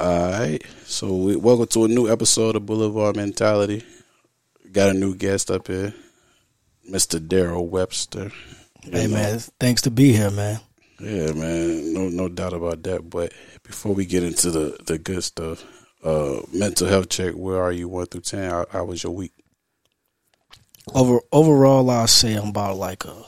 [0.00, 0.62] All right.
[0.86, 3.84] So, we, welcome to a new episode of Boulevard Mentality.
[4.72, 5.92] Got a new guest up here,
[6.90, 7.20] Mr.
[7.20, 8.32] Daryl Webster.
[8.82, 10.58] You Hey know, man, thanks to be here, man.
[10.98, 11.92] Yeah, man.
[11.92, 13.10] No, no doubt about that.
[13.10, 15.66] But before we get into the the good stuff,
[16.02, 17.34] uh, mental health check.
[17.34, 17.86] Where are you?
[17.86, 18.48] One through ten.
[18.48, 19.32] How, how was your week?
[20.94, 23.22] Over overall, I'll say I'm about like a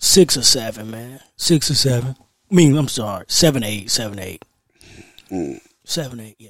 [0.00, 1.20] six or seven, man.
[1.36, 2.16] Six or seven.
[2.50, 4.44] I mean, I'm sorry, seven, eight, seven, eight,
[5.30, 5.60] Mm,
[5.92, 6.36] seven, eight.
[6.38, 6.48] Yeah,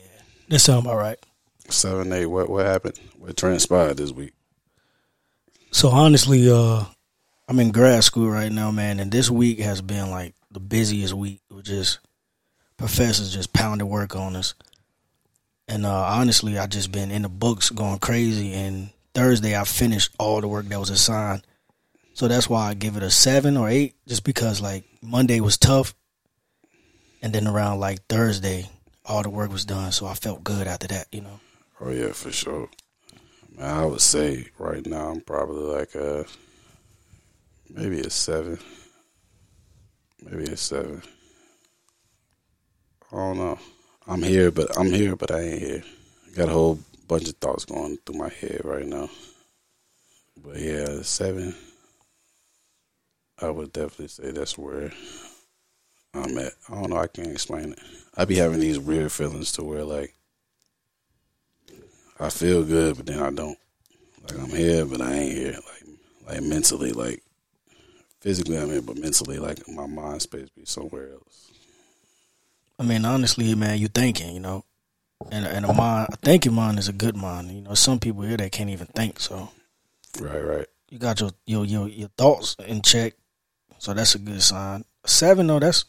[0.48, 1.19] that sound about right.
[1.69, 2.27] seven, eight.
[2.27, 2.98] What what happened?
[3.19, 4.33] What transpired this week?
[5.73, 6.84] So honestly, uh,
[7.48, 11.12] I'm in grad school right now, man, and this week has been like the busiest
[11.12, 11.41] week.
[11.50, 11.98] With just
[12.77, 14.55] professors just pounding work on us,
[15.66, 18.52] and uh, honestly, I just been in the books going crazy.
[18.52, 21.45] And Thursday, I finished all the work that was assigned,
[22.14, 25.59] so that's why I give it a seven or eight, just because like Monday was
[25.59, 25.97] tough,
[27.22, 28.69] and then around like Thursday,
[29.05, 31.41] all the work was done, so I felt good after that, you know.
[31.80, 32.69] Oh yeah, for sure.
[33.56, 36.25] Man, I would say right now I'm probably like a
[37.69, 38.59] maybe a seven,
[40.22, 41.03] maybe a seven.
[43.12, 43.59] I don't know.
[44.06, 45.83] I'm here, but I'm here, but I ain't here.
[46.34, 49.11] Got a whole bunch of thoughts going through my head right now.
[50.42, 51.55] But yeah, seven.
[53.41, 54.92] I would definitely say that's where
[56.14, 56.53] I'm at.
[56.69, 56.97] I don't know.
[56.97, 57.78] I can't explain it.
[58.16, 60.14] I be having these weird feelings to where like
[62.20, 63.58] I feel good, but then I don't.
[64.22, 65.54] Like I'm here, but I ain't here.
[65.54, 65.96] Like,
[66.28, 67.22] like mentally, like
[68.20, 71.50] physically I'm here, but mentally, like my mind space be somewhere else.
[72.78, 74.64] I mean, honestly, man, you thinking, you know,
[75.30, 77.50] and and a mind, a thinking mind is a good mind.
[77.50, 79.50] You know, some people here they can't even think, so
[80.20, 80.66] Right, right.
[80.91, 83.14] you got your your your, your thoughts in check,
[83.78, 84.84] so that's a good sign.
[85.04, 85.84] Seven though, that's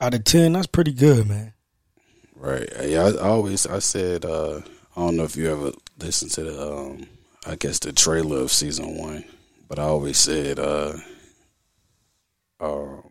[0.00, 1.52] out of ten, that's pretty good, man.
[2.34, 2.68] Right.
[2.82, 4.60] Yeah, I, I always I said uh
[4.96, 7.06] I don't know if you ever listened to the um
[7.46, 9.24] I guess the trailer of season one,
[9.68, 10.94] but I always said uh
[12.60, 13.02] um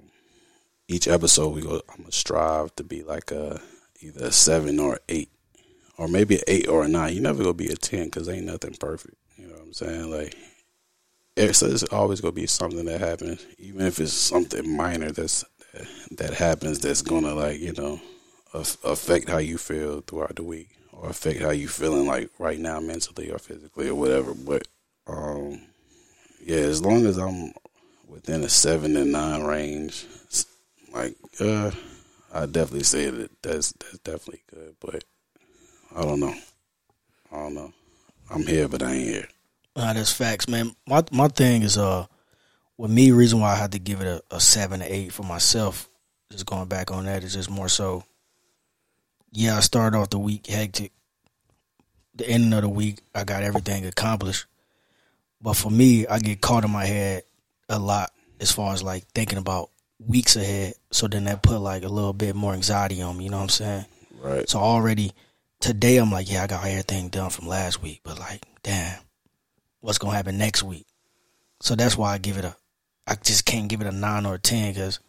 [0.87, 3.59] each episode we go I'm gonna strive to be like a
[4.01, 5.29] either a seven or eight,
[5.97, 7.15] or maybe an eight or a nine.
[7.15, 9.15] You never gonna be a ten because ain't nothing perfect.
[9.37, 10.11] You know what I'm saying?
[10.11, 10.35] Like
[11.35, 15.43] it's, it's always gonna be something that happens, even if it's something minor that's
[16.11, 17.99] that happens that's gonna like you know
[18.83, 22.79] affect how you feel throughout the week or affect how you feeling like right now
[22.79, 24.33] mentally or physically or whatever.
[24.33, 24.67] But
[25.07, 25.61] um
[26.43, 27.53] yeah as long as i'm
[28.07, 30.05] within a seven to nine range
[30.93, 31.71] like uh
[32.33, 34.75] i definitely say that that's that's definitely good.
[34.79, 35.03] But
[35.95, 36.33] i don't know.
[37.31, 37.73] I don't know.
[38.29, 39.27] I'm here but i ain't here.
[39.75, 40.73] Nah, that's facts, man.
[40.87, 42.05] My my thing is uh,
[42.77, 45.23] with me, reason why I had to give it a, a seven or eight for
[45.23, 45.89] myself,
[46.31, 48.03] just going back on that is just more so.
[49.31, 50.91] Yeah, I started off the week hectic.
[52.15, 54.45] The end of the week, I got everything accomplished.
[55.41, 57.23] But for me, I get caught in my head
[57.67, 59.69] a lot as far as like thinking about
[59.99, 60.75] weeks ahead.
[60.91, 63.25] So then that put like a little bit more anxiety on me.
[63.25, 63.85] You know what I'm saying?
[64.21, 65.11] right So already
[65.59, 68.99] today, I'm like, yeah, I got everything done from last week, but like, damn,
[69.81, 70.85] what's gonna happen next week?
[71.61, 72.55] So that's why I give it a,
[73.07, 74.99] I just can't give it a nine or a ten because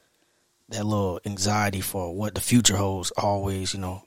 [0.69, 4.03] that little anxiety for what the future holds always, you know,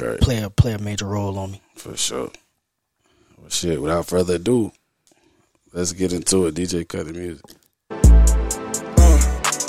[0.00, 1.60] right play a play a major role on me.
[1.74, 2.30] for sure
[3.38, 4.72] well shit without further ado
[5.72, 7.44] let's get into it dj cut the music
[7.90, 7.98] uh,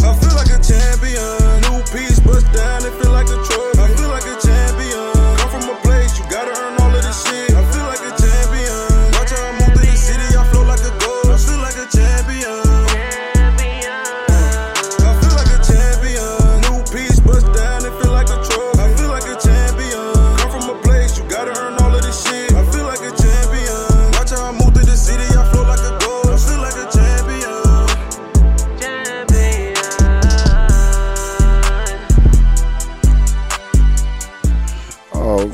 [0.06, 1.62] I feel like a champion.
[1.62, 3.63] New piece bust down, it feel like a trophy.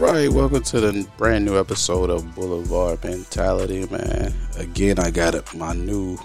[0.10, 4.34] All right, welcome to the brand new episode of Boulevard Mentality, man.
[4.58, 6.18] Again, I got my new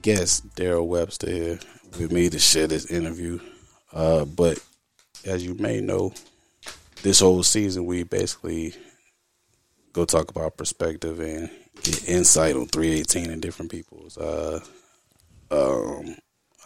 [0.00, 1.58] guest, Daryl Webster, here
[1.98, 3.40] with me to share this interview.
[3.92, 4.58] Uh, but
[5.26, 6.14] as you may know,
[7.02, 8.72] this whole season we basically
[9.92, 11.50] go talk about perspective and
[11.82, 14.16] get insight on 318 and different people's.
[14.16, 14.60] Uh,
[15.50, 16.16] um,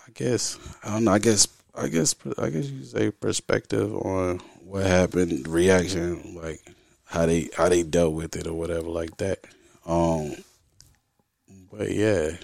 [0.07, 1.11] I guess I don't know.
[1.11, 4.41] I guess I guess I guess you say perspective on
[4.71, 6.61] what happened, reaction, like
[7.05, 9.41] how they how they dealt with it or whatever like that.
[9.85, 10.37] Um,
[11.73, 12.37] but yeah,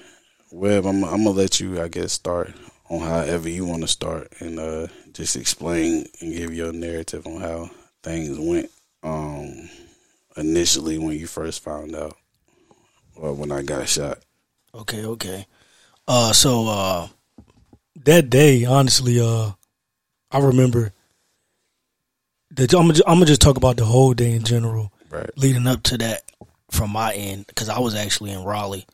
[0.50, 2.52] Webb, I'm I'm gonna let you I guess start
[2.90, 7.40] on however you want to start and uh, just explain and give your narrative on
[7.40, 7.70] how
[8.02, 8.70] things went
[9.04, 9.68] um,
[10.36, 12.16] initially when you first found out
[13.14, 14.18] or when I got shot.
[14.74, 15.46] Okay, okay.
[16.08, 17.08] Uh, so uh,
[18.04, 19.52] that day, honestly, uh,
[20.32, 20.92] I remember
[22.56, 25.30] that I'm gonna, I'm gonna just talk about the whole day in general, Right.
[25.36, 26.22] leading up to that
[26.70, 28.86] from my end, because I was actually in Raleigh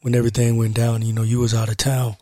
[0.00, 1.02] when everything went down.
[1.02, 2.16] You know, you was out of town,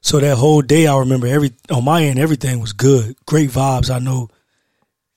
[0.00, 3.90] so that whole day, I remember every on my end, everything was good, great vibes.
[3.94, 4.28] I know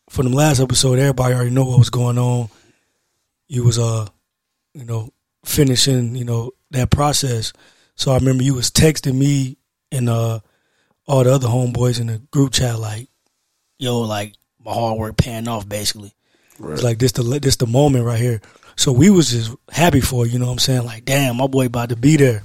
[0.09, 2.49] from the last episode, everybody already know what was going on.
[3.47, 4.07] You was uh,
[4.73, 5.09] you know,
[5.45, 7.53] finishing, you know, that process.
[7.95, 9.57] So I remember you was texting me
[9.91, 10.39] and uh
[11.05, 13.07] all the other homeboys in the group chat like,
[13.77, 14.33] yo, like
[14.65, 16.13] my hard work paying off basically.
[16.59, 16.73] Right.
[16.73, 18.41] It's like this the this the moment right here.
[18.75, 20.85] So we was just happy for it, you know what I'm saying?
[20.85, 22.43] Like, damn, my boy about to be there.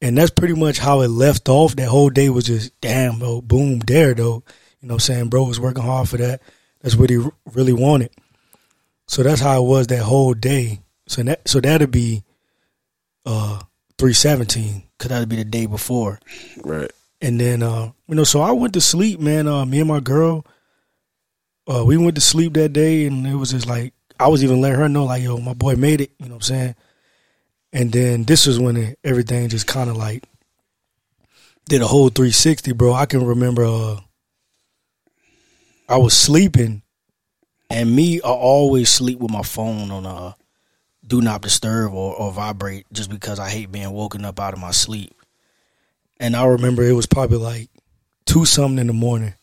[0.00, 1.76] And that's pretty much how it left off.
[1.76, 4.42] That whole day was just damn, bro, boom, there though.
[4.80, 5.28] You know what I'm saying?
[5.28, 6.42] Bro was working hard for that.
[6.82, 8.10] That's what he r- really wanted.
[9.08, 10.80] So that's how it was that whole day.
[11.08, 12.24] So that so that'd be
[13.24, 13.60] uh
[13.98, 16.20] 317 cuz that'd be the day before.
[16.62, 16.90] right.
[17.22, 19.48] And then, uh, you know, so I went to sleep, man.
[19.48, 20.44] Uh, me and my girl,
[21.66, 24.60] uh, we went to sleep that day, and it was just like I was even
[24.60, 26.12] letting her know, like, yo, my boy made it.
[26.18, 26.74] You know what I'm saying?
[27.72, 30.24] And then this was when it, everything just kind of like
[31.68, 32.92] did a whole 360, bro.
[32.92, 33.96] I can remember uh,
[35.88, 36.82] I was sleeping,
[37.68, 40.32] and me, I always sleep with my phone on uh,
[41.06, 44.60] do not disturb or, or vibrate, just because I hate being woken up out of
[44.60, 45.12] my sleep.
[46.18, 47.68] And I remember it was probably like
[48.24, 49.34] two something in the morning,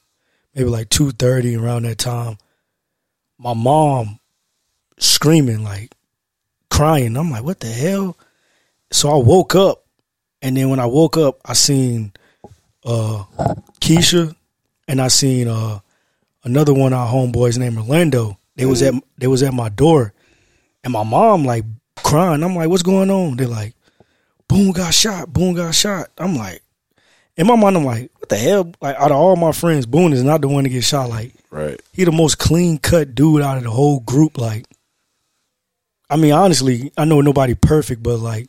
[0.55, 2.37] maybe like two thirty around that time.
[3.37, 4.19] My mom
[4.97, 5.93] screaming like
[6.69, 7.17] crying.
[7.17, 8.17] I'm like, what the hell?
[8.91, 9.85] So I woke up,
[10.41, 12.13] and then when I woke up, I seen
[12.85, 13.23] uh,
[13.79, 14.35] Keisha,
[14.87, 15.79] and I seen uh,
[16.43, 18.37] another one of our homeboys named Orlando.
[18.55, 20.13] They was at they was at my door,
[20.83, 21.65] and my mom like
[21.95, 22.43] crying.
[22.43, 23.37] I'm like, what's going on?
[23.37, 23.73] They're like,
[24.47, 25.33] Boone got shot.
[25.33, 26.09] Boone got shot.
[26.17, 26.61] I'm like,
[27.35, 28.71] in my mind, I'm like, what the hell?
[28.79, 31.09] Like, out of all my friends, Boone is not the one to get shot.
[31.09, 31.77] Like, Right.
[31.91, 34.37] he the most clean cut dude out of the whole group.
[34.37, 34.65] Like,
[36.09, 38.47] I mean, honestly, I know nobody perfect, but like,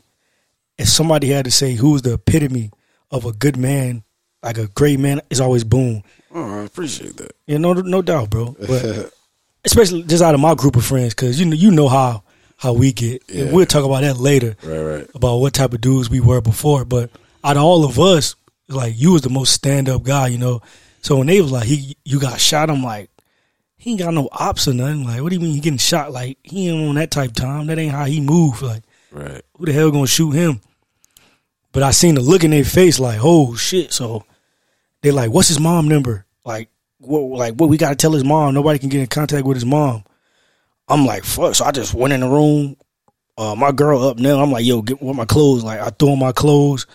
[0.78, 2.70] if somebody had to say who's the epitome
[3.10, 4.04] of a good man,
[4.44, 6.04] like a great man, it's always Boone.
[6.32, 7.32] Oh, I appreciate that.
[7.48, 8.54] Yeah, no, no doubt, bro.
[8.68, 9.10] But
[9.64, 12.22] especially just out of my group of friends, because you know, you know how
[12.58, 13.28] how we get.
[13.28, 15.10] And we'll talk about that later right, right.
[15.16, 16.84] about what type of dudes we were before.
[16.84, 17.10] But
[17.42, 18.36] out of all of us,
[18.68, 20.60] like you was the most stand up guy, you know.
[21.02, 23.10] So when they was like, "He, you got shot," I'm like,
[23.76, 26.12] "He ain't got no ops or nothing." Like, what do you mean he getting shot?
[26.12, 27.66] Like, he ain't on that type of time.
[27.66, 28.62] That ain't how he move.
[28.62, 28.82] Like,
[29.12, 29.42] Right.
[29.56, 30.60] who the hell gonna shoot him?
[31.72, 33.92] But I seen the look in their face, like, oh shit.
[33.92, 34.24] So
[35.02, 36.24] they like, what's his mom number?
[36.44, 36.68] Like,
[36.98, 37.20] what?
[37.38, 37.68] Like, what?
[37.68, 38.54] We gotta tell his mom.
[38.54, 40.04] Nobody can get in contact with his mom.
[40.88, 41.54] I'm like, fuck.
[41.54, 42.76] So I just went in the room.
[43.36, 44.40] Uh, my girl up now.
[44.40, 45.64] I'm like, yo, get what my clothes.
[45.64, 46.86] Like, I threw on my clothes,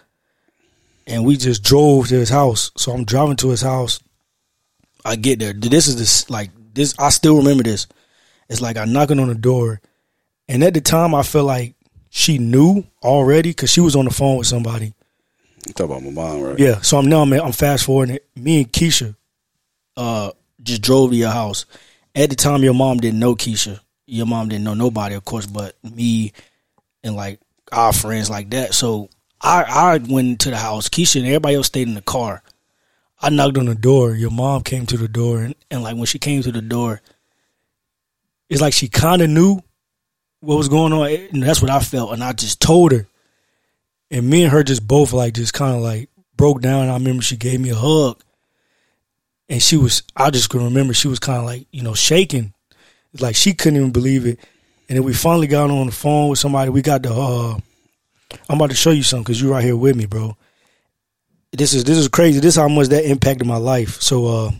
[1.09, 2.71] and we just drove to his house.
[2.77, 3.99] So I'm driving to his house.
[5.03, 5.53] I get there.
[5.53, 6.93] This is this like this.
[6.99, 7.87] I still remember this.
[8.47, 9.81] It's like I'm knocking on the door,
[10.47, 11.75] and at the time I felt like
[12.09, 14.93] she knew already because she was on the phone with somebody.
[15.67, 16.59] You talk about my mom, right?
[16.59, 16.81] Yeah.
[16.81, 18.27] So I'm now I'm, I'm fast forwarding it.
[18.35, 19.15] Me and Keisha,
[19.97, 20.31] uh,
[20.61, 21.65] just drove to your house.
[22.15, 23.79] At the time, your mom didn't know Keisha.
[24.05, 26.33] Your mom didn't know nobody, of course, but me
[27.03, 27.39] and like
[27.71, 28.73] our friends like that.
[28.73, 29.09] So
[29.41, 30.89] I I went to the house.
[30.89, 32.43] Keisha and everybody else stayed in the car.
[33.21, 34.15] I knocked on the door.
[34.15, 37.01] Your mom came to the door, and, and like when she came to the door,
[38.49, 39.59] it's like she kind of knew
[40.39, 42.13] what was going on, and that's what I felt.
[42.13, 43.07] And I just told her,
[44.09, 46.89] and me and her just both like just kind of like broke down.
[46.89, 48.21] I remember she gave me a hug,
[49.49, 50.03] and she was.
[50.15, 52.53] I just can remember she was kind of like you know shaking,
[53.19, 54.39] like she couldn't even believe it.
[54.87, 56.69] And then we finally got on the phone with somebody.
[56.71, 57.13] We got the.
[57.13, 57.59] uh
[58.49, 60.35] I'm about to show you something because you're right here with me, bro.
[61.51, 62.39] This is this is crazy.
[62.39, 64.01] This is how much that impacted my life.
[64.01, 64.51] So uh,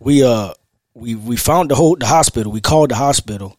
[0.00, 0.54] we uh
[0.94, 2.52] we we found the whole the hospital.
[2.52, 3.56] We called the hospital.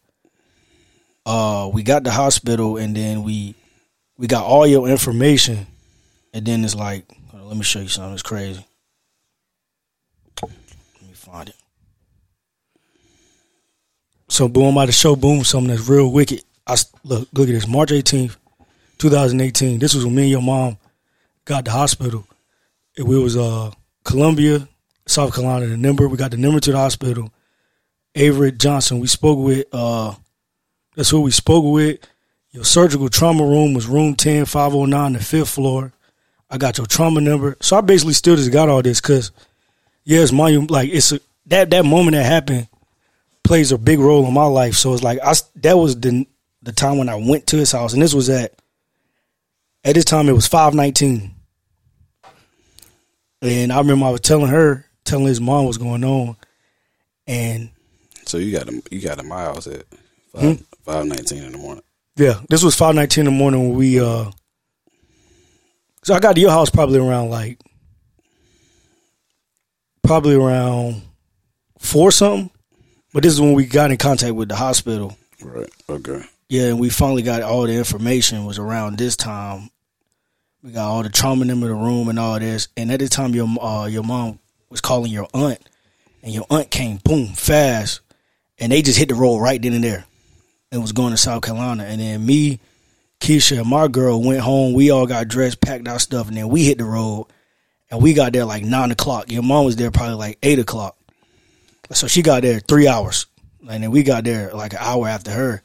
[1.24, 3.54] Uh, we got the hospital, and then we
[4.16, 5.66] we got all your information,
[6.32, 8.14] and then it's like, let me show you something.
[8.14, 8.64] It's crazy.
[10.42, 10.50] Let
[11.02, 11.56] me find it.
[14.28, 16.42] So boom, I'm about to show Boone something that's real wicked.
[16.66, 17.66] I look look at this.
[17.66, 18.36] March 18th,
[18.98, 19.78] 2018.
[19.78, 20.78] This was when me and your mom
[21.44, 22.26] got the hospital.
[22.96, 23.70] It we was uh
[24.04, 24.68] Columbia,
[25.06, 26.08] South Carolina, the number.
[26.08, 27.32] We got the number to the hospital.
[28.14, 28.98] Avery Johnson.
[28.98, 30.14] We spoke with uh
[30.96, 32.00] that's who we spoke with.
[32.50, 35.92] Your surgical trauma room was room 10, 509, the fifth floor.
[36.48, 37.56] I got your trauma number.
[37.60, 39.30] So I basically still just got all this because,
[40.04, 42.68] yeah, it's my like it's a, that that moment that happened
[43.44, 44.74] plays a big role in my life.
[44.74, 46.26] So it's like I that was the
[46.66, 48.52] the time when I went to his house, and this was at
[49.84, 51.34] at this time it was five nineteen,
[53.40, 56.36] and I remember I was telling her, telling his mom what's going on,
[57.26, 57.70] and
[58.26, 58.82] So you got him.
[58.90, 59.28] You got him.
[59.28, 59.84] My house at
[60.34, 60.58] five
[61.04, 61.08] Hmm?
[61.08, 61.84] nineteen in the morning.
[62.16, 64.30] Yeah, this was five nineteen in the morning when we uh
[66.02, 67.60] so I got to your house probably around like
[70.02, 71.02] probably around
[71.78, 72.50] four something.
[73.12, 75.16] But this is when we got in contact with the hospital.
[75.40, 75.70] Right.
[75.88, 76.22] Okay.
[76.48, 79.70] Yeah, and we finally got all the information was around this time.
[80.62, 82.68] We got all the trauma in the room and all this.
[82.76, 84.38] And at the time your uh your mom
[84.70, 85.60] was calling your aunt
[86.22, 88.00] and your aunt came boom fast
[88.58, 90.04] and they just hit the road right then and there
[90.70, 91.84] and was going to South Carolina.
[91.84, 92.60] And then me,
[93.20, 94.72] Keisha, and my girl went home.
[94.74, 97.26] We all got dressed, packed our stuff, and then we hit the road.
[97.90, 99.30] And we got there like nine o'clock.
[99.30, 100.96] Your mom was there probably like eight o'clock.
[101.92, 103.26] So she got there three hours.
[103.68, 105.62] And then we got there like an hour after her.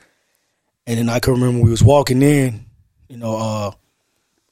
[0.91, 2.65] And then I can remember we was walking in,
[3.07, 3.71] you know, uh,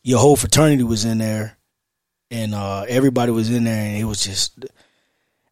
[0.03, 1.57] your whole fraternity was in there
[2.31, 4.65] and uh, everybody was in there and it was just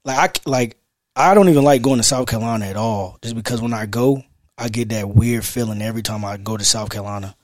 [0.06, 0.78] like I like
[1.14, 4.24] I don't even like going to South Carolina at all just because when I go
[4.58, 7.36] I get that weird feeling every time I go to South Carolina.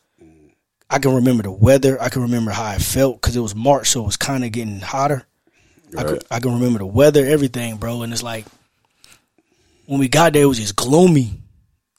[0.90, 2.02] I can remember the weather.
[2.02, 4.54] I can remember how I felt because it was March, so it was kind of
[4.54, 5.26] getting hotter.
[5.98, 8.04] I, can, I can remember the weather, everything, bro.
[8.04, 8.46] And it's like
[9.86, 11.43] when we got there, it was just gloomy.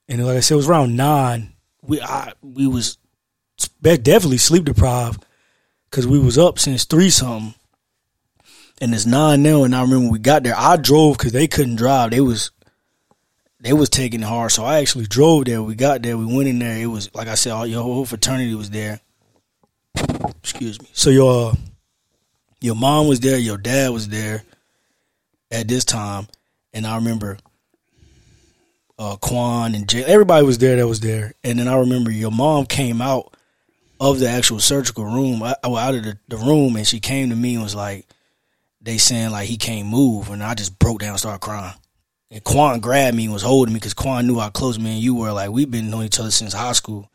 [0.09, 1.53] And like I said, it was around nine.
[1.83, 2.99] We I we was
[3.81, 5.25] definitely sleep deprived
[5.91, 7.55] because we was up since three something.
[8.81, 10.55] And it's nine now, and I remember we got there.
[10.57, 12.11] I drove because they couldn't drive.
[12.11, 12.51] They was
[13.61, 15.63] they was taking it hard, so I actually drove there.
[15.63, 16.77] We got there, we went in there.
[16.77, 19.01] It was like I said, all your whole fraternity was there.
[20.43, 20.89] Excuse me.
[20.93, 21.55] So your
[22.61, 24.43] your mom was there, your dad was there
[25.51, 26.27] at this time,
[26.73, 27.39] and I remember
[28.99, 31.35] uh, Quan and Jay, everybody was there that was there.
[31.43, 33.35] And then I remember your mom came out
[34.01, 37.55] of the actual surgical room, out of the, the room, and she came to me
[37.55, 38.07] and was like,
[38.85, 41.75] they saying like he can't move, and I just broke down, and started crying.
[42.31, 45.01] And Quan grabbed me and was holding me because Quan knew how close me and
[45.01, 45.33] you were.
[45.33, 47.09] Like we've been knowing each other since high school.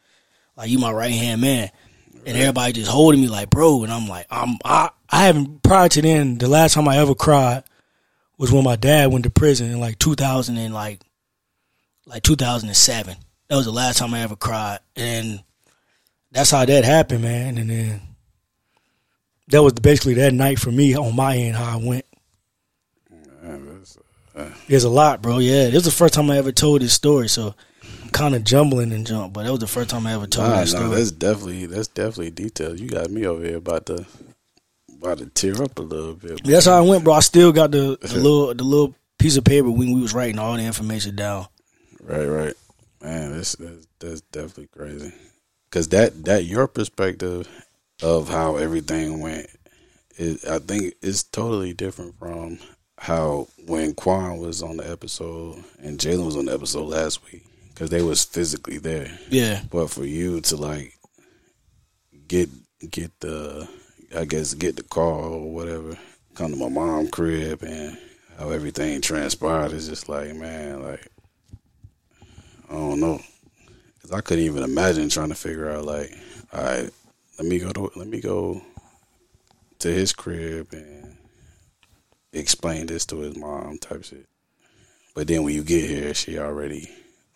[0.57, 1.69] Like you my right hand man,
[2.25, 3.83] and everybody just holding me like bro.
[3.83, 6.37] And I'm like I'm I I haven't prior to then.
[6.37, 7.63] The last time I ever cried
[8.37, 11.01] was when my dad went to prison in like 2000 and like
[12.09, 13.15] like 2007.
[13.47, 15.41] That was the last time I ever cried, and
[16.31, 17.57] that's how that happened, man.
[17.57, 18.01] And then
[19.47, 22.05] that was basically that night for me on my end how I went.
[23.41, 23.97] Man, that's-
[24.35, 25.39] uh, There's a lot, bro.
[25.39, 27.55] Yeah, this is the first time I ever told this story, so
[28.03, 29.33] I'm kind of jumbling and jump.
[29.33, 30.95] But that was the first time I ever told Nah, this nah, story.
[30.95, 32.79] that's definitely that's definitely detailed.
[32.79, 34.05] You got me over here about to
[35.01, 36.43] about to tear up a little bit.
[36.43, 37.13] That's how I went, bro.
[37.13, 40.37] I still got the, the little the little piece of paper when we was writing
[40.37, 41.47] all the information down.
[42.01, 42.53] Right, right.
[43.01, 45.13] Man, that's that's, that's definitely crazy.
[45.71, 47.47] Cause that that your perspective
[48.01, 49.47] of how everything went,
[50.17, 52.59] is, I think it's totally different from
[52.97, 57.45] how when Quan was on the episode and Jalen was on the episode last week,
[57.69, 59.09] because they was physically there.
[59.29, 60.97] Yeah, But for you to like
[62.27, 62.49] get
[62.89, 63.67] get the
[64.15, 65.97] I guess get the call or whatever,
[66.35, 67.97] come to my mom crib and
[68.37, 71.07] how everything transpired is just like man, like
[72.69, 73.19] I don't know,
[73.95, 76.11] because I couldn't even imagine trying to figure out like,
[76.53, 76.89] all right,
[77.37, 78.61] let me go to let me go
[79.79, 81.17] to his crib and
[82.31, 84.27] explain this to his mom type shit.
[85.15, 86.89] But then when you get here, she already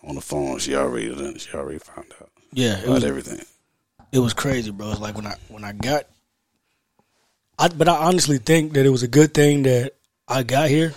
[0.03, 0.59] on the phone.
[0.59, 1.37] She already done.
[1.37, 2.77] She already found out yeah.
[2.77, 3.41] It about was everything.
[4.11, 4.91] it was crazy, bro.
[4.91, 6.05] It's like when I when I got,
[7.57, 9.93] I but I honestly think that it was a good thing that
[10.27, 10.93] I got here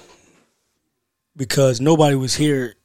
[1.37, 2.76] because nobody was here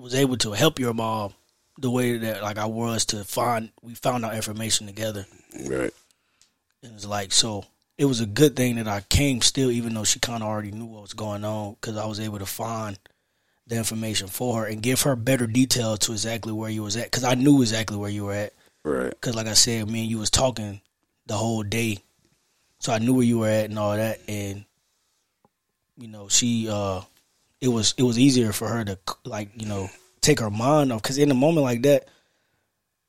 [0.00, 1.34] was able to help your mom
[1.78, 5.26] the way that like I was to find we found our information together.
[5.64, 5.92] Right.
[6.82, 7.64] And it's like so
[7.96, 10.70] it was a good thing that I came still, even though she kind of already
[10.70, 12.98] knew what was going on, because I was able to find
[13.66, 17.04] the information for her and give her better detail to exactly where you was at,
[17.04, 18.52] because I knew exactly where you were at.
[18.84, 19.10] Right.
[19.10, 20.80] Because like I said, me and you was talking
[21.26, 21.98] the whole day,
[22.78, 24.20] so I knew where you were at and all that.
[24.28, 24.64] And
[25.96, 27.00] you know, she uh,
[27.60, 29.88] it was it was easier for her to like you know
[30.20, 31.02] take her mind off.
[31.02, 32.08] Because in a moment like that,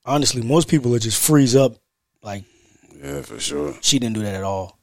[0.05, 1.75] honestly, most people would just freeze up.
[2.21, 2.43] Like
[3.01, 3.75] Yeah, for sure.
[3.81, 4.77] she didn't do that at all.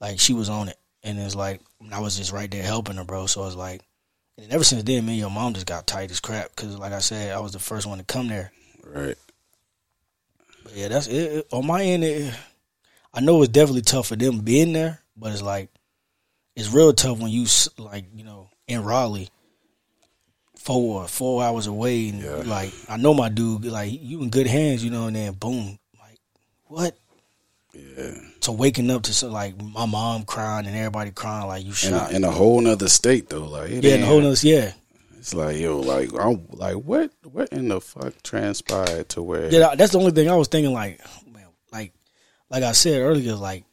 [0.00, 1.60] Like she was on it, and it's like
[1.92, 3.26] I was just right there helping her, bro.
[3.26, 3.82] So it's like,
[4.38, 6.50] and ever since then, me and your mom just got tight as crap.
[6.56, 8.52] Because like I said, I was the first one to come there.
[8.84, 9.16] Right.
[10.64, 11.46] But yeah, that's it.
[11.52, 12.34] On my end, it,
[13.14, 15.70] I know it's definitely tough for them being there, but it's like
[16.56, 19.28] it's real tough when you s- like you know in Raleigh,
[20.56, 22.42] four four hours away, and Yeah.
[22.46, 25.78] like I know my dude, like you in good hands, you know, and then boom,
[26.00, 26.18] like
[26.66, 26.96] what?
[27.72, 28.14] Yeah.
[28.40, 31.74] To waking up to so like my mom crying and everybody crying like you In
[31.74, 32.12] shot.
[32.12, 34.72] a, in a whole nother state though, like yeah, ain't- the whole nother, yeah,
[35.18, 39.74] It's like yo, like I'm like what what in the fuck transpired to where yeah.
[39.76, 40.72] That's the only thing I was thinking.
[40.72, 41.00] Like,
[41.32, 41.92] man, like,
[42.50, 43.64] like I said earlier, like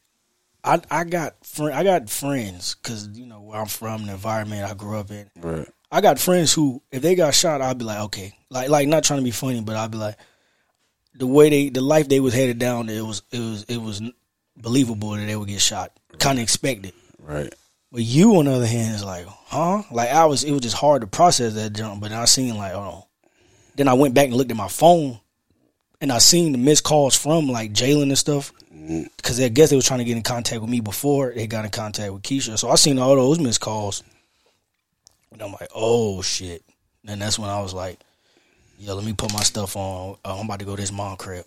[0.67, 4.69] I I got friend, I got friends because you know where I'm from, the environment
[4.69, 5.29] I grew up in.
[5.41, 8.87] right, I got friends who, if they got shot, I'd be like, okay, like like
[8.87, 10.17] not trying to be funny, but I'd be like,
[11.15, 14.01] the way they, the life they was headed down, it was it was it was
[14.55, 16.93] believable that they would get shot, kind of expected.
[17.19, 17.53] right,
[17.91, 19.83] But you, on the other hand, is like, huh?
[19.91, 22.01] Like I was, it was just hard to process that jump.
[22.01, 23.07] But I seen like, oh,
[23.75, 25.19] then I went back and looked at my phone,
[26.01, 28.53] and I seen the missed calls from like Jalen and stuff,
[29.17, 31.65] because I guess they was trying to get in contact with me before they got
[31.65, 32.57] in contact with Keisha.
[32.57, 34.03] So I seen all those missed calls,
[35.31, 36.63] and I'm like, oh shit.
[37.07, 37.99] And that's when I was like,
[38.79, 40.17] yo, let me put my stuff on.
[40.25, 41.45] Uh, I'm about to go to this mom crib.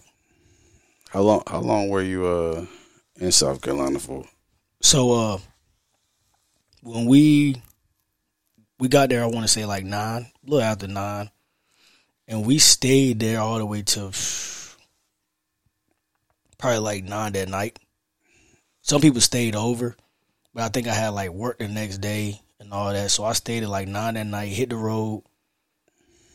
[1.11, 2.67] How long how long were you uh
[3.17, 4.25] in South Carolina for?
[4.81, 5.39] So uh
[6.83, 7.61] when we
[8.79, 11.31] we got there, I want to say like nine, a little after nine,
[12.31, 14.13] and we stayed there all the way to
[16.57, 17.79] probably like nine that night.
[18.83, 19.97] Some people stayed over,
[20.55, 23.33] but I think I had like work the next day and all that, so I
[23.33, 25.25] stayed at like nine that night, hit the road,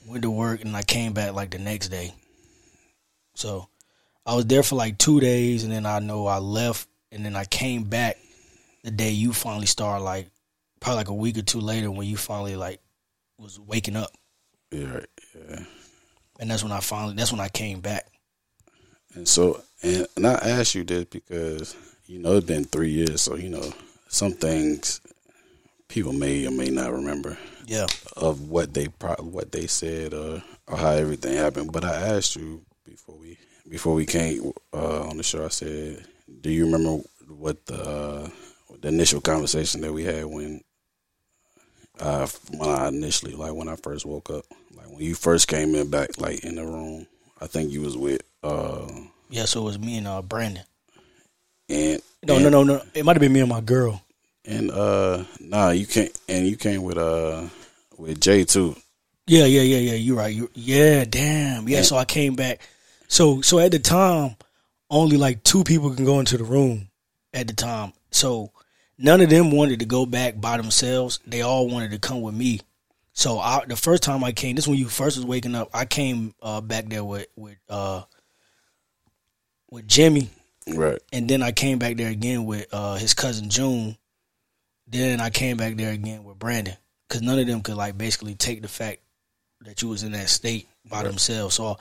[0.06, 2.14] went to work, and I came back like the next day.
[3.36, 3.70] So
[4.26, 7.38] I was there for like two days, and then I know I left, and then
[7.38, 8.18] I came back
[8.84, 10.28] the day you finally started, like
[10.82, 12.82] probably like a week or two later when you finally like
[13.38, 14.12] was waking up,
[14.72, 15.02] Yeah,
[15.50, 15.64] yeah.
[16.40, 18.08] And that's when I finally that's when I came back.
[19.14, 21.76] And so and, and I asked you this because
[22.06, 23.72] you know it's been three years, so you know
[24.08, 25.02] some things
[25.88, 27.88] people may or may not remember Yeah,
[28.18, 31.72] of what they pro- what they said or, or how everything happened.
[31.72, 33.38] But I asked you before we
[33.70, 35.46] before we came uh, on the show.
[35.46, 36.06] I said,
[36.42, 38.30] "Do you remember what the uh,
[38.82, 40.62] the initial conversation that we had when
[42.00, 44.46] uh, when I initially like when I first woke up,
[44.96, 47.06] when you first came in back like in the room?
[47.42, 48.88] I think you was with uh,
[49.30, 49.46] yeah.
[49.46, 50.64] So it was me and uh Brandon.
[51.70, 52.82] and No, and, no, no, no.
[52.94, 54.02] It might have been me and my girl.
[54.46, 57.44] and uh nah you can't and you came with uh
[57.98, 58.76] with Jay too.
[59.28, 59.94] Yeah, yeah, yeah, yeah.
[59.96, 60.34] You're right.
[60.34, 61.68] You yeah, damn.
[61.68, 61.84] Yeah, Yeah.
[61.84, 62.62] so I came back.
[63.08, 64.36] So so at the time,
[64.90, 66.88] only like two people can go into the room
[67.34, 67.92] at the time.
[68.12, 68.52] So
[68.98, 71.20] none of them wanted to go back by themselves.
[71.28, 72.62] They all wanted to come with me.
[73.18, 75.70] So I, the first time I came, this is when you first was waking up.
[75.74, 78.04] I came uh, back there with with uh,
[79.72, 80.30] with Jimmy,
[80.68, 81.00] Right.
[81.14, 83.98] and then I came back there again with uh, his cousin June.
[84.88, 86.76] Then I came back there again with Brandon
[87.08, 89.00] because none of them could like basically take the fact
[89.62, 91.56] that you was in that state by themselves.
[91.56, 91.78] So,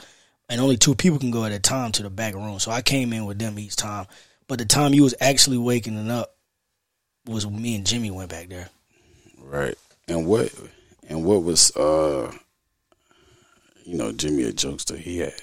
[0.48, 2.58] and only two people can go at a time to the back room.
[2.60, 4.06] So I came in with them each time.
[4.46, 6.34] But the time you was actually waking up
[7.26, 8.68] was when me and Jimmy went back there.
[9.38, 9.74] Right.
[10.08, 10.52] And what
[11.08, 12.32] and what was uh
[13.84, 14.96] you know, Jimmy a jokester.
[14.96, 15.34] He had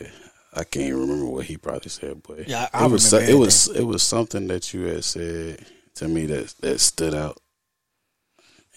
[0.53, 3.33] I can't even remember what he probably said, but Yeah, I- I it was it
[3.37, 7.39] was it was something that you had said to me that that stood out.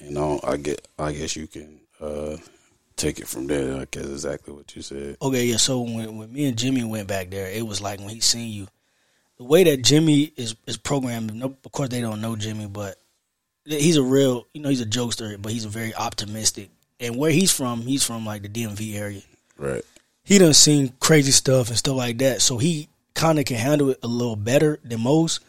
[0.00, 2.36] You know, I get I guess you can uh
[2.96, 3.80] take it from there.
[3.80, 5.16] I guess exactly what you said.
[5.22, 5.56] Okay, yeah.
[5.56, 8.52] So when when me and Jimmy went back there, it was like when he seen
[8.52, 8.68] you,
[9.38, 11.42] the way that Jimmy is is programmed.
[11.42, 13.00] Of course they don't know Jimmy, but
[13.64, 16.70] he's a real, you know, he's a jokester, but he's a very optimistic.
[17.00, 19.22] And where he's from, he's from like the DMV area.
[19.56, 19.82] Right.
[20.22, 23.90] He done seen crazy stuff and stuff like that, so he kind of can handle
[23.90, 25.40] it a little better than most.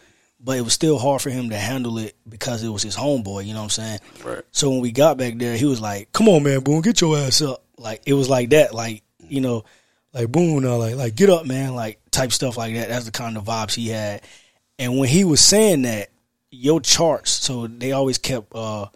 [0.43, 3.45] But it was still hard for him to handle it because it was his homeboy.
[3.45, 3.99] You know what I'm saying?
[4.23, 4.43] Right.
[4.51, 7.17] So when we got back there, he was like, "Come on, man, Boone, get your
[7.17, 9.63] ass up!" Like it was like that, like you know,
[10.13, 12.89] like Boone, uh, like like get up, man, like type stuff like that.
[12.89, 14.21] That's the kind of vibes he had.
[14.77, 16.09] And when he was saying that,
[16.55, 18.87] your charts, so they always kept uh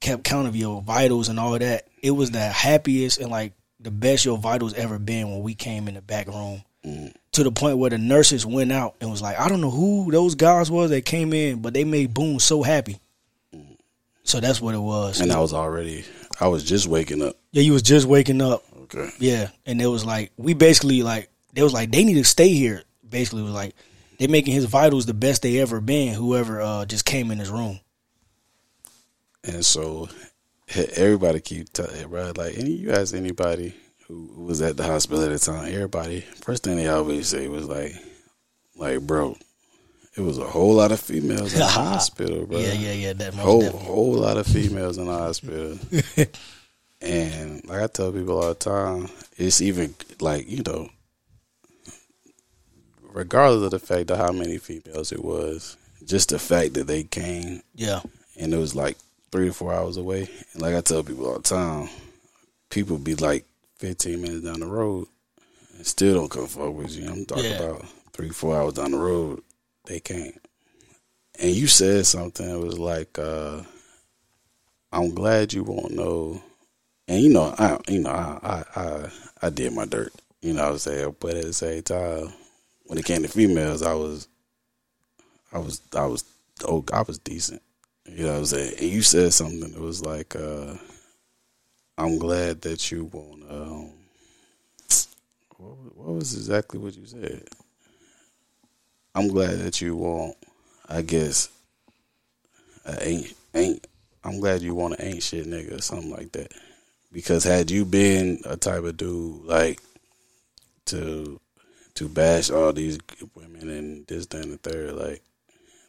[0.00, 1.86] kept count of your vitals and all that.
[2.02, 5.88] It was the happiest and like the best your vitals ever been when we came
[5.88, 6.62] in the back room.
[7.32, 10.10] To the point where the nurses went out and was like, I don't know who
[10.10, 12.98] those guys was that came in, but they made Boone so happy.
[14.22, 15.20] So that's what it was.
[15.20, 16.04] And I was already
[16.40, 17.36] I was just waking up.
[17.52, 18.64] Yeah, you was just waking up.
[18.84, 19.10] Okay.
[19.18, 22.48] Yeah, and it was like we basically like they was like they need to stay
[22.48, 22.82] here.
[23.08, 23.74] Basically, it was like
[24.20, 26.12] they making his vitals the best they ever been.
[26.12, 27.80] Whoever uh, just came in his room.
[29.42, 30.10] And so
[30.94, 33.74] everybody keep telling bro, like any you ask anybody
[34.06, 37.66] who, was at the hospital at the time, everybody first thing they always say was
[37.66, 37.94] like
[38.76, 39.38] like bro,
[40.14, 42.58] it was a whole lot of females in the hospital, bro.
[42.58, 43.12] Yeah, yeah, yeah.
[43.14, 43.86] That whole definitely.
[43.86, 45.78] whole lot of females in the hospital.
[47.00, 50.90] and like I tell people all the time, it's even like you know,
[53.12, 57.02] regardless of the fact of how many females it was, just the fact that they
[57.02, 58.00] came Yeah,
[58.38, 58.96] and it was like
[59.32, 60.28] three to four hours away.
[60.52, 61.88] And like I tell people all the time,
[62.70, 63.44] people be like
[63.78, 65.06] fifteen minutes down the road
[65.76, 67.08] and still don't come fuck with you.
[67.10, 67.56] I'm talking Yeah.
[67.56, 69.42] about three, four hours down the road,
[69.86, 70.38] they came.
[71.38, 72.48] And you said something.
[72.48, 73.62] It was like, uh,
[74.92, 76.42] "I'm glad you won't know."
[77.08, 79.10] And you know, I, you know, I, I, I,
[79.42, 80.12] I did my dirt.
[80.42, 82.32] You know, what I'm saying, but at the same time,
[82.90, 84.26] when it came to females, I was,
[85.52, 86.24] I was, I was,
[86.64, 87.62] oh, I was decent.
[88.04, 88.74] You know what I'm saying?
[88.80, 90.74] And you said something that was like, uh,
[91.96, 93.44] I'm glad that you won't.
[93.48, 93.92] Um,
[95.56, 97.44] what, what was exactly what you said?
[99.14, 100.36] I'm glad that you won't.
[100.88, 101.48] I guess.
[102.84, 103.86] Uh, ain't ain't.
[104.24, 106.52] I'm glad you want an ain't shit nigga or something like that.
[107.12, 109.78] Because had you been a type of dude like
[110.86, 111.40] to
[112.00, 112.98] to bash all these
[113.34, 115.22] women and this, that, and the third, like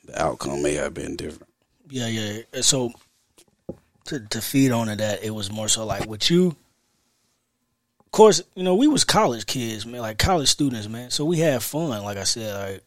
[0.04, 1.48] the outcome may have been different.
[1.90, 2.42] yeah, yeah.
[2.60, 2.92] So
[4.06, 6.58] to to feed on to that, it was more so like with you.
[8.02, 11.12] Of course, you know we was college kids, man, like college students, man.
[11.12, 12.04] So we had fun.
[12.04, 12.84] Like I said, like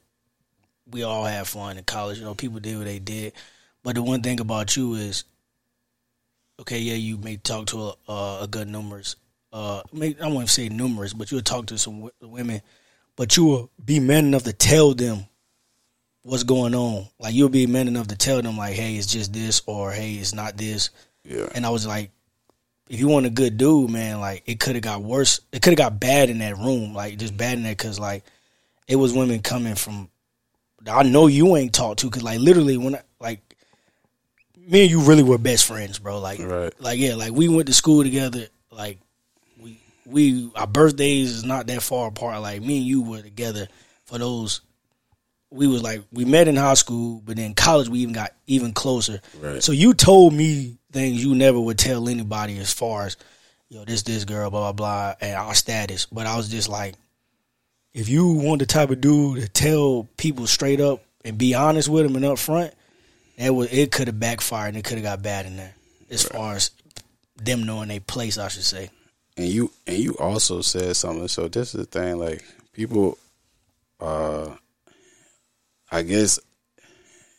[0.90, 2.18] we all had fun in college.
[2.18, 3.32] You know, people did what they did.
[3.82, 5.24] But the one thing about you is,
[6.60, 9.16] okay, yeah, you may talk to a, a good numbers.
[9.50, 12.60] Uh, may, I won't say numerous, but you'll talk to some w- women,
[13.16, 15.26] but you will be man enough to tell them
[16.22, 17.06] what's going on.
[17.18, 20.14] Like you'll be man enough to tell them, like, hey, it's just this, or hey,
[20.14, 20.90] it's not this.
[21.24, 21.48] Yeah.
[21.54, 22.10] And I was like,
[22.88, 25.40] if you want a good dude, man, like it could have got worse.
[25.52, 28.24] It could have got bad in that room, like just bad in there, because like
[28.88, 30.08] it was women coming from.
[30.86, 33.40] I know you ain't talked to, because like literally when I, like
[34.56, 36.20] me and you really were best friends, bro.
[36.20, 36.72] Like, Right.
[36.80, 38.48] like yeah, like we went to school together.
[38.70, 38.98] Like
[40.06, 42.42] we our birthdays is not that far apart.
[42.42, 43.68] Like me and you were together
[44.06, 44.60] for those.
[45.50, 48.72] We was like we met in high school, but then college we even got even
[48.72, 49.20] closer.
[49.40, 49.62] Right.
[49.62, 53.16] So you told me things you never would tell anybody as far as
[53.68, 56.06] yo this this girl blah blah blah and our status.
[56.06, 56.94] But I was just like,
[57.92, 61.88] if you want the type of dude to tell people straight up and be honest
[61.88, 62.74] with them and up front,
[63.38, 65.74] that was it could have backfired and it could have got bad in there
[66.10, 66.70] as far as
[67.36, 68.38] them knowing their place.
[68.38, 68.90] I should say.
[69.36, 71.28] And you and you also said something.
[71.28, 73.18] So this is the thing, like people,
[74.00, 74.54] uh,
[75.90, 76.38] I guess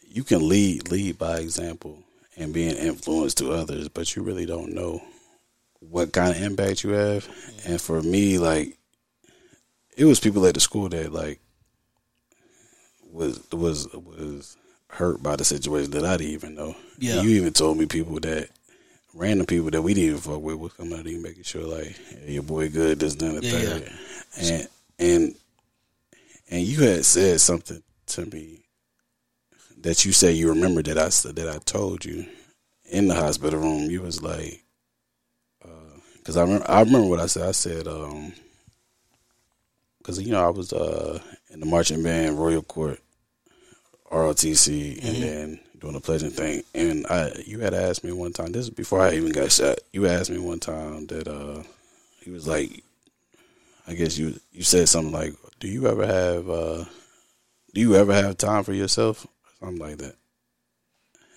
[0.08, 2.00] you can lead lead by example
[2.38, 5.02] and be an influence to others, but you really don't know
[5.80, 7.28] what kind of impact you have.
[7.66, 8.78] And for me, like
[9.98, 11.40] it was people at the school that like
[13.12, 14.58] was was was
[14.90, 16.76] hurt by the situation that I didn't even know.
[17.00, 17.22] Yeah.
[17.22, 18.50] you even told me people that
[19.16, 22.34] random people that we didn't fuck with was coming out and making sure like hey,
[22.34, 23.92] your boy good, this, that, and the Yeah, third.
[24.38, 24.68] And
[25.00, 25.36] and
[26.52, 28.60] and you had said something to me
[29.82, 32.26] that you say you remember that I said that I told you
[32.92, 33.90] in the hospital room.
[33.90, 34.62] You was like,
[36.18, 37.48] because I remember I remember what I said.
[37.48, 38.34] I said, um,
[40.00, 41.20] because you know I was uh
[41.52, 43.00] in the marching band, Royal Court,
[44.12, 46.64] ROTC, and then doing a pleasant thing.
[46.74, 48.52] And I, you had asked me one time.
[48.52, 49.78] This is before I even got shot.
[49.94, 51.62] You asked me one time that uh,
[52.22, 52.84] he was like,
[53.88, 56.86] I guess you you said something like, "Do you ever have uh,
[57.76, 59.28] do you ever have time for yourself?"
[59.60, 60.16] Something like that.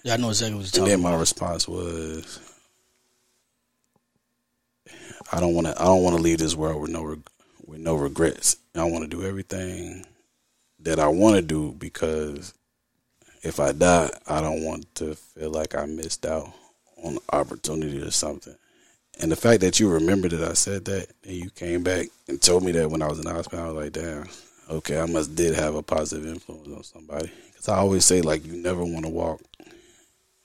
[0.02, 1.12] Yeah, I know exactly what you're And talking then about.
[1.12, 2.40] my response was,
[5.30, 5.78] "I don't want to.
[5.78, 7.28] I don't want to leave this world with no reg-
[7.66, 8.56] with no regrets.
[8.74, 10.06] I want to do everything
[10.78, 12.54] that I want to do because
[13.42, 16.52] if I die, I don't want to feel like I missed out
[17.02, 18.54] on opportunity or something."
[19.20, 22.40] And the fact that you remember that I said that and you came back and
[22.40, 24.28] told me that when I was in the hospital, I was like, "Damn,
[24.70, 28.46] okay, I must did have a positive influence on somebody." Because I always say like,
[28.46, 29.40] you never want to walk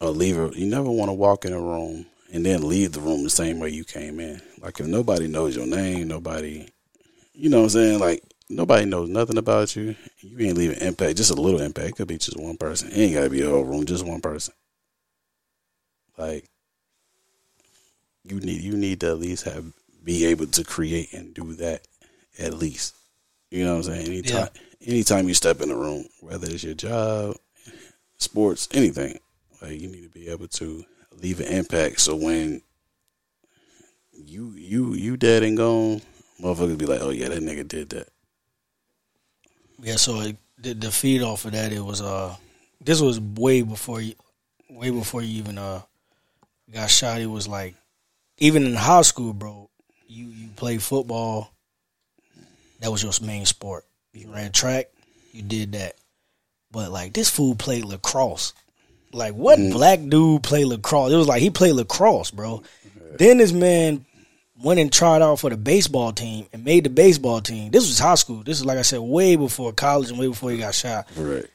[0.01, 0.55] or leave it.
[0.55, 3.59] You never want to walk in a room and then leave the room the same
[3.59, 4.41] way you came in.
[4.59, 6.67] Like if nobody knows your name, nobody,
[7.33, 7.99] you know what I'm saying?
[7.99, 8.23] Like
[8.55, 9.95] nobody knows nothing about you.
[10.19, 11.89] You ain't leaving impact, just a little impact.
[11.89, 12.91] It could be just one person.
[12.91, 14.53] It ain't got to be a whole room, just one person.
[16.17, 16.45] Like
[18.23, 19.65] you need, you need to at least have
[20.03, 21.81] be able to create and do that
[22.39, 22.95] at least.
[23.49, 24.07] You know what I'm saying?
[24.07, 24.49] Anytime,
[24.81, 27.35] anytime you step in a room, whether it's your job,
[28.17, 29.19] sports, anything,
[29.61, 30.83] like you need to be able to
[31.21, 32.01] leave an impact.
[32.01, 32.61] So when
[34.11, 36.01] you you you dead and gone,
[36.41, 38.09] motherfuckers be like, oh yeah, that nigga did that.
[39.83, 42.35] Yeah, so it the, the feed off of that, it was uh,
[42.81, 44.15] this was way before you,
[44.69, 45.81] way before you even uh
[46.73, 47.21] got shot.
[47.21, 47.75] It was like,
[48.37, 49.69] even in high school, bro,
[50.07, 51.51] you you play football.
[52.79, 53.85] That was your main sport.
[54.13, 54.89] You ran track,
[55.31, 55.95] you did that.
[56.71, 58.53] But like this fool played lacrosse.
[59.11, 61.11] Like what black dude play lacrosse?
[61.11, 62.63] It was like he played lacrosse, bro.
[63.17, 64.05] Then this man
[64.63, 67.69] went and tried out for the baseball team and made the baseball team.
[67.69, 68.43] This was high school.
[68.43, 71.07] This is like I said, way before college and way before he got shot.
[71.15, 71.45] Right.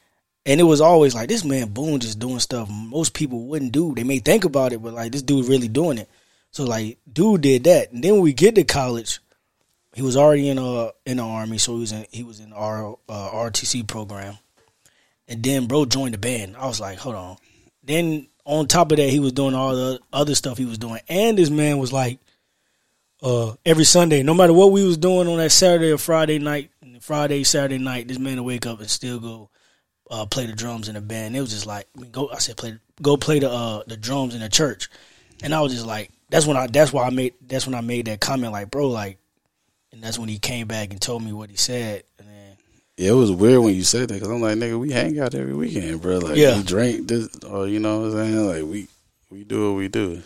[0.45, 3.93] And it was always like this man Boone just doing stuff most people wouldn't do.
[3.95, 6.09] They may think about it, but like this dude really doing it.
[6.51, 7.91] So like dude did that.
[7.91, 9.19] And then when we get to college,
[9.93, 12.53] he was already in uh in the army, so he was in he was in
[12.53, 14.37] our uh, RTC program.
[15.27, 16.57] And then bro joined the band.
[16.57, 17.37] I was like, hold on.
[17.83, 21.01] Then on top of that, he was doing all the other stuff he was doing.
[21.07, 22.19] And this man was like
[23.21, 26.71] uh every Sunday, no matter what we was doing on that Saturday or Friday night,
[27.01, 29.49] Friday, Saturday night, this man would wake up and still go
[30.11, 31.35] uh, play the drums in the band.
[31.35, 32.29] It was just like I mean, go.
[32.29, 34.89] I said play go play the uh, the drums in the church,
[35.43, 37.81] and I was just like that's when I that's why I made that's when I
[37.81, 39.17] made that comment like bro like,
[39.91, 42.57] and that's when he came back and told me what he said, and then
[42.97, 45.35] Yeah, it was weird when you said that because I'm like, nigga, we hang out
[45.35, 46.19] every weekend, bro.
[46.19, 46.57] Like, Yeah.
[46.57, 48.47] we drink this, or you know what I'm saying?
[48.47, 48.87] Like, we
[49.29, 50.21] we do what we do.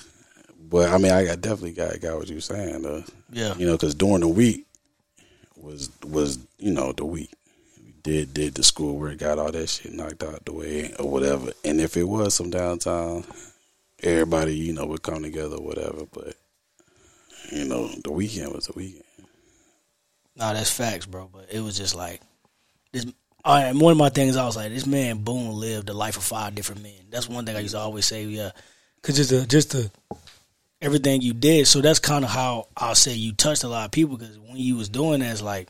[0.73, 3.03] But I mean, I got definitely got got what you were saying though.
[3.31, 4.65] yeah You know, because during the week
[5.55, 7.29] was was you know the week
[7.77, 11.07] we did did the school schoolwork, got all that shit knocked out the way or
[11.07, 11.51] whatever.
[11.63, 13.23] And if it was some downtime,
[14.01, 16.05] everybody you know would come together, or whatever.
[16.11, 16.33] But
[17.51, 19.03] you know, the weekend was the weekend.
[20.35, 21.29] nah that's facts, bro.
[21.31, 22.19] But it was just like
[22.91, 23.05] this.
[23.45, 25.93] All right, and one of my things I was like, this man Boone lived the
[25.93, 27.11] life of five different men.
[27.11, 28.23] That's one thing I used to always say.
[28.23, 28.49] Yeah,
[28.95, 29.91] because just the just the
[30.83, 31.65] everything you did.
[31.65, 34.57] So that's kind of how I'll say you touched a lot of people because when
[34.57, 35.69] you was doing that, it's like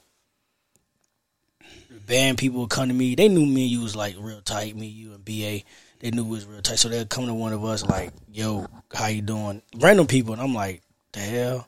[2.08, 3.15] band people would come to me.
[3.15, 4.76] They knew me and you was like real tight.
[4.76, 5.65] Me, you, and BA.
[5.99, 6.80] They knew we was real tight.
[6.80, 10.41] So they'd come to one of us like, "Yo, how you doing?" Random people, and
[10.41, 10.82] I'm like,
[11.13, 11.67] "The hell."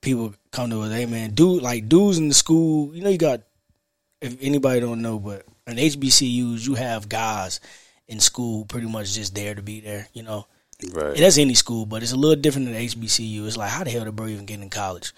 [0.00, 2.94] People come to us, hey man, dude, like dudes in the school.
[2.94, 3.42] You know, you got
[4.20, 7.60] if anybody don't know, but in HBCUs, you have guys
[8.08, 10.08] in school pretty much just there to be there.
[10.12, 10.46] You know,
[10.92, 11.16] Right.
[11.16, 13.46] that's any school, but it's a little different than HBCU.
[13.46, 15.12] It's like, how the hell did bro even get in college?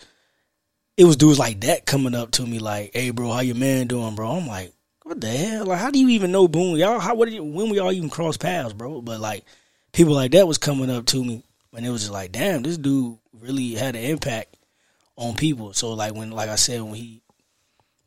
[0.97, 3.87] It was dudes like that coming up to me like, "Hey, bro, how your man
[3.87, 4.73] doing, bro?" I'm like,
[5.05, 5.67] "What the hell?
[5.67, 6.77] Like, how do you even know Boone?
[6.77, 7.15] Y'all, how?
[7.15, 7.27] What?
[7.27, 9.45] Did you, when we all even cross paths, bro?" But like,
[9.93, 12.79] people like that was coming up to me, and it was just like, "Damn, this
[12.79, 14.57] dude really had an impact
[15.17, 17.23] on people." So like when, like I said, when he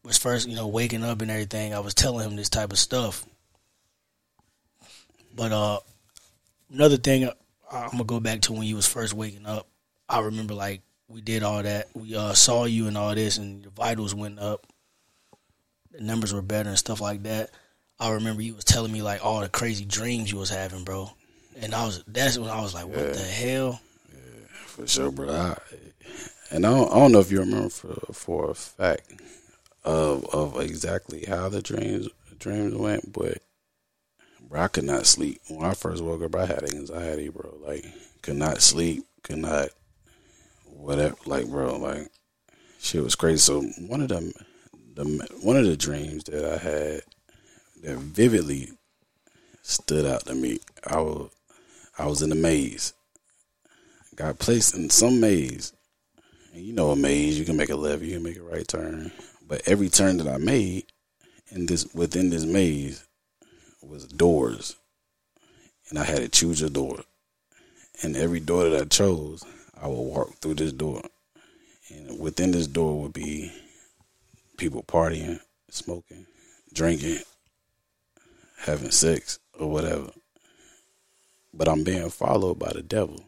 [0.03, 2.79] was first, you know, waking up and everything, I was telling him this type of
[2.79, 3.25] stuff.
[5.33, 5.79] But uh,
[6.73, 7.29] another thing,
[7.71, 9.67] I'm gonna go back to when you was first waking up.
[10.09, 11.87] I remember like we did all that.
[11.93, 14.65] We uh, saw you and all this, and your vitals went up.
[15.91, 17.51] The numbers were better and stuff like that.
[17.99, 21.11] I remember you was telling me like all the crazy dreams you was having, bro.
[21.61, 23.79] And I was that's when I was like, what the hell?
[24.65, 25.29] For sure, bro.
[25.29, 25.57] I,
[26.49, 29.13] and I don't, I don't know if you remember for for a fact
[29.83, 32.07] of of exactly how the dreams
[32.39, 33.37] dreams went, but
[34.51, 36.35] bro, I could not sleep when I first woke up.
[36.35, 37.57] I had anxiety, bro.
[37.65, 37.85] Like
[38.21, 39.69] could not sleep, could not
[40.65, 41.15] whatever.
[41.25, 42.09] Like bro, like
[42.79, 43.37] shit was crazy.
[43.37, 44.33] So one of them,
[44.93, 45.05] the
[45.41, 47.01] one of the dreams that I had
[47.83, 48.69] that vividly
[49.63, 50.59] stood out to me.
[50.85, 51.31] I was
[51.97, 52.93] I was in a maze
[54.15, 55.73] got placed in some maze.
[56.53, 58.67] And you know a maze, you can make a left, you can make a right
[58.67, 59.11] turn.
[59.47, 60.85] But every turn that I made
[61.49, 63.05] in this within this maze
[63.83, 64.75] was doors.
[65.89, 66.99] And I had to choose a door.
[68.03, 69.43] And every door that I chose,
[69.79, 71.01] I would walk through this door.
[71.89, 73.51] And within this door would be
[74.57, 75.39] people partying,
[75.69, 76.25] smoking,
[76.73, 77.19] drinking,
[78.59, 80.11] having sex, or whatever.
[81.53, 83.21] But I'm being followed by the devil.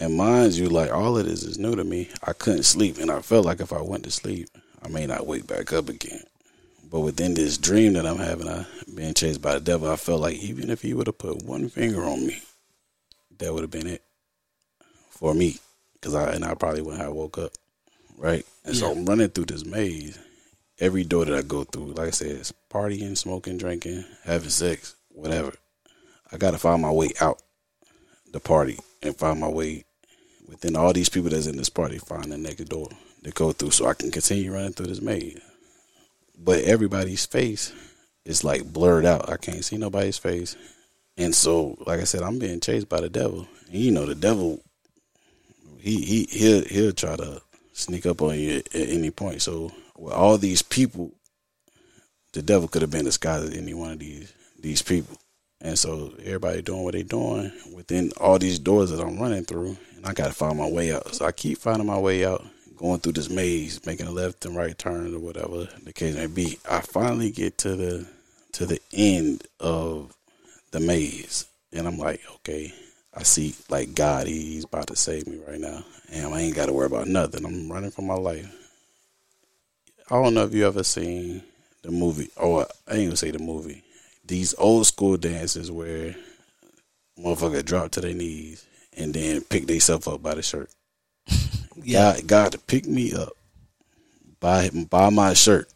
[0.00, 2.08] And mind you, like all of this is new to me.
[2.22, 4.48] I couldn't sleep, and I felt like if I went to sleep,
[4.82, 6.22] I may not wake back up again.
[6.90, 10.22] But within this dream that I'm having, I being chased by the devil, I felt
[10.22, 12.40] like even if he would have put one finger on me,
[13.38, 14.02] that would have been it
[15.10, 15.58] for me.
[16.00, 17.52] Cause I and I probably wouldn't have woke up,
[18.16, 18.46] right?
[18.64, 20.18] And so I'm running through this maze.
[20.78, 24.94] Every door that I go through, like I said, it's partying, smoking, drinking, having sex,
[25.08, 25.52] whatever.
[26.32, 27.42] I gotta find my way out
[28.30, 29.84] the party and find my way
[30.46, 32.88] within all these people that's in this party, find the next door
[33.24, 35.40] to go through so I can continue running through this maze.
[36.38, 37.72] But everybody's face
[38.24, 39.28] is like blurred out.
[39.28, 40.56] I can't see nobody's face.
[41.16, 43.48] And so, like I said, I'm being chased by the devil.
[43.66, 44.60] And you know, the devil,
[45.78, 49.42] he he he'll he'll try to sneak up on you at, any point.
[49.42, 51.12] So, with all these people
[52.32, 55.16] the devil could have been disguised as any one of these these people.
[55.60, 59.76] And so everybody doing what they doing within all these doors that I'm running through,
[59.96, 61.14] and I got to find my way out.
[61.14, 62.44] So I keep finding my way out,
[62.78, 66.26] going through this maze, making a left and right turn or whatever the case may
[66.26, 66.58] be.
[66.68, 68.06] I finally get to the
[68.52, 70.16] to the end of
[70.70, 72.72] the maze, and I'm like, okay,
[73.14, 76.66] I see like God, he's about to save me right now, and I ain't got
[76.66, 77.44] to worry about nothing.
[77.44, 78.54] I'm running for my life.
[80.10, 81.42] I don't know if you ever seen
[81.82, 82.30] the movie.
[82.36, 83.82] or I ain't gonna say the movie.
[84.24, 86.14] These old school dances where
[87.18, 88.64] motherfucker drop to their knees
[88.96, 90.70] and then pick themselves up by the shirt.
[91.84, 92.14] Yeah.
[92.14, 93.32] God, God to pick me up
[94.40, 95.68] by buy my shirt,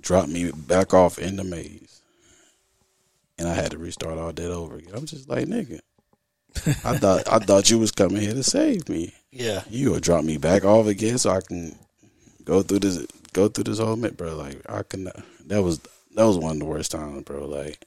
[0.00, 2.02] drop me back off in the maze,
[3.38, 4.94] and I had to restart all that over again.
[4.94, 5.80] I'm just like nigga.
[6.84, 9.14] I thought I thought you was coming here to save me.
[9.30, 9.62] Yeah.
[9.70, 11.76] You gonna drop me back off again so I can
[12.44, 14.34] go through this go through this whole minute, bro.
[14.36, 15.04] Like I can
[15.46, 15.80] that was
[16.14, 17.46] that was one of the worst times, bro.
[17.46, 17.84] Like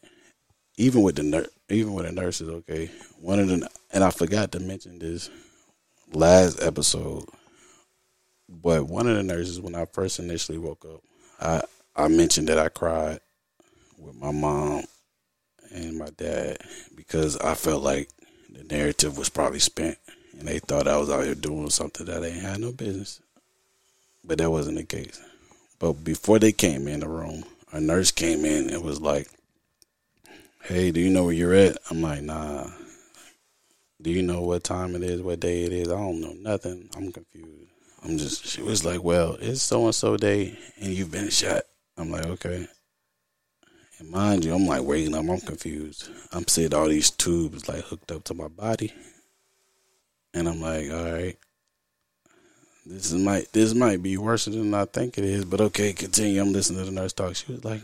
[0.78, 2.90] even with the nurse, even with the nurses, okay.
[3.20, 5.30] One of the and I forgot to mention this
[6.16, 7.26] last episode,
[8.50, 11.02] but one of the nurses when I first initially woke up,
[11.40, 11.64] I
[11.96, 13.20] I mentioned that I cried
[13.98, 14.84] with my mom
[15.72, 16.58] and my dad
[16.96, 18.10] because I felt like
[18.50, 19.98] the narrative was probably spent
[20.38, 23.22] and they thought I was out here doing something that I ain't had no business.
[24.24, 25.22] But that wasn't the case.
[25.80, 29.28] But before they came in the room, a nurse came in and was like,
[30.64, 31.78] Hey, do you know where you're at?
[31.92, 32.70] I'm like, nah.
[34.04, 35.88] Do you know what time it is, what day it is?
[35.88, 36.90] I don't know nothing.
[36.98, 37.72] I'm confused.
[38.04, 41.64] I'm just she was like, Well, it's so and so day and you've been shot.
[41.98, 42.68] I'm like, Okay.
[44.00, 46.10] And mind you, I'm like waking up, I'm confused.
[46.34, 48.92] I'm seeing all these tubes like hooked up to my body.
[50.34, 51.38] And I'm like, all right.
[52.86, 56.42] This is might this might be worse than I think it is, but okay, continue.
[56.42, 57.36] I'm listening to the nurse talk.
[57.38, 57.82] She was like,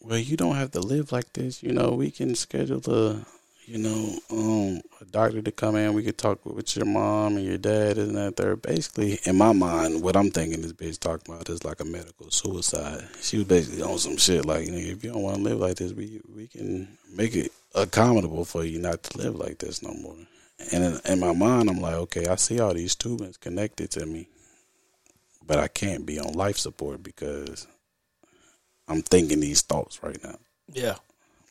[0.00, 3.24] Well, you don't have to live like this, you know, we can schedule a
[3.68, 7.44] you know, um, a doctor to come in, we could talk with your mom and
[7.44, 8.62] your dad and that third.
[8.62, 12.30] Basically, in my mind, what I'm thinking this bitch talking about is like a medical
[12.30, 13.06] suicide.
[13.20, 15.76] She was basically on some shit like, nigga, if you don't want to live like
[15.76, 19.92] this, we we can make it accommodable for you not to live like this no
[19.92, 20.16] more.
[20.72, 24.06] And in, in my mind, I'm like, okay, I see all these tubings connected to
[24.06, 24.30] me,
[25.46, 27.66] but I can't be on life support because
[28.88, 30.36] I'm thinking these thoughts right now.
[30.72, 30.96] Yeah.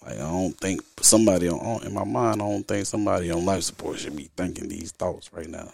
[0.03, 2.41] Like I don't think somebody on, in my mind.
[2.41, 5.69] I don't think somebody on life support should be thinking these thoughts right now.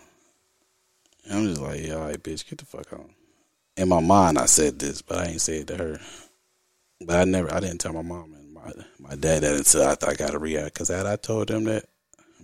[1.26, 3.10] And I'm just like, yeah, all right, bitch, get the fuck on.
[3.78, 6.00] In my mind, I said this, but I ain't say it to her.
[7.02, 9.96] But I never, I didn't tell my mom and my my dad that until I,
[10.08, 10.74] I got to react.
[10.74, 11.86] Because had I told them that,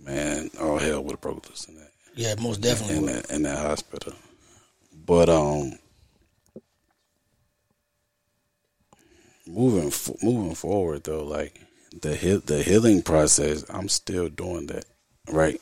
[0.04, 2.96] man, all hell would have broke loose in that Yeah, most definitely.
[2.96, 4.12] in that in that hospital.
[5.06, 5.72] But um,
[9.46, 11.60] moving moving forward though, like
[11.92, 14.84] the the healing process, I'm still doing that
[15.28, 15.60] right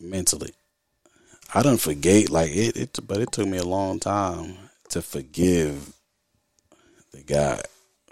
[0.00, 0.52] mentally.
[1.54, 4.56] I don't forget like it, it, but it took me a long time
[4.90, 5.92] to forgive
[7.12, 7.60] the guy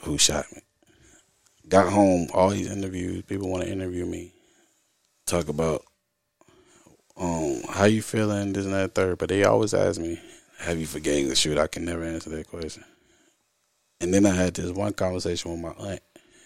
[0.03, 0.61] who shot me.
[1.69, 4.33] Got home, all these interviews, people want to interview me,
[5.27, 5.85] talk about
[7.17, 9.19] um, how you feeling, this and that, third.
[9.19, 10.21] But they always ask me,
[10.59, 12.85] have you forgave the shoot?" I can never answer that question.
[14.01, 16.03] And then I had this one conversation with my aunt.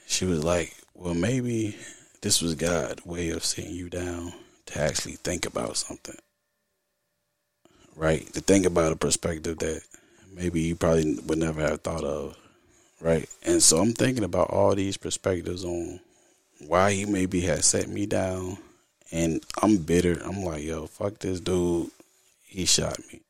[0.07, 1.77] She was like, well, maybe
[2.23, 4.33] this was God's way of sitting you down
[4.67, 6.17] to actually think about something.
[7.95, 8.33] Right?
[8.35, 9.83] To think about a perspective that
[10.35, 12.37] maybe you probably would never have thought of.
[13.01, 13.29] Right?
[13.45, 16.01] And so I'm thinking about all these perspectives on
[16.67, 18.59] why he maybe has set me down
[19.13, 20.21] and I'm bitter.
[20.25, 21.91] I'm like, yo, fuck this dude.
[22.47, 23.21] He shot me.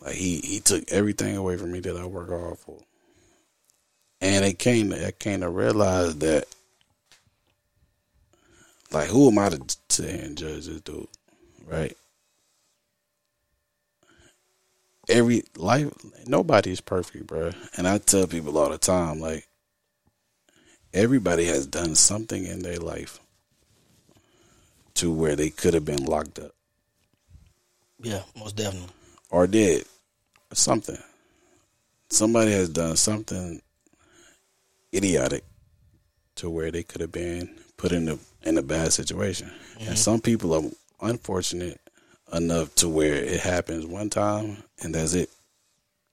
[0.00, 2.78] Like he he took everything away from me that I work hard for.
[4.20, 6.46] And it came to, I came to realize that
[8.92, 11.08] like who am I to sit here and judge this dude?
[11.66, 11.96] Right?
[15.08, 15.88] Every life
[16.26, 17.52] nobody's perfect, bro.
[17.76, 19.46] And I tell people all the time, like
[20.92, 23.20] everybody has done something in their life
[24.94, 26.52] to where they could have been locked up
[28.02, 28.90] Yeah, most definitely.
[29.30, 29.84] or dead
[30.52, 30.98] something.
[32.10, 33.60] Somebody has done something
[34.94, 35.44] idiotic
[36.36, 39.50] to where they could have been put in a in a bad situation.
[39.78, 39.94] And mm-hmm.
[39.94, 41.80] some people are unfortunate
[42.32, 45.30] enough to where it happens one time and that's it.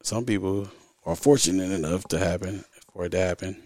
[0.01, 0.69] Some people
[1.05, 3.61] are fortunate enough to happen for it to happen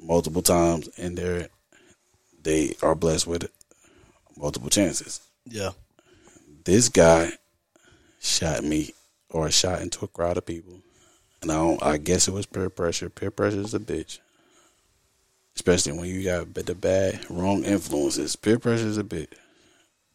[0.00, 1.48] multiple times and they're
[2.42, 3.50] they are blessed with
[4.36, 5.20] multiple chances.
[5.44, 5.70] Yeah.
[6.64, 7.32] This guy
[8.20, 8.94] shot me
[9.30, 10.80] or shot into a crowd of people
[11.42, 13.08] And I don't, I guess it was peer pressure.
[13.08, 14.18] Peer pressure is a bitch.
[15.58, 18.36] Especially when you got the bad, wrong influences.
[18.36, 19.34] Peer pressure is a bit,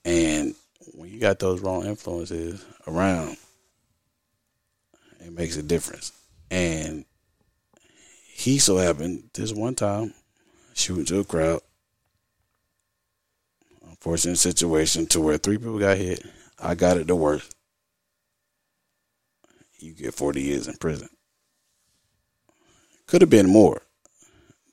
[0.06, 0.56] And
[0.94, 3.36] when you got those wrong influences around,
[5.20, 6.14] it makes a difference.
[6.50, 7.04] And
[8.26, 10.14] he so happened this one time
[10.76, 11.60] shooting to a crowd.
[13.86, 16.26] Unfortunate situation to where three people got hit.
[16.58, 17.54] I got it the worst.
[19.78, 21.10] You get 40 years in prison.
[23.08, 23.82] Could have been more.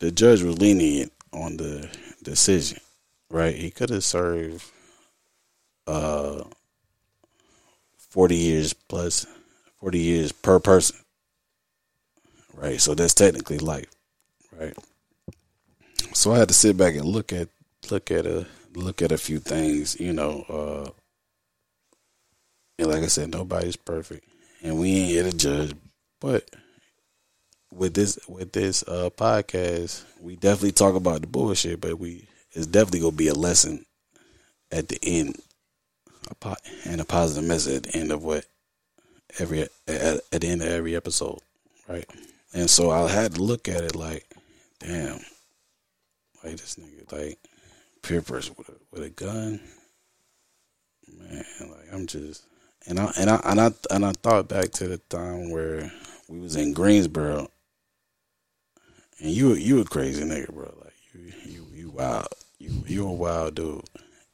[0.00, 1.88] The judge was lenient on the
[2.22, 2.80] decision,
[3.30, 3.54] right?
[3.54, 4.64] He could have served
[5.86, 6.44] uh,
[7.96, 9.26] 40 years plus
[9.80, 10.96] 40 years per person,
[12.54, 12.80] right?
[12.80, 13.90] So that's technically life,
[14.58, 14.74] right?
[16.12, 17.48] So I had to sit back and look at
[17.90, 20.44] look at a look at a few things, you know.
[20.48, 20.90] Uh,
[22.78, 24.26] and like I said, nobody's perfect,
[24.62, 25.74] and we ain't here to judge.
[26.20, 26.48] But
[27.72, 32.66] with this with this uh, podcast, we definitely talk about the bullshit, but we it's
[32.66, 33.84] definitely gonna be a lesson
[34.72, 35.36] at the end,
[36.30, 38.44] a po- and a positive message at the end of what
[39.38, 41.38] every at, at the end of every episode,
[41.88, 42.08] right?
[42.52, 44.26] And so I had to look at it like,
[44.80, 45.20] damn,
[46.42, 47.38] like this nigga, like
[48.02, 49.60] peer with a, with a gun,
[51.16, 51.44] man.
[51.60, 52.44] Like I'm just,
[52.88, 55.92] and I and I and I and I thought back to the time where
[56.28, 57.48] we was in Greensboro,
[59.20, 60.72] and you you a crazy nigga, bro.
[60.82, 63.82] Like you you you wild, you you a wild dude.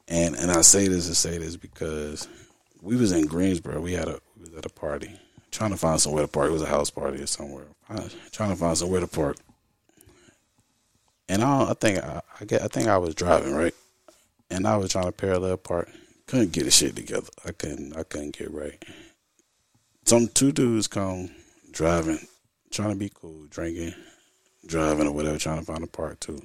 [0.07, 2.27] And and I say this and say this because
[2.81, 3.81] we was in Greensboro.
[3.81, 5.19] We had a we was at a party,
[5.51, 6.49] trying to find somewhere to park.
[6.49, 7.65] It was a house party or somewhere.
[8.31, 9.37] Trying to find somewhere to park.
[11.29, 13.75] And I, I think I, I get I think I was driving right,
[14.49, 15.89] and I was trying to parallel park.
[16.25, 17.29] Couldn't get the shit together.
[17.45, 18.83] I couldn't I couldn't get right.
[20.05, 21.31] Some two dudes come
[21.71, 22.19] driving,
[22.71, 23.93] trying to be cool, drinking,
[24.67, 26.41] driving or whatever, trying to find a park too.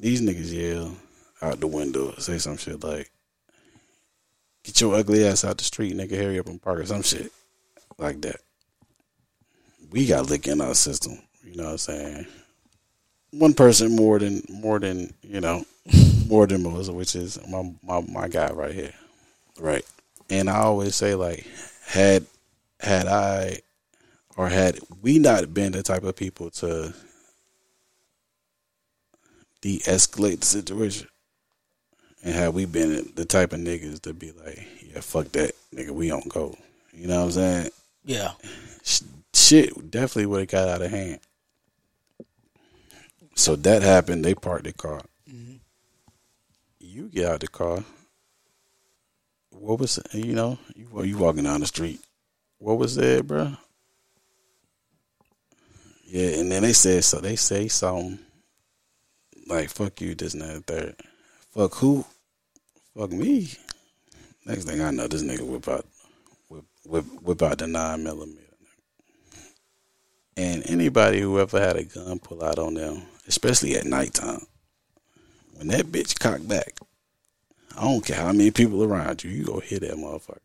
[0.00, 0.96] These niggas yell
[1.42, 3.10] out the window, say some shit like,
[4.64, 6.16] "Get your ugly ass out the street, nigga!
[6.16, 7.32] Hurry up and park," or some shit
[7.98, 8.40] like that.
[9.90, 11.18] We got lick in our system.
[11.44, 12.26] You know what I'm saying?
[13.30, 15.64] One person more than more than you know
[16.26, 18.94] more than most, which is my my my guy right here,
[19.58, 19.84] right?
[20.28, 21.46] And I always say like,
[21.86, 22.26] had
[22.80, 23.60] had I
[24.36, 26.94] or had we not been the type of people to
[29.62, 31.08] de-escalate the situation,
[32.22, 35.90] and had we been the type of niggas to be like, yeah, fuck that, nigga,
[35.90, 36.56] we don't go.
[36.92, 37.70] You know what I'm saying?
[38.04, 38.32] Yeah.
[39.34, 41.20] Shit definitely would have got out of hand.
[43.34, 44.24] So that happened.
[44.24, 45.02] They parked the car.
[45.30, 45.56] Mm-hmm.
[46.80, 47.84] You get out the car.
[49.50, 50.58] What was you know?
[50.74, 52.00] You you walking down the street.
[52.58, 53.56] What was that, bro?
[56.06, 57.20] Yeah, and then they said so.
[57.20, 58.20] They say something
[59.48, 60.96] like "fuck you," this and that, third.
[61.52, 62.04] Fuck who?
[62.96, 63.50] Fuck me.
[64.44, 65.84] Next thing I know, this nigga whip out,
[66.48, 68.42] whip, whip, whip out the nine millimeter.
[70.36, 74.46] And anybody who ever had a gun pull out on them, especially at nighttime,
[75.54, 76.78] when that bitch cock back,
[77.76, 80.38] I don't care how many people around you, you go hit that motherfucker.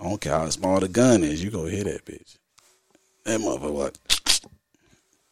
[0.00, 2.38] I don't care how small the gun is, you go hit that bitch.
[3.24, 3.94] That motherfucker?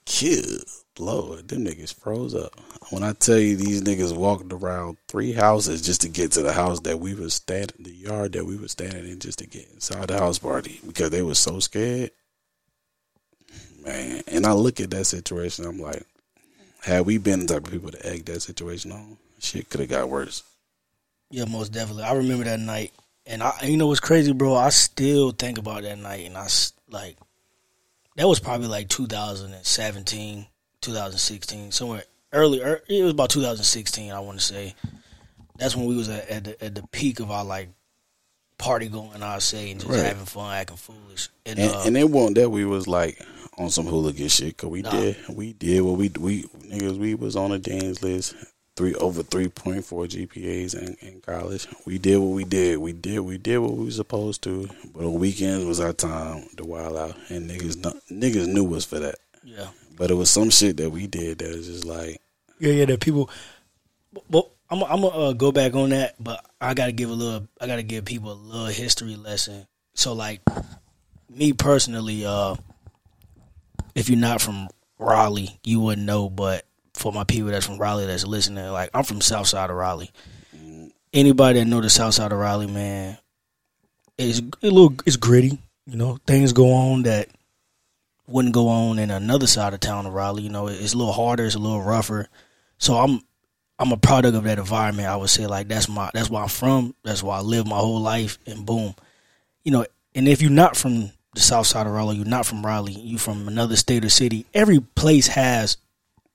[0.06, 0.60] Kill.
[0.98, 2.52] Lord, them niggas froze up.
[2.90, 6.52] When I tell you these niggas walked around three houses just to get to the
[6.52, 9.68] house that we was standing, the yard that we was standing in just to get
[9.72, 12.12] inside the house party because they was so scared.
[13.84, 16.06] Man, and I look at that situation, I'm like,
[16.80, 19.90] had we been the type of people to egg that situation on, shit could have
[19.90, 20.42] got worse.
[21.30, 22.04] Yeah, most definitely.
[22.04, 22.92] I remember that night,
[23.26, 24.54] and I, you know what's crazy, bro?
[24.54, 26.46] I still think about that night, and I
[26.88, 27.16] like
[28.16, 30.46] that was probably like 2017,
[30.80, 32.60] 2016, somewhere early.
[32.60, 34.74] It was about 2016, I want to say.
[35.56, 37.68] That's when we was at, at the, at the peak of our like
[38.58, 40.04] party going, I say, and just right.
[40.04, 41.28] having fun, acting foolish.
[41.46, 43.20] And and, uh, and it wasn't that we was like
[43.58, 44.90] on some hooligan shit, cause we nah.
[44.90, 48.34] did we did what we we niggas we was on a dean's list
[48.76, 51.66] three over three point four GPAs in, in college.
[51.86, 52.78] We did what we did.
[52.78, 54.68] We did we did what we were supposed to.
[54.92, 57.76] But on weekends was our time to wild out, and niggas
[58.10, 59.16] niggas knew us for that.
[59.42, 59.68] Yeah.
[59.96, 62.20] But it was some shit that we did that was just like
[62.58, 63.30] yeah yeah that people.
[64.30, 67.46] Well, I'm I'm gonna uh, go back on that, but I gotta give a little.
[67.60, 69.66] I gotta give people a little history lesson.
[69.94, 70.40] So like
[71.28, 72.56] me personally, uh,
[73.94, 74.68] if you're not from
[74.98, 76.64] Raleigh, you wouldn't know, but
[76.94, 80.10] for my people that's from Raleigh that's listening, like I'm from South Side of Raleigh.
[81.12, 83.18] Anybody that know the South Side of Raleigh, man,
[84.18, 85.58] it's a little it's gritty.
[85.86, 87.28] You know, things go on that
[88.26, 90.42] wouldn't go on in another side of town of Raleigh.
[90.42, 92.28] You know, it's a little harder, it's a little rougher.
[92.78, 93.20] So I'm
[93.78, 95.08] I'm a product of that environment.
[95.08, 96.94] I would say like that's my that's where I'm from.
[97.04, 98.38] That's where I live my whole life.
[98.46, 98.94] And boom,
[99.64, 99.86] you know.
[100.16, 103.18] And if you're not from the south side of Raleigh, you're not from Raleigh, You're
[103.18, 104.46] from another state or city.
[104.54, 105.76] Every place has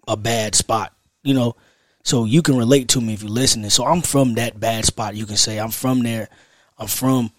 [0.10, 0.93] a bad spot,
[1.24, 1.55] you know.
[2.03, 3.70] So you can relate to me if you're listening.
[3.70, 5.16] So I'm from that bad spot.
[5.16, 6.28] You can say I'm from there.
[6.78, 7.32] I'm from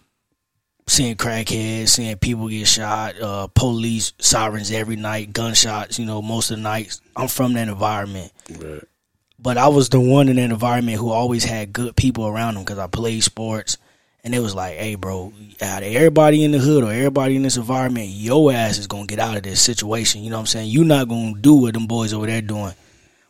[0.87, 5.99] seeing crackheads, seeing people get shot, uh, police sirens every night, gunshots.
[5.99, 7.01] You know, most of the nights.
[7.17, 8.33] I'm from that environment.
[8.59, 8.83] Right.
[9.39, 12.65] But I was the one in that environment who always had good people around them
[12.65, 13.79] because I played sports.
[14.23, 17.43] And it was like, hey, bro, out of everybody in the hood or everybody in
[17.43, 20.23] this environment, your ass is to get out of this situation.
[20.23, 20.71] You know what I'm saying?
[20.71, 22.75] You're not to do what them boys over there doing.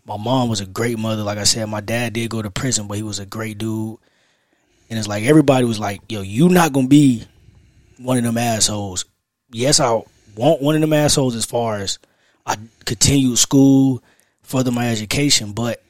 [0.04, 1.22] My mom was a great mother.
[1.22, 3.98] Like I said, my dad did go to prison, but he was a great dude.
[4.88, 7.24] And it's like everybody was like, yo, you're not to be
[7.98, 9.04] one of them assholes.
[9.52, 10.02] Yes, I
[10.34, 12.00] want one of them assholes as far as
[12.44, 14.02] I continue school,
[14.42, 15.80] further my education, but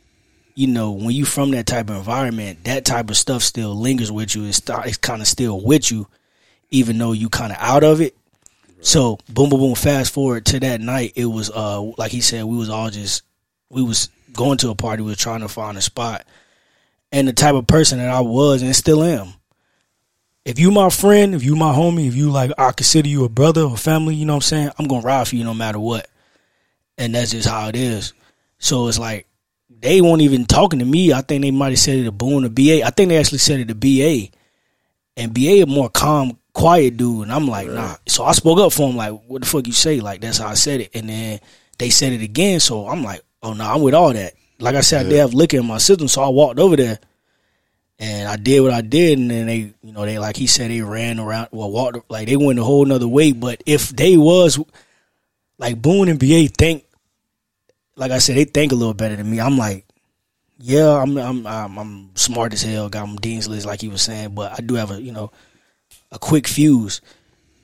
[0.60, 4.12] you know, when you from that type of environment, that type of stuff still lingers
[4.12, 4.44] with you.
[4.44, 6.06] It's, it's kind of still with you,
[6.68, 8.14] even though you kind of out of it.
[8.82, 9.74] So boom, boom, boom.
[9.74, 13.22] Fast forward to that night, it was uh like he said, we was all just
[13.70, 16.26] we was going to a party, we were trying to find a spot,
[17.10, 19.32] and the type of person that I was and still am.
[20.44, 23.30] If you my friend, if you my homie, if you like, I consider you a
[23.30, 24.14] brother or family.
[24.14, 24.70] You know what I'm saying?
[24.78, 26.06] I'm gonna ride for you no matter what,
[26.98, 28.12] and that's just how it is.
[28.58, 29.26] So it's like
[29.80, 31.12] they weren't even talking to me.
[31.12, 32.84] I think they might have said it to Boone or BA.
[32.84, 34.28] I think they actually said it to BA.
[35.16, 37.24] And BA a more calm, quiet dude.
[37.24, 37.96] And I'm like, nah.
[38.06, 40.00] So I spoke up for him, like, what the fuck you say?
[40.00, 40.90] Like, that's how I said it.
[40.94, 41.40] And then
[41.78, 42.60] they said it again.
[42.60, 44.34] So I'm like, oh no, nah, I'm with all that.
[44.58, 46.98] Like I said, I did have liquor in my system, so I walked over there
[47.98, 49.18] and I did what I did.
[49.18, 52.28] And then they, you know, they like he said they ran around, well, walked like
[52.28, 53.32] they went a whole nother way.
[53.32, 54.62] But if they was
[55.58, 56.84] like Boone and BA think
[58.00, 59.40] like I said, they think a little better than me.
[59.40, 59.84] I'm like,
[60.58, 62.88] yeah, I'm I'm I'm, I'm smart as hell.
[62.88, 65.30] Got my dean's list, like he was saying, but I do have a you know
[66.10, 67.02] a quick fuse.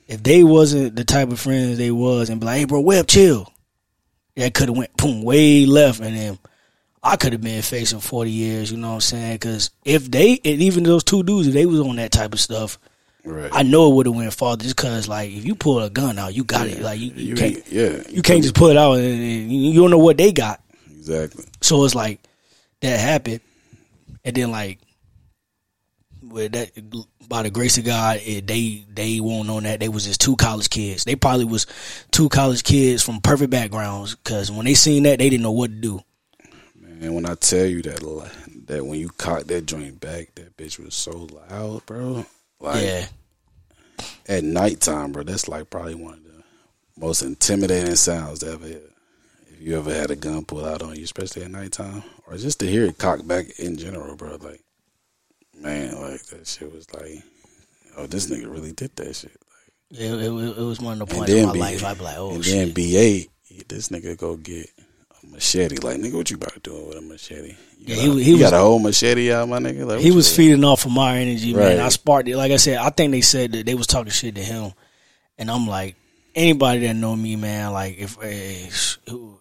[0.07, 3.07] If they wasn't the type of friends they was, and be like, hey, bro, Webb,
[3.07, 3.51] chill.
[4.35, 6.37] That could have went boom way left, and then
[7.01, 8.71] I could have been facing forty years.
[8.71, 9.35] You know what I'm saying?
[9.35, 12.39] Because if they and even those two dudes, if they was on that type of
[12.39, 12.77] stuff,
[13.23, 13.49] Right.
[13.53, 14.63] I know it would have went farther.
[14.63, 16.81] Just because, like, if you pull a gun out, you got it.
[16.81, 19.81] Like, you, you, You can't, yeah, you can't just pull it out, and, and you
[19.81, 20.61] don't know what they got.
[20.89, 21.45] exactly.
[21.61, 22.21] So it's like
[22.81, 23.41] that happened,
[24.23, 24.79] and then like
[26.21, 26.71] with that
[27.27, 30.35] by the grace of God, it, they they won't know that they was just two
[30.35, 31.03] college kids.
[31.03, 31.67] They probably was
[32.11, 35.69] two college kids from perfect backgrounds because when they seen that, they didn't know what
[35.69, 36.01] to do.
[37.01, 37.99] And when I tell you that,
[38.67, 42.25] that when you cocked that joint back, that bitch was so loud, bro.
[42.59, 43.05] Like yeah,
[44.27, 45.23] at nighttime, bro.
[45.23, 46.43] That's like probably one of the
[46.97, 48.81] most intimidating sounds to ever hear.
[49.49, 52.59] If you ever had a gun pull out on you, especially at nighttime, or just
[52.59, 54.35] to hear it cock back in general, bro.
[54.35, 54.61] Like,
[55.59, 57.23] man, like that shit was like,
[57.95, 59.31] oh, this nigga really did that shit.
[59.91, 61.83] it, it, it was one of the points in then my B- life.
[61.83, 62.53] I'd be like, oh and shit.
[62.53, 64.69] then BA, this nigga go get
[65.31, 65.77] machete.
[65.77, 67.55] Like, nigga, what you about to do with a machete?
[67.79, 69.85] You Yeah, got, he he was- got a whole machete out, my nigga.
[69.85, 71.77] Like, he was feeding off of my energy, man.
[71.77, 71.85] Right.
[71.85, 72.37] I sparked it.
[72.37, 74.71] Like I said, I think they said that they was talking shit to him,
[75.37, 75.95] and I'm like,
[76.35, 78.69] anybody that know me, man, like if eh,
[79.09, 79.39] who-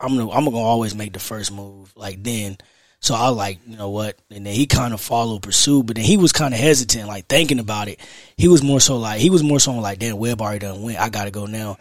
[0.00, 1.92] I'm gonna, I'm gonna always make the first move.
[1.96, 2.56] Like then,
[3.00, 4.16] so I like, you know what?
[4.30, 7.26] And then he kind of followed, pursued, but then he was kind of hesitant, like
[7.26, 7.98] thinking about it.
[8.36, 11.00] He was more so like, he was more so like, damn, Webb already done went.
[11.00, 11.78] I gotta go now.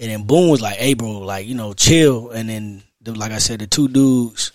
[0.00, 2.30] And then Boone was like, hey, bro, like you know, chill.
[2.30, 4.52] And then, the, like I said, the two dudes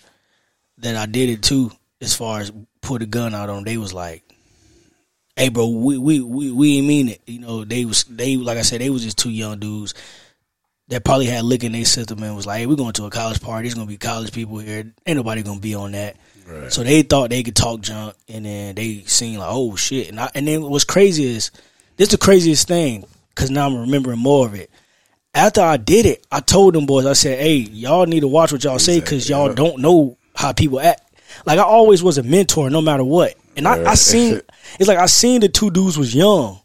[0.78, 1.70] that I did it to,
[2.00, 4.22] as far as put a gun out on, they was like,
[5.36, 8.62] "Hey, bro, we we we, we mean it." You know, they was they like I
[8.62, 9.94] said, they was just two young dudes
[10.88, 13.10] that probably had liquor in their system and was like, "Hey, we're going to a
[13.10, 13.68] college party.
[13.68, 14.92] There's gonna be college people here.
[15.06, 16.16] Ain't nobody gonna be on that."
[16.46, 16.72] Right.
[16.72, 20.20] So they thought they could talk junk, and then they seen like, "Oh shit!" And
[20.20, 21.50] I, and then what's crazy is
[21.96, 24.70] this the craziest thing because now I'm remembering more of it.
[25.34, 28.52] After I did it, I told them boys, I said, "Hey, y'all need to watch
[28.52, 29.54] what y'all say because y'all yeah.
[29.54, 31.02] don't know how people act."
[31.44, 33.34] Like I always was a mentor, no matter what.
[33.56, 34.40] And I, I seen
[34.78, 36.60] it's like I seen the two dudes was young.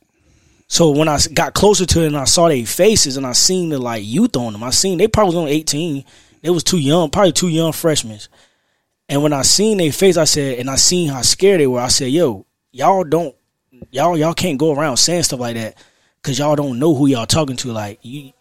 [0.67, 3.69] So when I got closer to it and I saw their faces and I seen
[3.69, 6.05] the like youth on them, I seen they probably was only eighteen.
[6.41, 8.19] They was too young, probably two young freshmen.
[9.09, 11.79] And when I seen their face, I said, and I seen how scared they were.
[11.79, 13.35] I said, "Yo, y'all don't,
[13.89, 15.75] y'all y'all can't go around saying stuff like that
[16.21, 17.71] because y'all don't know who y'all talking to.
[17.71, 18.31] Like you,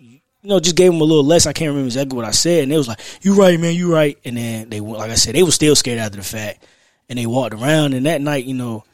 [0.42, 1.46] you know, just gave them a little less.
[1.46, 3.92] I can't remember exactly what I said, and they was like, "You right, man, you
[3.92, 6.64] right." And then they like I said, they were still scared after the fact,
[7.08, 7.94] and they walked around.
[7.94, 8.84] And that night, you know,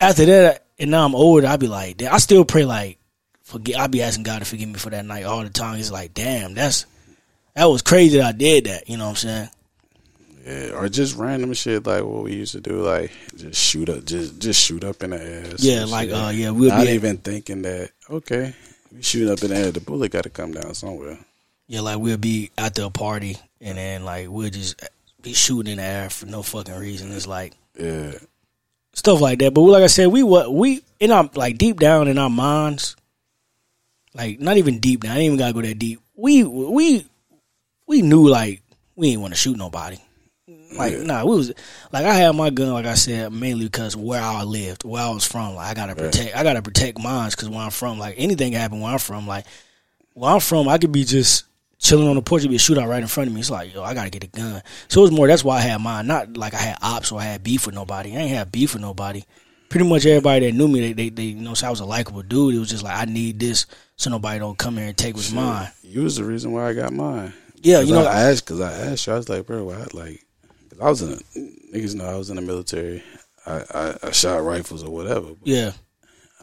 [0.00, 2.98] after that, and now I'm older, I'd be like, I still pray like
[3.42, 3.78] forget.
[3.78, 5.76] I be asking God to forgive me for that night all the time.
[5.76, 6.86] He's like, damn, that's
[7.54, 8.88] that was crazy that I did that.
[8.88, 9.48] You know what I'm saying?
[10.46, 14.04] Yeah, or just random shit like what we used to do, like just shoot up,
[14.04, 15.62] just just shoot up in the ass.
[15.62, 16.18] Yeah, like shit.
[16.18, 18.54] uh, yeah, we'll not be even thinking that okay,
[18.94, 21.18] we shooting up in the air, the bullet got to come down somewhere.
[21.68, 24.80] yeah, like we'll be at the party and then like we'll just
[25.22, 27.12] be shooting in the air for no fucking reason.
[27.12, 28.12] It's like Yeah,
[28.92, 29.54] stuff like that.
[29.54, 32.96] But like I said, we what we in our like deep down in our minds,
[34.14, 35.12] like not even deep down.
[35.12, 36.00] I ain't even gotta go that deep.
[36.16, 37.06] We we
[37.86, 38.62] we knew like
[38.96, 39.98] we ain't want to shoot nobody.
[40.76, 41.02] Like Yeah.
[41.02, 41.52] nah, we was
[41.92, 42.72] like I had my gun.
[42.72, 45.54] Like I said, mainly because where I lived, where I was from.
[45.54, 46.36] Like I gotta protect.
[46.36, 49.46] I gotta protect mine because where I'm from, like anything happen where I'm from, like
[50.14, 51.44] where I'm from, I could be just
[51.78, 53.40] chilling on the porch and be a shootout right in front of me.
[53.40, 54.62] It's like yo, I gotta get a gun.
[54.88, 55.26] So it was more.
[55.26, 56.06] That's why I had mine.
[56.06, 58.16] Not like I had ops or I had beef with nobody.
[58.16, 59.24] I ain't had beef with nobody.
[59.68, 61.86] Pretty much everybody that knew me, they they, they you know, so I was a
[61.86, 62.54] likable dude.
[62.54, 63.66] It was just like I need this
[63.96, 65.70] so nobody don't come here and take what's mine.
[65.82, 67.32] you was the reason why I got mine.
[67.62, 69.12] Yeah, you know, I asked because I asked you.
[69.12, 69.86] I was like, bro, why?
[69.92, 70.24] Like,
[70.82, 71.16] I was in a,
[71.76, 73.02] niggas know I was in the military.
[73.46, 75.28] I, I, I shot rifles or whatever.
[75.44, 75.72] Yeah.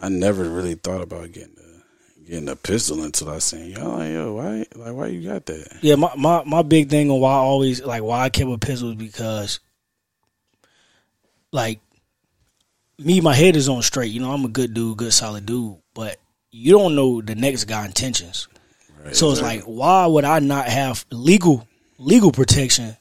[0.01, 4.11] I never really thought about getting a, getting a pistol until I seen yo, like,
[4.11, 5.79] yo, why, like, why you got that?
[5.81, 8.57] Yeah, my, my, my big thing on why I always like why I kept a
[8.57, 9.59] pistol is because
[11.51, 11.81] like
[12.97, 14.11] me, my head is on straight.
[14.11, 16.17] You know, I'm a good dude, good solid dude, but
[16.51, 18.47] you don't know the next guy intentions.
[19.03, 19.15] Right?
[19.15, 21.67] So it's like, why would I not have legal
[21.97, 22.95] legal protection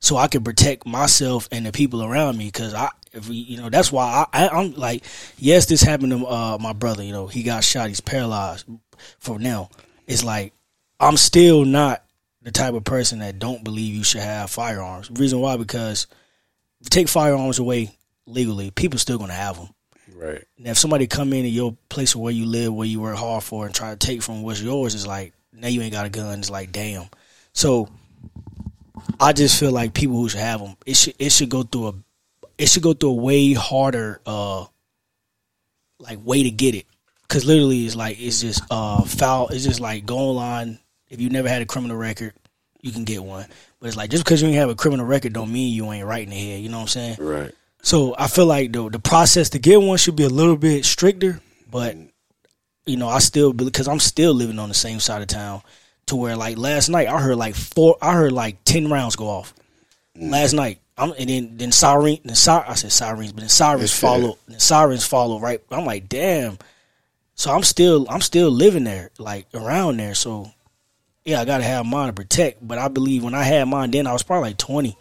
[0.00, 2.46] so I can protect myself and the people around me?
[2.46, 5.04] Because I, if we, you know, that's why I, I, I'm like,
[5.38, 7.02] yes, this happened to uh, my brother.
[7.02, 7.88] You know, he got shot.
[7.88, 8.66] He's paralyzed
[9.18, 9.70] for now.
[10.06, 10.52] It's like
[11.00, 12.02] I'm still not
[12.42, 15.10] the type of person that don't believe you should have firearms.
[15.10, 15.56] Reason why?
[15.56, 16.06] Because
[16.80, 17.90] if you take firearms away
[18.26, 19.68] legally, people still gonna have them.
[20.14, 23.16] right, And if somebody come in to your place where you live, where you work
[23.16, 26.06] hard for, and try to take from what's yours, it's like now you ain't got
[26.06, 26.38] a gun.
[26.38, 27.08] It's like damn.
[27.52, 27.88] So
[29.20, 31.88] I just feel like people who should have them, it should it should go through
[31.88, 31.94] a
[32.56, 34.66] it should go through a way harder uh
[35.98, 36.86] like way to get it.
[37.28, 39.48] Cause literally it's like it's just uh foul.
[39.48, 40.78] It's just like go online.
[41.08, 42.32] If you never had a criminal record,
[42.80, 43.46] you can get one.
[43.80, 46.06] But it's like just because you ain't have a criminal record don't mean you ain't
[46.06, 46.62] right in the head.
[46.62, 47.16] You know what I'm saying?
[47.18, 47.54] right.
[47.82, 50.84] So I feel like the the process to get one should be a little bit
[50.84, 51.40] stricter,
[51.70, 51.96] but
[52.86, 55.62] you know I still because I'm still living on the same side of town
[56.08, 59.28] to where like last night I heard like four I heard like ten rounds go
[59.28, 59.54] off
[60.16, 60.30] mm.
[60.30, 60.80] last night.
[60.96, 64.08] I'm and then then siren then si- I said sirens but then sirens Yeah.
[64.08, 65.60] follow then sirens follow right.
[65.70, 66.58] I'm like damn.
[67.34, 70.14] So I'm still I'm still living there like around there.
[70.14, 70.50] So
[71.24, 72.66] yeah, I gotta have mine to protect.
[72.66, 74.96] But I believe when I had mine then I was probably like 20,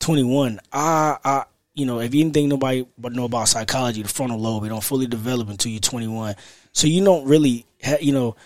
[0.00, 0.60] 21.
[0.72, 1.44] I I
[1.74, 4.68] you know, if you didn't think nobody but know about psychology, the frontal lobe, it
[4.68, 6.36] don't fully develop until you're 21.
[6.72, 8.36] So you don't really, ha- you know,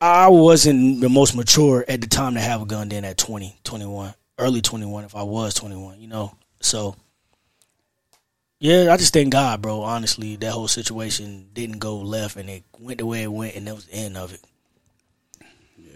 [0.00, 3.58] I wasn't the most mature at the time to have a gun then at 20,
[3.64, 6.34] 21, early 21 if I was 21, you know.
[6.60, 6.94] So
[8.60, 9.82] yeah, I just thank God, bro.
[9.82, 13.66] Honestly, that whole situation didn't go left and it went the way it went and
[13.66, 14.40] that was the end of it.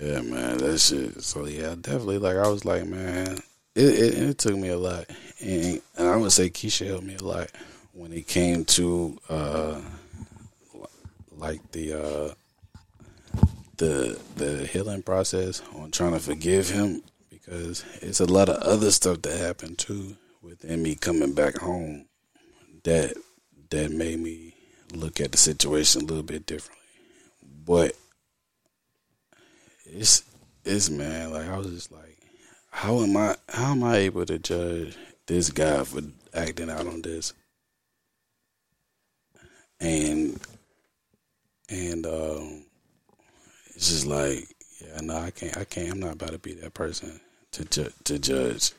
[0.01, 1.23] Yeah, man, that shit.
[1.23, 2.19] So yeah, definitely.
[2.19, 3.39] Like I was like, man,
[3.77, 5.05] it it, it took me a lot,
[5.41, 7.51] and and I would say Keisha helped me a lot
[7.93, 9.81] when it came to uh,
[11.37, 12.35] like the uh,
[13.77, 18.91] the the healing process on trying to forgive him because it's a lot of other
[18.91, 22.07] stuff that happened too within me coming back home
[22.85, 23.15] that
[23.71, 24.55] that made me
[24.93, 26.85] look at the situation a little bit differently,
[27.65, 27.97] but
[29.87, 30.25] it's
[30.65, 32.19] it's man like I was just like
[32.71, 34.97] how am I how am I able to judge
[35.27, 36.01] this guy for
[36.35, 37.33] acting out on this?
[39.81, 40.41] And
[41.69, 42.65] and um
[43.83, 44.49] it's just like
[44.81, 47.21] yeah no I can't I can't I'm not about to be that person
[47.53, 48.73] to ju- to judge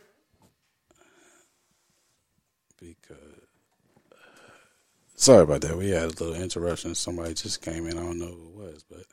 [2.80, 3.18] because
[5.16, 8.28] sorry about that we had a little interruption somebody just came in I don't know
[8.28, 9.04] who it was but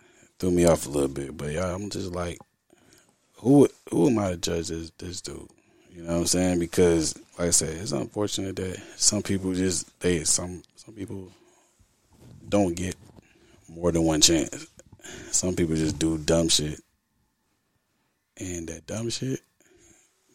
[0.41, 1.37] threw me off a little bit.
[1.37, 2.39] But yeah, I'm just like,
[3.37, 5.47] who who am I to judge this this dude?
[5.93, 6.59] You know what I'm saying?
[6.59, 11.31] Because like I said, it's unfortunate that some people just they some some people
[12.49, 12.97] don't get
[13.69, 14.67] more than one chance.
[15.31, 16.81] Some people just do dumb shit,
[18.39, 19.41] and that dumb shit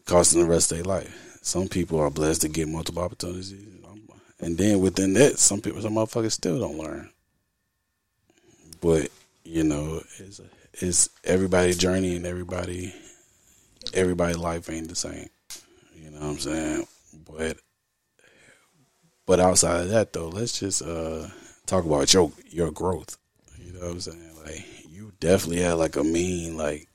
[0.05, 1.39] costs them the rest of their life.
[1.41, 3.53] Some people are blessed to get multiple opportunities,
[4.39, 7.09] and then within that, some people, some motherfuckers still don't learn.
[8.82, 9.09] But
[9.43, 10.41] you know, it's
[10.74, 12.93] it's everybody's journey and everybody
[13.93, 15.30] everybody's life ain't the same.
[15.95, 16.88] You know what I'm saying?
[17.30, 17.57] But
[19.26, 21.28] but outside of that though, let's just uh
[21.66, 23.18] talk about your your growth.
[23.59, 24.24] You know what I'm saying?
[24.45, 26.87] Like you definitely had like a mean like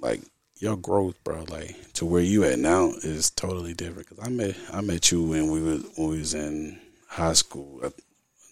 [0.00, 0.22] like
[0.56, 1.44] your growth, bro.
[1.48, 4.08] Like to where you at now is totally different.
[4.08, 7.80] Cause I met I met you when we was when we was in high school.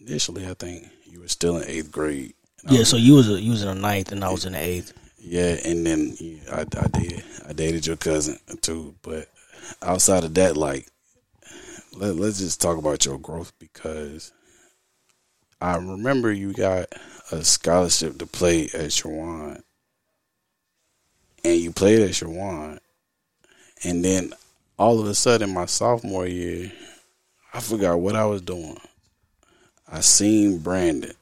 [0.01, 2.35] Initially, I think you were still in eighth grade.
[2.69, 4.53] Yeah, was- so you was a, you was in the ninth and I was in
[4.53, 4.93] the eighth.
[5.19, 7.23] yeah, and then yeah, I, I did.
[7.49, 8.95] I dated your cousin too.
[9.03, 9.29] But
[9.83, 10.89] outside of that, like,
[11.95, 14.33] let, let's just talk about your growth because
[15.61, 16.87] I remember you got
[17.33, 19.63] a scholarship to play at Chowan,
[21.45, 22.79] and you played at Chowan,
[23.85, 24.33] and then
[24.79, 26.73] all of a sudden, my sophomore year,
[27.53, 28.79] I forgot what I was doing.
[29.91, 31.13] I seen Brandon.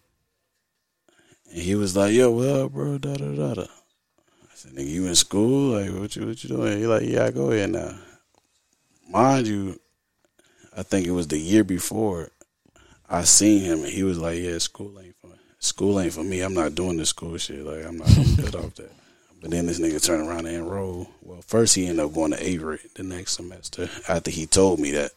[1.50, 3.62] And he was like, "Yo, what up, bro?" Da da da da.
[3.62, 5.72] I said, "Nigga, you in school?
[5.72, 7.98] Like, what you what you doing?" He like, "Yeah, I go here now."
[9.08, 9.80] Mind you,
[10.76, 12.30] I think it was the year before.
[13.08, 15.17] I seen him, and he was like, "Yeah, school ain't
[15.58, 16.40] school ain't for me.
[16.40, 17.64] I'm not doing this school shit.
[17.64, 18.92] Like, I'm not good off that."
[19.40, 21.06] But then this nigga turned around and enrolled.
[21.22, 24.90] Well, first he ended up going to Avery the next semester after he told me
[24.92, 25.12] that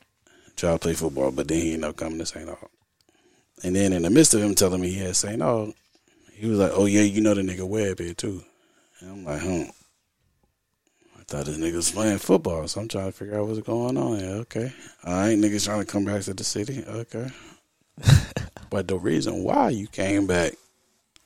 [0.55, 2.47] try to play football, but then he ended up coming to St.
[2.47, 2.69] Aug.
[3.63, 5.41] And then in the midst of him telling me he had St.
[5.41, 5.73] Aug,
[6.33, 8.43] he was like, "Oh yeah, you know the nigga Webb here too."
[8.99, 9.69] And I'm like, "Hmm."
[11.19, 13.97] I thought this nigga was playing football, so I'm trying to figure out what's going
[13.97, 14.19] on.
[14.19, 14.73] Yeah, okay.
[15.03, 16.83] All right, niggas trying to come back to the city.
[16.87, 17.29] Okay.
[18.71, 20.53] but the reason why you came back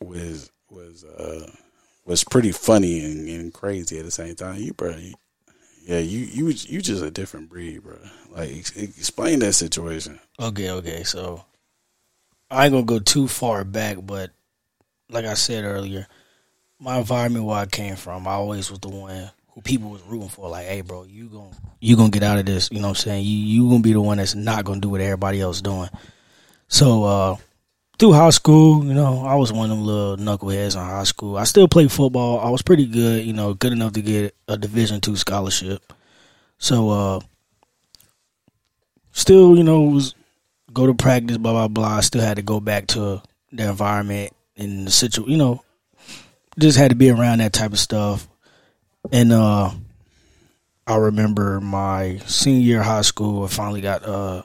[0.02, 1.50] was was uh
[2.04, 4.58] was pretty funny and, and crazy at the same time.
[4.58, 4.96] You bro,
[5.86, 7.98] yeah, you you you just a different breed, bro.
[8.32, 10.20] Like explain that situation.
[10.40, 11.04] Okay, okay.
[11.04, 11.46] So
[12.50, 14.32] I ain't gonna go too far back, but
[15.10, 16.08] like I said earlier,
[16.80, 20.30] my environment where I came from, I always was the one who people was rooting
[20.30, 20.50] for.
[20.50, 22.70] Like, hey, bro, you gon' you gonna get out of this.
[22.72, 23.24] You know what I'm saying?
[23.24, 25.90] You you gonna be the one that's not gonna do what everybody else doing.
[26.76, 27.38] So uh
[27.98, 31.38] through high school, you know, I was one of them little knuckleheads in high school.
[31.38, 32.42] I still played football.
[32.42, 35.94] I was pretty good, you know, good enough to get a Division two scholarship.
[36.58, 37.20] So uh
[39.14, 40.16] still, you know, was
[40.74, 42.00] go to practice, blah blah blah.
[42.00, 43.22] I still had to go back to
[43.54, 45.32] the environment and the situation.
[45.32, 45.64] You know,
[46.60, 48.28] just had to be around that type of stuff.
[49.14, 49.72] And uh,
[50.86, 53.46] I remember my senior year high school.
[53.46, 54.44] I finally got uh,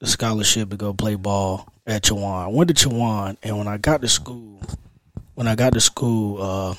[0.00, 2.44] the scholarship to go play ball at Chowan.
[2.44, 4.60] I went to Chowan, and when I got to school,
[5.34, 6.74] when I got to school, uh,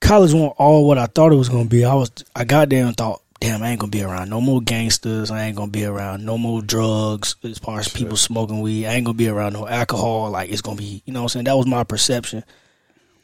[0.00, 1.84] college wasn't all what I thought it was gonna be.
[1.84, 4.60] I was I got there and thought, damn, I ain't gonna be around no more
[4.60, 5.30] gangsters.
[5.30, 8.86] I ain't gonna be around no more drugs as far as people smoking weed.
[8.86, 10.30] I ain't gonna be around no alcohol.
[10.30, 11.44] Like it's gonna be, you know what I'm saying?
[11.46, 12.44] That was my perception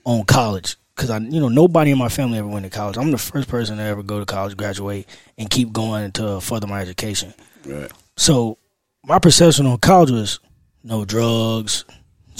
[0.05, 0.76] on college.
[0.96, 2.98] Cause I, you know, nobody in my family ever went to college.
[2.98, 5.07] I'm the first person to ever go to college, graduate,
[5.38, 7.32] and keep going to further my education.
[7.66, 7.90] Right.
[8.16, 8.58] So
[9.04, 10.40] my perception on college was
[10.82, 11.84] no drugs,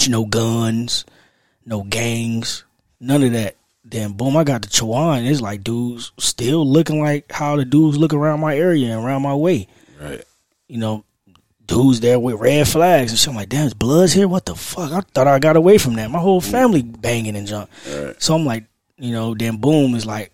[0.09, 1.05] no guns,
[1.65, 2.65] no gangs,
[3.01, 3.57] none of that.
[3.85, 5.29] Then boom, I got to Chowan.
[5.29, 9.23] It's like dudes still looking like how the dudes look around my area and around
[9.23, 9.67] my way.
[10.01, 10.23] Right.
[10.69, 11.05] You know,
[11.67, 13.29] dudes there with red flags and shit.
[13.29, 14.29] I'm like, damn, there's bloods here.
[14.29, 14.93] What the fuck?
[14.93, 16.11] I thought I got away from that.
[16.11, 17.71] My whole family banging and junk.
[17.89, 18.21] Right.
[18.23, 18.65] So I'm like,
[18.99, 20.33] you know, then boom is like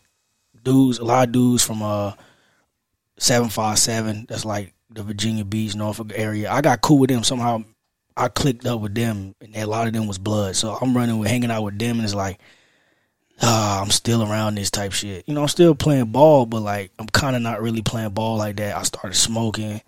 [0.62, 2.12] dudes, a lot of dudes from uh
[3.18, 4.26] seven five seven.
[4.28, 6.50] That's like the Virginia Beach, Norfolk area.
[6.50, 7.62] I got cool with them somehow.
[8.16, 10.56] I clicked up with them, and a lot of them was blood.
[10.56, 12.40] So I'm running with hanging out with them, and it's like,
[13.42, 15.24] ah, I'm still around this type shit.
[15.26, 18.38] You know, I'm still playing ball, but like I'm kind of not really playing ball
[18.38, 18.74] like that.
[18.76, 19.82] I started smoking,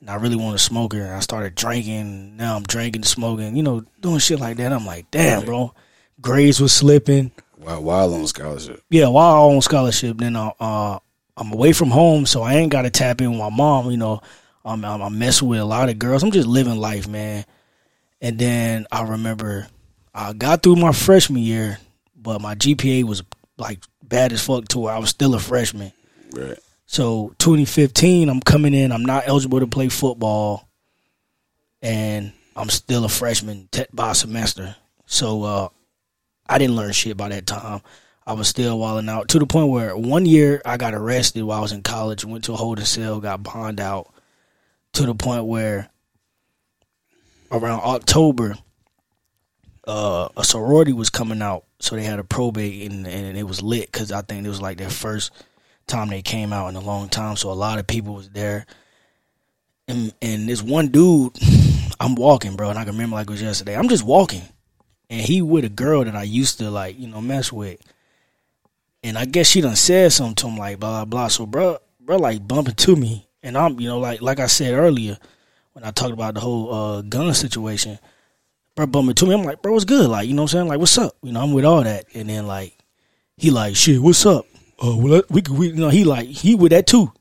[0.00, 1.02] and I really wanted to smoke it.
[1.02, 2.36] I started drinking.
[2.36, 3.54] Now I'm drinking, smoking.
[3.54, 4.72] You know, doing shit like that.
[4.72, 5.74] I'm like, damn, bro.
[6.20, 8.82] Grades was slipping While while on scholarship.
[8.90, 10.98] yeah, while I on scholarship, then uh, uh,
[11.38, 13.90] I'm away from home, so I ain't got to tap in with my mom.
[13.90, 14.20] You know,
[14.64, 16.22] um, I'm, I'm messing with a lot of girls.
[16.22, 17.44] I'm just living life, man.
[18.20, 19.68] And then I remember
[20.12, 21.78] I got through my freshman year,
[22.16, 23.22] but my GPA was
[23.56, 25.92] like bad as fuck to where I was still a freshman.
[26.32, 26.58] Right.
[26.86, 28.90] So 2015, I'm coming in.
[28.90, 30.68] I'm not eligible to play football,
[31.80, 34.74] and I'm still a freshman by semester.
[35.06, 35.68] So uh,
[36.48, 37.82] I didn't learn shit by that time.
[38.28, 41.60] I was still walling out to the point where one year I got arrested while
[41.60, 42.26] I was in college.
[42.26, 44.12] Went to a holding cell, got bond out.
[44.92, 45.88] To the point where
[47.50, 48.58] around October,
[49.86, 53.62] uh, a sorority was coming out, so they had a probate and, and it was
[53.62, 55.32] lit because I think it was like their first
[55.86, 57.36] time they came out in a long time.
[57.36, 58.66] So a lot of people was there.
[59.86, 61.32] And and this one dude,
[62.00, 63.74] I'm walking, bro, and I can remember like it was yesterday.
[63.74, 64.42] I'm just walking.
[65.08, 67.80] And he with a girl that I used to like, you know, mess with.
[69.02, 71.28] And I guess she done said something to him like blah blah blah.
[71.28, 73.28] So bro bro like bumping to me.
[73.42, 75.18] And I'm you know, like like I said earlier
[75.72, 77.98] when I talked about the whole uh gun situation,
[78.74, 79.34] bro bumping to me.
[79.34, 80.08] I'm like, bro, what's good?
[80.08, 80.68] Like, you know what I'm saying?
[80.68, 81.16] Like, what's up?
[81.22, 82.06] You know, I'm with all that.
[82.14, 82.76] And then like,
[83.36, 84.46] he like, shit, what's up?
[84.82, 87.12] Uh, well, we could, we, you know, he like, he with that too.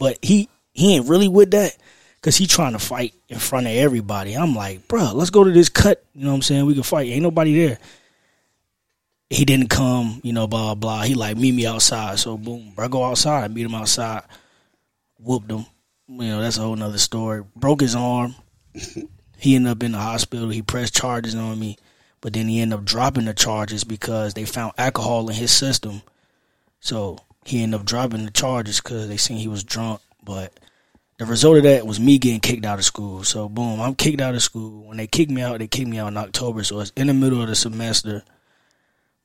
[0.00, 1.76] But he, he ain't really with that
[2.16, 4.34] because he trying to fight in front of everybody.
[4.34, 6.04] I'm like, bro, let's go to this cut.
[6.14, 6.66] You know what I'm saying?
[6.66, 7.08] We can fight.
[7.08, 7.78] Ain't nobody there.
[9.28, 11.02] He didn't come, you know, blah, blah.
[11.02, 12.18] He like, meet me outside.
[12.18, 14.22] So boom, bro, I go outside, meet him outside,
[15.18, 15.66] whooped him.
[16.08, 17.42] You know, that's a whole nother story.
[17.56, 18.36] Broke his arm.
[19.38, 20.50] he ended up in the hospital.
[20.50, 21.76] He pressed charges on me,
[22.20, 26.02] but then he ended up dropping the charges because they found alcohol in his system.
[26.78, 30.00] So he ended up dropping the charges because they seen he was drunk.
[30.22, 30.52] But
[31.18, 33.24] the result of that was me getting kicked out of school.
[33.24, 34.84] So boom, I'm kicked out of school.
[34.86, 36.62] When they kicked me out, they kicked me out in October.
[36.62, 38.22] So it's in the middle of the semester.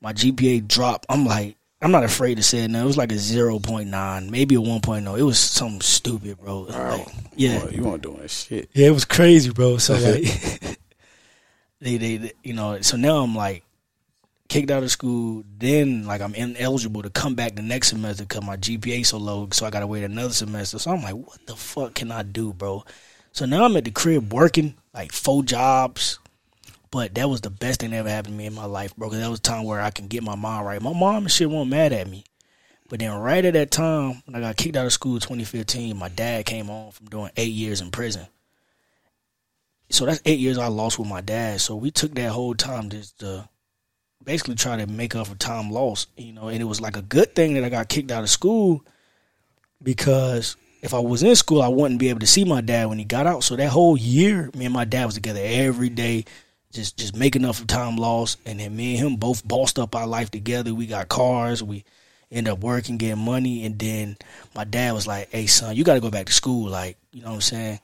[0.01, 1.05] My GPA dropped.
[1.09, 2.83] I'm like, I'm not afraid to say it now.
[2.83, 5.17] It was like a 0.9, maybe a 1.0.
[5.19, 6.61] It was something stupid, bro.
[6.61, 7.59] Like, yeah.
[7.59, 8.69] Boy, you weren't doing shit.
[8.73, 9.77] Yeah, it was crazy, bro.
[9.77, 10.23] So like,
[11.79, 13.63] they, they, they, you know, so now I'm like
[14.51, 15.43] kicked out of school.
[15.57, 19.47] Then like I'm ineligible to come back the next semester because my GPA so low.
[19.51, 20.77] So I gotta wait another semester.
[20.77, 22.83] So I'm like, what the fuck can I do, bro?
[23.31, 26.19] So now I'm at the crib working like four jobs.
[26.91, 29.07] But that was the best thing that ever happened to me in my life, bro.
[29.07, 30.81] Because that was a time where I can get my mom right.
[30.81, 32.25] My mom and shit weren't mad at me.
[32.89, 35.95] But then right at that time, when I got kicked out of school in 2015,
[35.95, 38.27] my dad came home from doing eight years in prison.
[39.89, 41.61] So that's eight years I lost with my dad.
[41.61, 43.47] So we took that whole time just to
[44.23, 46.49] basically try to make up for time lost, you know.
[46.49, 48.83] And it was like a good thing that I got kicked out of school
[49.81, 52.99] because if I was in school, I wouldn't be able to see my dad when
[52.99, 53.43] he got out.
[53.43, 56.25] So that whole year, me and my dad was together every day,
[56.71, 58.39] just just up for time lost.
[58.45, 60.73] And then me and him both bossed up our life together.
[60.73, 61.61] We got cars.
[61.63, 61.83] We
[62.31, 63.65] end up working, getting money.
[63.65, 64.17] And then
[64.55, 66.69] my dad was like, "Hey, son, you got to go back to school.
[66.69, 67.79] Like, you know what I'm saying?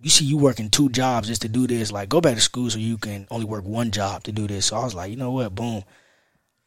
[0.00, 1.90] You see, you working two jobs just to do this.
[1.90, 4.66] Like, go back to school so you can only work one job to do this."
[4.66, 5.54] So I was like, you know what?
[5.54, 5.84] Boom.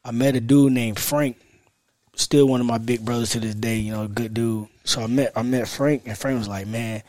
[0.04, 1.38] I met a dude named Frank
[2.20, 3.78] still one of my big brothers to this day.
[3.78, 4.68] You know, good dude.
[4.84, 7.02] So I met I met Frank, and Frank was like, "Man,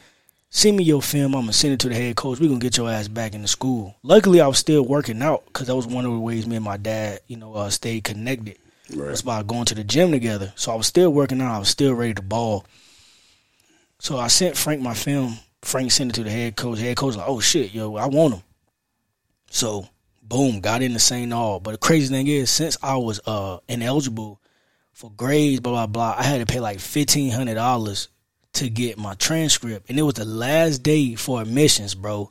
[0.50, 1.34] send me your film.
[1.34, 2.38] I'm gonna send it to the head coach.
[2.38, 5.68] We're gonna get your ass back into school." Luckily, I was still working out because
[5.68, 8.58] that was one of the ways me and my dad, you know, uh, stayed connected.
[8.94, 9.08] Right.
[9.08, 10.52] That's by going to the gym together.
[10.56, 11.54] So I was still working out.
[11.54, 12.66] I was still ready to ball.
[14.00, 15.38] So I sent Frank my film.
[15.62, 16.78] Frank sent it to the head coach.
[16.78, 18.42] Head coach was like, "Oh shit, yo, I want him."
[19.50, 19.88] So
[20.22, 21.30] boom, got in the St.
[21.30, 21.62] Aug.
[21.62, 24.40] But the crazy thing is, since I was uh ineligible
[24.92, 28.08] for grades, blah blah blah, I had to pay like fifteen hundred dollars
[28.54, 32.30] to get my transcript, and it was the last day for admissions, bro.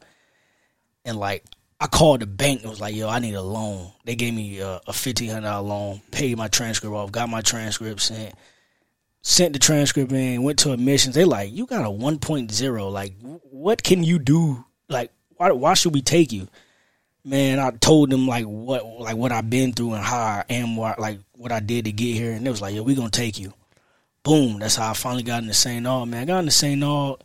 [1.06, 1.46] And like,
[1.80, 4.60] I called the bank and was like, "Yo, I need a loan." They gave me
[4.60, 8.36] a, a fifteen hundred dollar loan, paid my transcript off, got my transcript sent,
[9.22, 11.16] sent the transcript in, went to admissions.
[11.16, 12.92] They like, "You got a 1.0.
[12.92, 14.66] Like, what can you do?
[14.90, 16.48] Like, why why should we take you?"
[17.26, 20.76] man, I told them like what like what I've been through and how I am,
[20.76, 23.10] what like what I did to get here, and it was like, "Yo, we gonna
[23.10, 23.54] take you.
[24.30, 24.60] Boom.
[24.60, 25.86] That's how I finally got into St.
[25.86, 26.22] Aug, man.
[26.22, 26.80] I got into St.
[26.82, 27.20] Aug,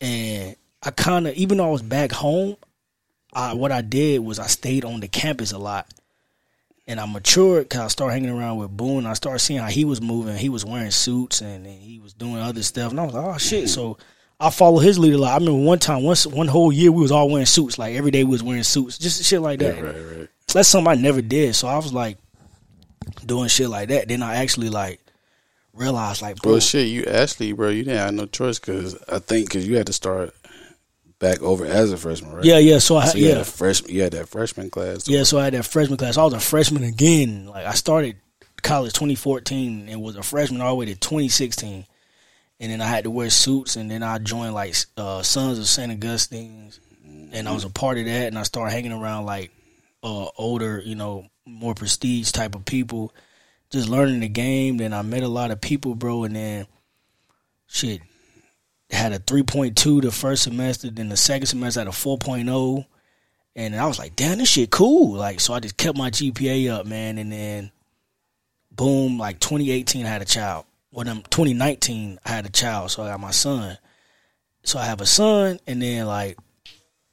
[0.00, 2.56] and I kind of, even though I was back home,
[3.32, 5.86] I, what I did was I stayed on the campus a lot.
[6.86, 9.04] And I matured because I started hanging around with Boone.
[9.04, 10.38] I started seeing how he was moving.
[10.38, 12.92] He was wearing suits and, and he was doing other stuff.
[12.92, 13.68] And I was like, oh, shit.
[13.68, 13.98] So
[14.40, 15.32] I follow his lead a lot.
[15.32, 17.78] I remember one time, once one whole year, we was all wearing suits.
[17.78, 19.76] Like every day, we was wearing suits, just shit like that.
[19.76, 20.28] Yeah, right, right.
[20.54, 21.54] That's something I never did.
[21.54, 22.16] So I was like
[23.26, 24.08] doing shit like that.
[24.08, 24.98] Then I actually like
[25.78, 29.18] realized, like, bro, Well, shit, you actually, bro, you didn't have no choice because I
[29.18, 30.34] think because you had to start
[31.18, 32.44] back over as a freshman, right?
[32.44, 32.78] yeah, yeah.
[32.78, 35.08] So I, So you had yeah, a freshman, you had that freshman class.
[35.08, 35.22] yeah.
[35.24, 36.16] So I had that freshman class.
[36.16, 37.46] I was a freshman again.
[37.46, 38.16] Like I started
[38.62, 41.86] college 2014 and was a freshman all the way to 2016.
[42.60, 45.66] And then I had to wear suits, and then I joined like uh, Sons of
[45.68, 45.92] St.
[45.92, 46.80] Augustine's,
[47.32, 48.26] and I was a part of that.
[48.26, 49.52] And I started hanging around like
[50.02, 53.14] uh, older, you know, more prestige type of people,
[53.70, 54.76] just learning the game.
[54.76, 56.66] Then I met a lot of people, bro, and then
[57.66, 58.00] shit
[58.90, 62.86] had a 3.2 the first semester, then the second semester had a 4.0.
[63.54, 65.14] And I was like, damn, this shit cool.
[65.14, 67.18] Like, so I just kept my GPA up, man.
[67.18, 67.72] And then,
[68.70, 70.64] boom, like 2018, I had a child.
[70.92, 72.92] Well, then 2019, I had a child.
[72.92, 73.76] So I got my son.
[74.62, 76.38] So I have a son, and then, like,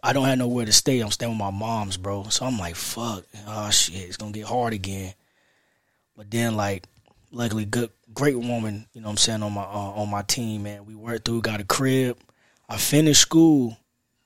[0.03, 0.99] I don't have nowhere to stay.
[0.99, 2.25] I'm staying with my mom's, bro.
[2.29, 3.23] So I'm like, fuck.
[3.47, 4.07] Oh, shit.
[4.07, 5.13] It's going to get hard again.
[6.15, 6.85] But then, like,
[7.31, 10.63] luckily, good, great woman, you know what I'm saying, on my uh, on my team,
[10.63, 10.85] man.
[10.85, 12.17] We worked through, got a crib.
[12.67, 13.77] I finished school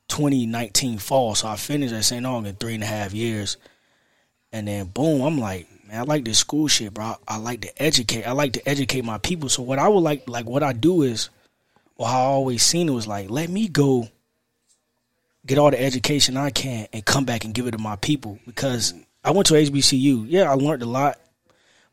[0.09, 2.25] 2019 fall, so I finished at St.
[2.25, 3.57] Aug in three and a half years.
[4.51, 7.15] And then, boom, I'm like, man, I like this school shit, bro.
[7.27, 8.23] I like to educate.
[8.23, 9.49] I like to educate my people.
[9.49, 11.29] So what I would like, like what I do is,
[11.95, 14.07] or how I always seen it was like, let me go
[15.45, 18.39] get all the education I can and come back and give it to my people
[18.45, 20.25] because I went to HBCU.
[20.27, 21.19] Yeah, I learned a lot,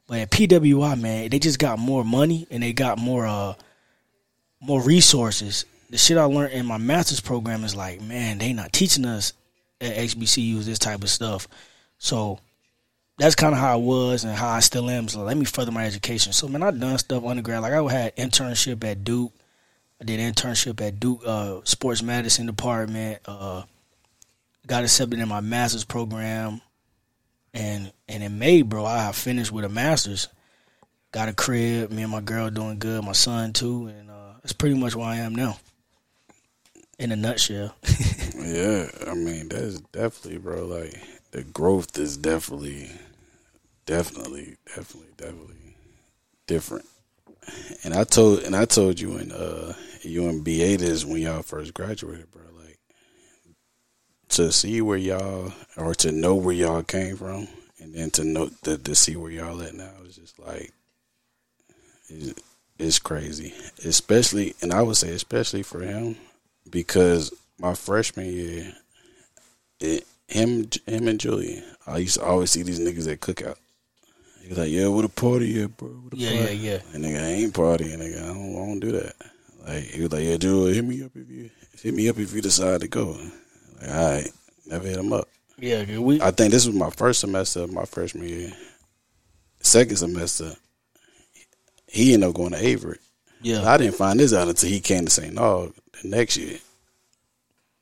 [0.06, 3.54] but at PWI, man, they just got more money and they got more uh
[4.60, 5.64] more resources.
[5.90, 9.32] The shit I learned in my master's program is like, man, they not teaching us
[9.80, 11.46] at HBCUs this type of stuff.
[11.98, 12.40] So
[13.18, 15.08] that's kind of how I was and how I still am.
[15.08, 16.32] So let me further my education.
[16.32, 17.62] So man, I done stuff undergrad.
[17.62, 19.32] Like I had internship at Duke.
[20.00, 23.20] I did internship at Duke uh, Sports Medicine Department.
[23.24, 23.62] Uh,
[24.66, 26.60] got accepted in my master's program,
[27.56, 30.28] and and in May, bro, I finished with a master's.
[31.12, 31.90] Got a crib.
[31.90, 33.02] Me and my girl doing good.
[33.02, 35.56] My son too, and uh, that's pretty much where I am now.
[36.98, 37.74] In a nutshell.
[38.38, 40.66] Yeah, I mean that's definitely, bro.
[40.66, 40.94] Like
[41.32, 42.92] the growth is definitely,
[43.86, 45.76] definitely, definitely, definitely
[46.46, 46.84] different.
[47.82, 51.42] And I told, and I told you in uh you and BA this when y'all
[51.42, 52.45] first graduated, bro.
[54.36, 57.48] To see where y'all or to know where y'all came from,
[57.80, 60.72] and then to know to, to see where y'all at now is just like
[62.10, 62.38] it's,
[62.78, 63.54] it's crazy.
[63.82, 66.16] Especially, and I would say especially for him
[66.68, 68.74] because my freshman year,
[69.80, 73.56] it, him, him and Julian, I used to always see these niggas at cookout.
[74.42, 75.88] He was like, "Yeah, what a party at, bro?
[75.88, 76.56] What a Yeah, party?
[76.58, 76.78] yeah, yeah.
[76.92, 78.22] And nigga, I ain't partying, nigga.
[78.22, 79.14] I don't, I don't do that.
[79.66, 81.50] Like he was like, "Yeah, Julian, hit me up if you
[81.82, 83.16] hit me up if you decide to go."
[83.88, 84.30] All right,
[84.66, 85.28] never hit him up.
[85.58, 88.52] Yeah, we I think this was my first semester of my freshman year.
[89.60, 90.54] Second semester,
[91.86, 92.98] he ended up going to Averett.
[93.40, 93.68] yeah.
[93.68, 95.34] I didn't find this out until he came to St.
[95.34, 96.58] Aug the next year.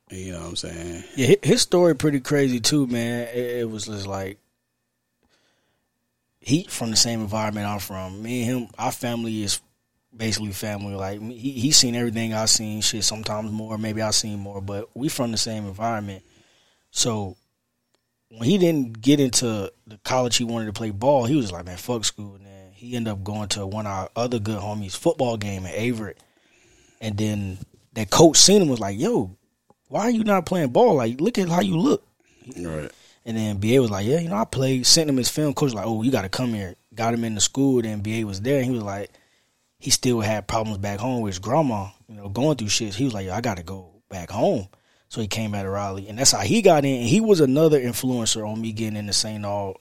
[0.09, 1.03] You know what I'm saying?
[1.15, 3.27] Yeah, his story pretty crazy too, man.
[3.33, 4.37] It, it was just like
[6.39, 8.21] he from the same environment I'm from.
[8.21, 9.59] Me and him, our family is
[10.15, 10.95] basically family.
[10.95, 12.81] Like me- he seen everything I've seen.
[12.81, 16.23] Shit, sometimes more, maybe I've seen more, but we from the same environment.
[16.91, 17.35] So
[18.29, 21.65] when he didn't get into the college he wanted to play ball, he was like,
[21.65, 22.35] man, fuck school.
[22.35, 25.65] And then he ended up going to one of our other good homies' football game
[25.65, 26.15] at Averett.
[27.01, 27.57] And then
[27.93, 29.35] that coach seen him was like, yo,
[29.87, 30.95] why are you not playing ball?
[30.95, 32.05] Like, look at how you look.
[32.57, 32.91] Right.
[33.25, 35.53] And then BA was like, yeah, you know, I played, sent him his film.
[35.53, 36.75] Coach was like, oh, you got to come here.
[36.93, 37.81] Got him into school.
[37.81, 38.57] Then BA was there.
[38.57, 39.11] And he was like,
[39.79, 42.93] he still had problems back home with his grandma, you know, going through shit.
[42.93, 44.67] He was like, yo, I got to go back home.
[45.09, 46.09] So he came back to Raleigh.
[46.09, 47.01] And that's how he got in.
[47.01, 49.43] And he was another influencer on me getting into St.
[49.43, 49.75] Aug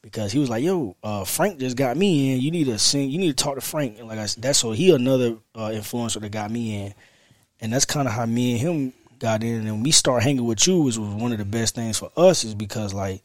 [0.00, 2.40] because he was like, yo, uh, Frank just got me in.
[2.40, 3.98] You need to sing, you need to talk to Frank.
[3.98, 6.94] And like I said, that's so he another uh, influencer that got me in.
[7.60, 9.66] And that's kind of how me and him got in.
[9.66, 12.42] And we start hanging with you, which was one of the best things for us,
[12.42, 13.22] is because like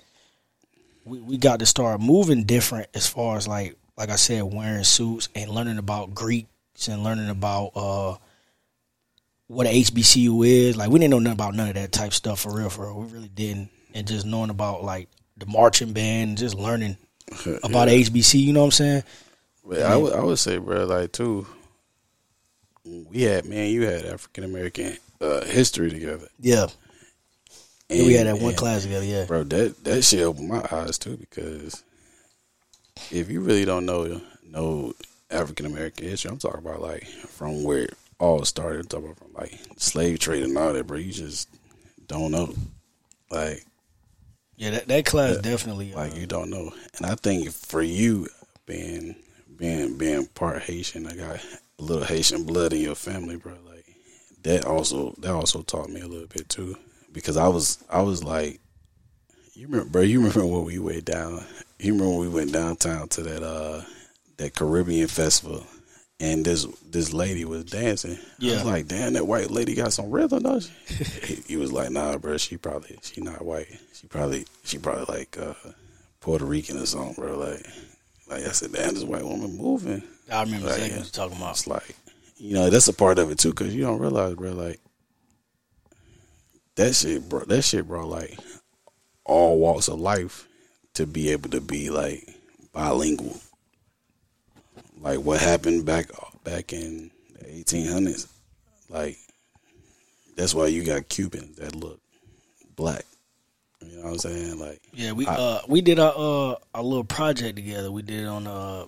[1.06, 4.84] we, we got to start moving different as far as like like I said, wearing
[4.84, 8.16] suits and learning about Greeks and learning about uh
[9.48, 10.78] what a HBCU is.
[10.78, 13.02] Like we didn't know nothing about none of that type stuff for real, for real.
[13.02, 13.70] We really didn't.
[13.94, 16.98] And just knowing about like the marching band, just learning
[17.64, 18.40] about HBC.
[18.40, 19.04] You know what I'm saying?
[19.66, 21.48] But I would I would say, bro, like too.
[22.86, 26.28] We had man, you had African American uh, history together.
[26.40, 26.68] Yeah.
[27.90, 29.06] And, we had that one and, class together.
[29.06, 29.26] Yeah.
[29.26, 29.44] bro.
[29.44, 31.84] That that shit opened my eyes too because
[33.12, 34.94] if you really don't know know
[35.30, 38.82] African American history, I'm talking about like from where it all started.
[38.82, 40.98] I'm talking about from like slave trade and all that, bro.
[40.98, 41.50] You just
[42.08, 42.54] don't know,
[43.30, 43.66] like
[44.56, 44.72] Yeah.
[44.72, 45.94] That that class definitely.
[45.94, 46.72] Uh, like you don't know.
[46.98, 48.28] And I think for you
[48.66, 49.16] being
[49.58, 51.44] being being part Haitian, I got
[51.80, 53.54] a little Haitian blood in your family, bro.
[53.66, 53.86] Like
[54.44, 56.78] that also that also taught me a little bit too,
[57.12, 58.60] because I was I was like,
[59.54, 60.02] you remember, bro?
[60.04, 61.44] You remember when we went down?
[61.80, 63.82] You remember when we went downtown to that uh
[64.38, 65.66] that Caribbean festival?
[66.20, 68.14] And this this lady was dancing.
[68.18, 68.54] I Yeah.
[68.56, 71.36] was like, damn, that white lady got some rhythm, does she?
[71.48, 73.68] he, was like, nah, bro, she probably she not white.
[73.94, 75.54] She probably she probably like uh
[76.20, 77.38] Puerto Rican or something, bro.
[77.38, 77.64] Like
[78.28, 80.02] like I said, damn, this white woman moving.
[80.32, 81.52] I remember Like, exactly what you're talking about.
[81.52, 81.96] It's like,
[82.38, 84.80] you know, that's a part of it too, because you don't realize, bro, like
[86.76, 87.42] that shit, bro.
[87.42, 88.08] That shit, bro.
[88.08, 88.38] Like
[89.24, 90.47] all walks of life
[90.98, 92.28] to be able to be like
[92.74, 93.40] bilingual.
[95.00, 96.08] Like what happened back
[96.44, 98.28] back in the 1800s.
[98.90, 99.18] Like
[100.36, 102.00] that's why you got Cubans that look
[102.76, 103.06] black.
[103.86, 104.60] You know what I'm saying?
[104.60, 107.92] Like Yeah, we I- uh we did a uh a little project together.
[107.92, 108.86] We did it on uh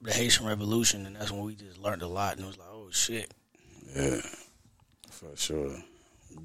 [0.00, 2.34] the Haitian Revolution, and that's when we just learned a lot.
[2.36, 3.32] And it was like, oh shit.
[3.94, 4.20] Yeah,
[5.10, 5.70] for sure.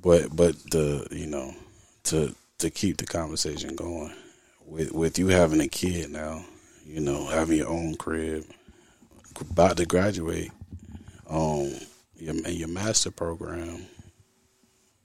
[0.04, 1.56] But but the you know
[2.06, 4.14] to to keep the conversation going
[4.74, 6.44] with with you having a kid now,
[6.86, 8.44] you know having your own crib,
[9.40, 10.52] about to graduate,
[11.30, 11.72] um,
[12.18, 13.86] your your master program.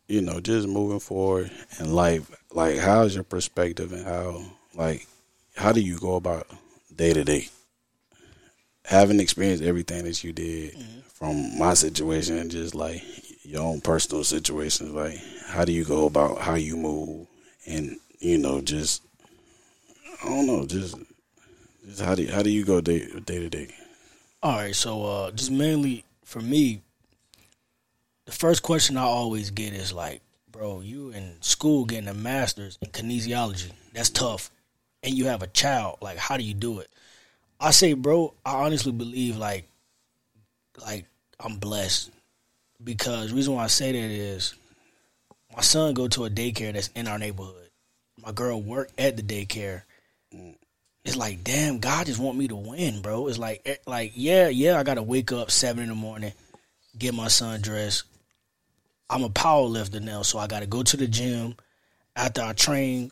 [0.07, 4.43] you know, just moving forward in life, like how's your perspective and how
[4.75, 5.07] like
[5.55, 6.47] how do you go about
[6.95, 7.49] day to day?
[8.87, 10.75] Having experienced everything that you did
[11.13, 13.03] from my situation and just like
[13.45, 17.27] your own personal situations, like how do you go about how you move
[17.67, 19.03] and you know, just
[20.23, 20.97] I don't know, just
[21.87, 23.69] just how do you, how do you go day day to day?
[24.43, 26.83] All right, so uh, just mainly for me,
[28.27, 32.79] the first question I always get is like, bro, you in school getting a master's
[32.83, 33.73] in kinesiology.
[33.95, 34.51] That's tough.
[35.03, 35.99] And you have a child.
[36.01, 36.89] Like, how do you do it?
[37.61, 39.69] I say, bro, I honestly believe like
[40.81, 41.07] like
[41.41, 42.11] I'm blessed.
[42.83, 44.55] Because reason why I say that is
[45.55, 47.71] my son go to a daycare that's in our neighborhood.
[48.25, 49.83] My girl work at the daycare
[50.33, 53.29] it's like, damn, God just want me to win, bro.
[53.29, 56.33] It's like, eh, like, yeah, yeah, I gotta wake up seven in the morning,
[56.97, 58.05] get my son dressed.
[59.11, 61.57] I'm a power lifter now, so I gotta go to the gym.
[62.15, 63.11] After I train,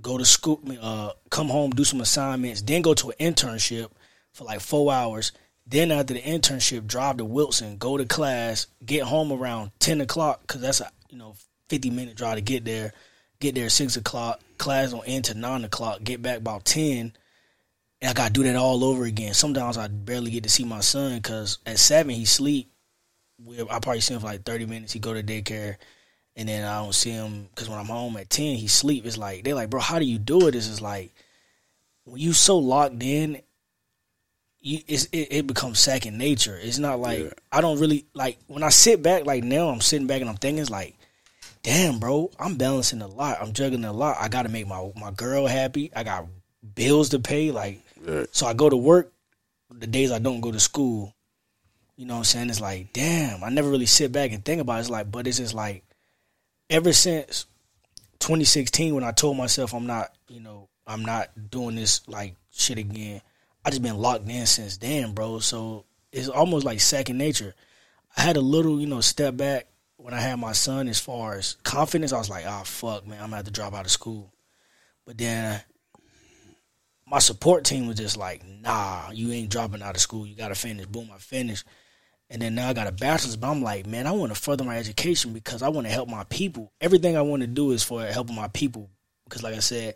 [0.00, 3.90] go to school, uh, come home, do some assignments, then go to an internship
[4.32, 5.32] for like four hours.
[5.66, 10.42] Then after the internship, drive to Wilson, go to class, get home around ten o'clock
[10.42, 11.34] because that's a you know
[11.68, 12.92] fifty minute drive to get there.
[13.38, 14.40] Get there at six o'clock.
[14.58, 16.02] Class on end to nine o'clock.
[16.02, 17.12] Get back about ten
[18.00, 19.34] and I gotta do that all over again.
[19.34, 22.70] Sometimes I barely get to see my son because at seven he sleep.
[23.44, 24.92] We I probably see him for like thirty minutes.
[24.92, 25.76] He go to daycare,
[26.36, 29.06] and then I don't see him because when I'm home at ten he sleep.
[29.06, 30.52] It's like they're like, bro, how do you do it?
[30.52, 31.14] This is like
[32.04, 33.40] when you so locked in.
[34.58, 36.58] You, it's, it, it becomes second nature.
[36.60, 37.30] It's not like Yeah.
[37.52, 39.24] I don't really like when I sit back.
[39.24, 40.95] Like now, I'm sitting back and I'm thinking, it's like,
[41.66, 43.38] damn, bro, I'm balancing a lot.
[43.40, 44.16] I'm juggling a lot.
[44.20, 45.90] I got to make my my girl happy.
[45.94, 46.26] I got
[46.74, 47.50] bills to pay.
[47.50, 48.24] Like Yeah.
[48.30, 49.12] so I go to work
[49.70, 51.12] the days I don't go to school.
[51.96, 52.50] You know what I'm saying?
[52.50, 54.80] It's like, damn, I never really sit back and think about it.
[54.80, 55.82] It's like, but it's just like
[56.70, 57.46] ever since
[58.20, 62.78] 2016 when I told myself I'm not, you know, I'm not doing this like shit
[62.78, 63.20] again.
[63.64, 65.40] I just been locked in since then, bro.
[65.40, 67.54] So it's almost like second nature.
[68.16, 69.66] I had a little, you know, step back
[69.96, 72.12] when I had my son as far as confidence.
[72.12, 74.32] I was like, oh fuck, man, I'm gonna have to drop out of school.
[75.06, 75.60] But then
[77.06, 80.26] my support team was just like, nah, you ain't dropping out of school.
[80.26, 80.86] You got to finish.
[80.86, 81.64] Boom, I finished.
[82.28, 84.64] And then now I got a bachelor's, but I'm like, man, I want to further
[84.64, 86.72] my education because I want to help my people.
[86.80, 88.90] Everything I want to do is for helping my people.
[89.24, 89.94] Because, like I said,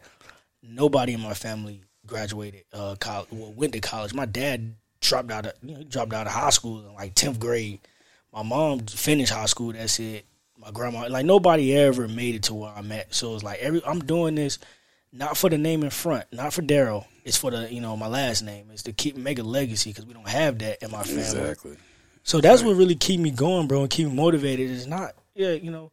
[0.62, 4.14] nobody in my family graduated uh, college, well, went to college.
[4.14, 7.40] My dad dropped out of you know, dropped out of high school in like tenth
[7.40, 7.80] grade.
[8.32, 9.72] My mom finished high school.
[9.72, 10.26] That's it.
[10.56, 13.14] My grandma, like nobody ever made it to where I'm at.
[13.14, 14.58] So it's like every I'm doing this
[15.12, 17.06] not for the name in front, not for Daryl.
[17.24, 18.68] It's for the you know my last name.
[18.72, 21.22] It's to keep make a legacy because we don't have that in my family.
[21.22, 21.76] Exactly.
[22.22, 24.70] So that's what really keep me going, bro, and keep me motivated.
[24.70, 25.90] It's not, yeah, you know,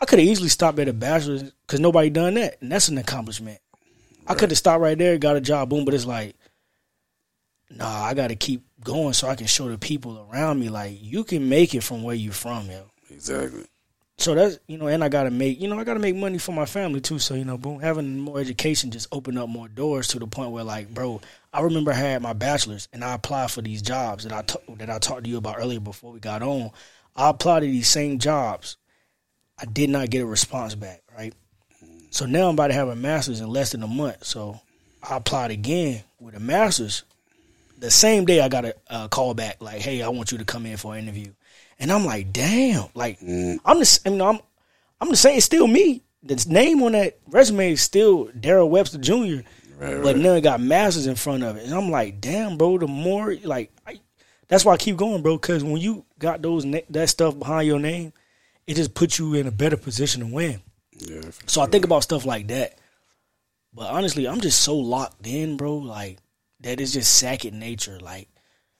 [0.00, 2.98] I could have easily stopped at a bachelor's because nobody done that, and that's an
[2.98, 3.60] accomplishment.
[4.26, 5.84] I could have stopped right there, got a job, boom.
[5.84, 6.36] But it's like,
[7.70, 10.98] nah, I got to keep going so I can show the people around me like
[11.00, 12.90] you can make it from where you from, yo.
[13.10, 13.66] Exactly.
[14.20, 16.52] So that's you know, and I gotta make you know I gotta make money for
[16.52, 17.18] my family too.
[17.18, 20.50] So you know, boom, having more education just opened up more doors to the point
[20.50, 21.22] where like, bro,
[21.54, 24.90] I remember I had my bachelor's and I applied for these jobs that I that
[24.90, 26.70] I talked to you about earlier before we got on.
[27.16, 28.76] I applied to these same jobs.
[29.58, 31.34] I did not get a response back, right?
[32.10, 34.24] So now I'm about to have a master's in less than a month.
[34.24, 34.60] So
[35.02, 37.04] I applied again with a master's.
[37.80, 40.44] The same day I got a uh, call back like, "Hey, I want you to
[40.44, 41.32] come in for an interview,"
[41.78, 44.38] and I'm like, "Damn!" Like I'm just, I mean, I'm
[45.00, 45.36] I'm the same.
[45.36, 46.02] It's still me.
[46.22, 49.14] The name on that resume is still Daryl Webster Jr.
[49.78, 50.16] Right, But right.
[50.16, 52.76] now it got masters in front of it, and I'm like, damn, bro.
[52.76, 53.98] The more like, I,
[54.46, 55.38] that's why I keep going, bro.
[55.38, 58.12] Because when you got those that stuff behind your name,
[58.66, 60.60] it just puts you in a better position to win.
[60.98, 61.22] Yeah.
[61.46, 62.78] So I think about stuff like that.
[63.72, 65.76] But honestly, I'm just so locked in, bro.
[65.76, 66.18] Like
[66.60, 67.98] that is just second nature.
[68.00, 68.28] Like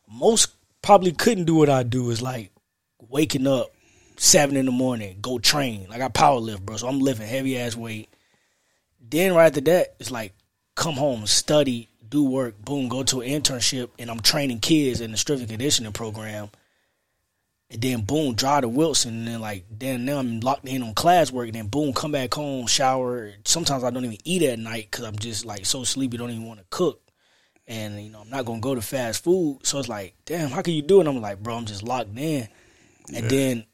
[0.09, 2.11] most probably couldn't do what I do.
[2.11, 2.53] Is like
[2.99, 3.71] waking up
[4.17, 5.87] seven in the morning, go train.
[5.89, 6.77] Like I power lift, bro.
[6.77, 8.09] So I'm lifting heavy ass weight.
[9.01, 10.35] Then right after that, it's like
[10.77, 15.13] come home, study, do work, boom, go to an internship, and I'm training kids in
[15.13, 16.51] the strength and conditioning program.
[17.71, 20.95] And then boom, drive to Wilson, and then like then now I'm locked in on
[20.95, 23.33] classwork, and then boom, come back home, shower.
[23.45, 26.47] Sometimes I don't even eat at night because I'm just like so sleepy, don't even
[26.47, 27.01] want to cook.
[27.71, 30.61] And you know I'm not gonna go to fast food, so it's like, damn, how
[30.61, 31.07] can you do it?
[31.07, 32.49] And I'm like, bro, I'm just locked in.
[33.15, 33.65] And then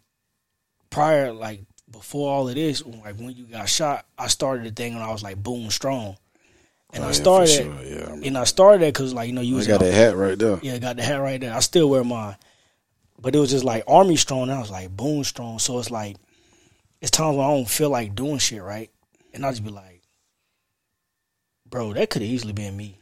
[0.91, 4.93] prior, like before all of this, like when you got shot, I started the thing
[4.95, 6.17] and I was like boom strong,
[6.93, 7.83] and Oh, I yeah, started, sure.
[7.85, 9.81] Yeah, I mean- and I started that because like you know you I was got
[9.81, 10.59] that hat right there.
[10.63, 11.55] yeah, got the hat right there.
[11.55, 12.37] I still wear mine.
[13.19, 14.43] But it was just like army strong.
[14.43, 15.59] And I was like boom strong.
[15.59, 16.17] So it's like
[17.01, 18.91] it's times when I don't feel like doing shit right,
[19.33, 20.03] and I just be like,
[21.69, 22.99] bro, that could have easily been me.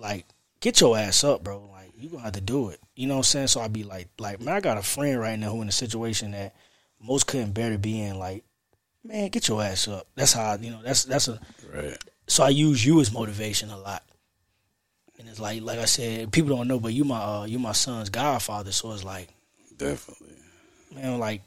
[0.00, 0.26] Like,
[0.60, 1.68] get your ass up, bro.
[1.70, 2.80] Like, you gonna have to do it.
[2.96, 3.46] You know what I'm saying?
[3.48, 5.72] So I'd be like, like, man, I got a friend right now who in a
[5.72, 6.54] situation that
[7.00, 8.18] most couldn't bear to be in.
[8.18, 8.44] Like,
[9.04, 10.06] man, get your ass up.
[10.14, 10.80] That's how I, you know.
[10.82, 11.38] That's that's a.
[11.72, 11.96] Right.
[12.26, 14.02] So I use you as motivation a lot.
[15.18, 17.72] And it's like, like I said, people don't know, but you my, uh, you my
[17.72, 18.72] son's godfather.
[18.72, 19.28] So it's like,
[19.76, 20.34] Definitely.
[20.94, 21.42] man, like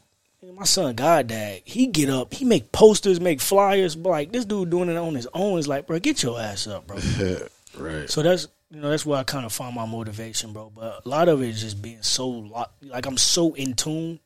[0.55, 4.45] my son God dad, he get up, he make posters, make flyers, but like this
[4.45, 6.97] dude doing it on his own is like, bro, get your ass up, bro.
[7.77, 8.09] right.
[8.09, 10.71] so that's you know that's where I kind of find my motivation, bro.
[10.73, 14.19] But a lot of it is just being so locked, like I'm so in tune.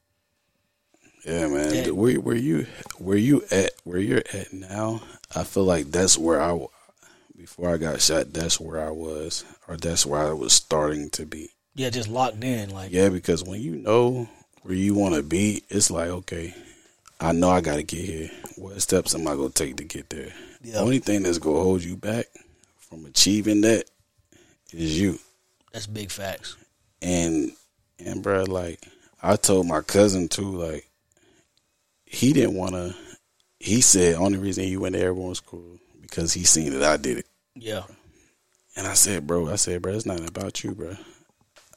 [1.25, 1.73] Yeah, man.
[1.73, 1.89] Yeah.
[1.91, 2.65] Where where you
[2.97, 5.01] where you at where you're at now?
[5.35, 6.57] I feel like that's where I
[7.35, 8.31] before I got shot.
[8.33, 11.49] That's where I was, or that's where I was starting to be.
[11.75, 14.29] Yeah, just locked in, like Yeah, because when you know
[14.63, 16.55] where you want to be, it's like okay,
[17.19, 18.31] I know I got to get here.
[18.55, 20.31] What steps am I gonna take to get there?
[20.63, 20.73] Yeah.
[20.73, 22.27] The only thing that's gonna hold you back
[22.89, 23.85] from achieving that
[24.73, 25.19] is you.
[25.71, 26.55] that's big facts.
[27.01, 27.51] And
[27.99, 28.79] and bro, like
[29.21, 30.89] I told my cousin too, like
[32.05, 32.95] he didn't want to.
[33.59, 37.19] He said only reason he went to airborne school because he seen that I did
[37.19, 37.25] it.
[37.55, 37.83] Yeah,
[38.75, 40.95] And I said, bro, I said, bro, it's not about you, bro.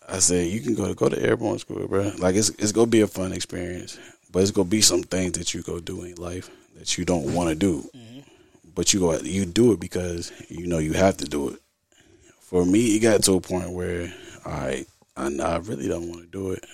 [0.07, 2.12] I said you can go to go to airborne school, bro.
[2.19, 3.99] Like it's it's gonna be a fun experience,
[4.31, 7.35] but it's gonna be some things that you go do in life that you don't
[7.35, 8.20] want to do, mm-hmm.
[8.75, 11.61] But you go you do it because you know you have to do it.
[12.41, 14.13] For me, it got to a point where
[14.45, 14.87] I
[15.17, 16.65] I, I really don't want to do it,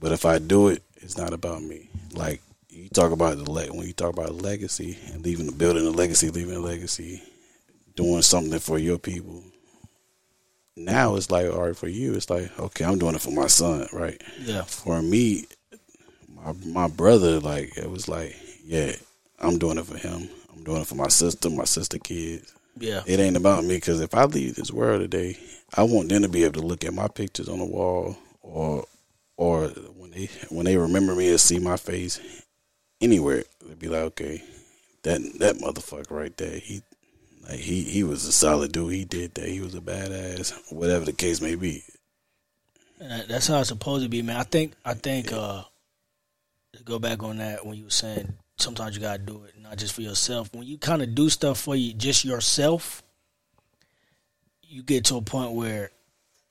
[0.00, 1.88] but if I do it, it's not about me.
[2.14, 5.86] Like you talk about the le- when you talk about legacy and leaving the building
[5.86, 7.22] a legacy, leaving a legacy,
[7.94, 9.42] doing something for your people
[10.76, 13.46] now it's like all right for you it's like okay i'm doing it for my
[13.46, 15.44] son right yeah, for me
[16.34, 18.34] my my brother like it was like
[18.64, 18.92] yeah
[19.40, 20.28] i'm doing it for him
[20.62, 22.52] i'm doing it for my sister my sister kids.
[22.78, 25.36] Yeah, it ain't about me because if i leave this world today
[25.74, 28.86] i want them to be able to look at my pictures on the wall or
[29.36, 32.18] or when they when they remember me and see my face
[33.02, 34.42] anywhere they'd be like okay
[35.02, 36.80] that that motherfucker right there he
[37.48, 38.92] like he he was a solid dude.
[38.92, 39.48] He did that.
[39.48, 41.82] He was a badass whatever the case may be.
[43.00, 44.36] That's how it's supposed to be, man.
[44.36, 45.64] I think I think uh
[46.74, 49.76] to go back on that when you were saying sometimes you gotta do it not
[49.76, 50.48] just for yourself.
[50.54, 53.02] When you kind of do stuff for you just yourself,
[54.62, 55.90] you get to a point where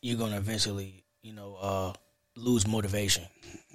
[0.01, 1.93] you're gonna eventually, you know, uh
[2.35, 3.23] lose motivation.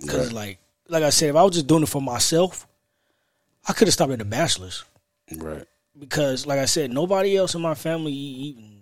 [0.01, 0.35] Because Right.
[0.35, 0.59] like
[0.89, 2.67] like I said, if I was just doing it for myself,
[3.69, 4.85] I could have stopped at the bachelor's
[5.37, 5.67] right
[5.99, 8.81] because, like I said, nobody else in my family even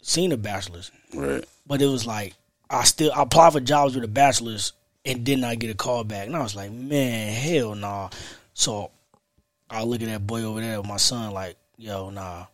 [0.00, 2.34] seen a bachelor's right but it was like
[2.68, 4.72] I still I applied for jobs with a bachelor's
[5.06, 8.08] and did not get a call back, and I was like, man, hell nah.
[8.54, 8.90] So
[9.68, 12.46] I look at that boy over there with my son, like, yo, nah.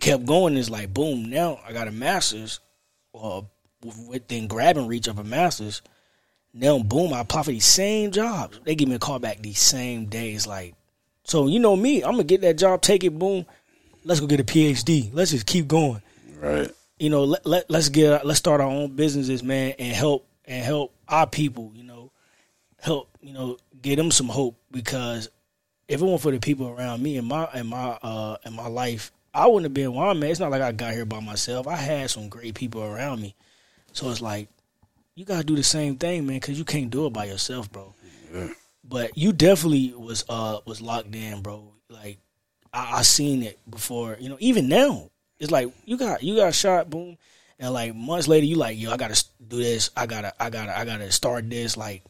[0.00, 0.56] Kept going.
[0.56, 1.28] It's like, boom.
[1.28, 2.60] Now I got a master's,
[3.12, 3.46] or
[4.08, 5.82] within grabbing reach of a master's.
[6.52, 8.60] Now, boom, I apply for these same jobs.
[8.64, 10.46] They give me a call back these same days.
[10.46, 10.74] Like,
[11.22, 13.46] so you know me, I'm gonna get that job, take it, boom.
[14.04, 15.10] Let's go get a PhD.
[15.12, 16.02] Let's just keep going
[16.40, 16.70] right
[17.00, 20.62] you know, let, let let's get let's start our own businesses, man, and help and
[20.62, 22.12] help our people, you know,
[22.78, 25.28] help, you know, get them some hope because
[25.88, 28.68] if it weren't for the people around me and my and my uh in my
[28.68, 30.30] life, I wouldn't have been where I'm at.
[30.30, 31.66] It's not like I got here by myself.
[31.66, 33.34] I had some great people around me.
[33.92, 34.48] So it's like
[35.14, 37.94] you gotta do the same thing, man, because you can't do it by yourself, bro.
[38.84, 41.72] But you definitely was uh was locked in, bro.
[41.88, 42.18] Like
[42.72, 44.36] I, I seen it before, you know.
[44.40, 47.18] Even now, it's like you got you got shot, boom,
[47.58, 49.90] and like months later, you like, yo, I gotta do this.
[49.96, 51.76] I gotta, I gotta, I gotta start this.
[51.76, 52.02] Like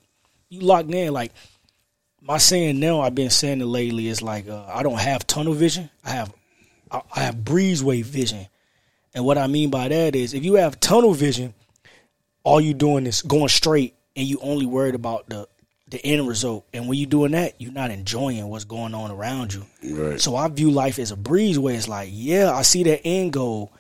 [0.49, 1.13] you locked in.
[1.13, 1.33] Like
[2.23, 4.09] my saying now, I've been saying it lately.
[4.09, 5.91] Is like uh, I don't have tunnel vision.
[6.05, 6.33] I have
[6.91, 8.47] I, I have breezeway vision,
[9.15, 11.55] and what I mean by that is if you have tunnel vision,
[12.43, 15.49] all you doing is going straight, and you only worried about the
[15.91, 16.67] the end result.
[16.73, 19.67] And when you're doing that, you're not enjoying what's going on around you.
[19.83, 23.01] right So I view life as a breeze where it's like, yeah, I see that
[23.05, 23.73] end goal,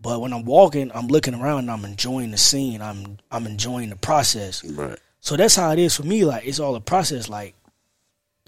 [0.00, 2.80] but when I'm walking, I'm looking around and I'm enjoying the scene.
[2.80, 4.64] I'm I'm enjoying the process.
[4.64, 6.24] right So that's how it is for me.
[6.24, 7.28] Like it's all a process.
[7.28, 7.54] Like,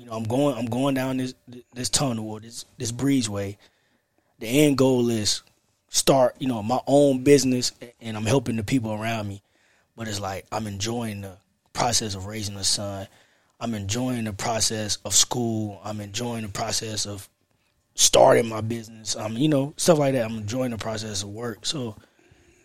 [0.00, 1.34] you know, I'm going I'm going down this
[1.74, 3.58] this tunnel or this this breezeway.
[4.38, 5.42] The end goal is
[5.90, 9.42] start, you know, my own business and I'm helping the people around me.
[9.96, 11.36] But it's like I'm enjoying the
[11.74, 13.08] process of raising a son.
[13.60, 15.82] I'm enjoying the process of school.
[15.84, 17.28] I'm enjoying the process of
[17.94, 19.16] starting my business.
[19.16, 20.24] I'm, you know, stuff like that.
[20.24, 21.66] I'm enjoying the process of work.
[21.66, 21.94] So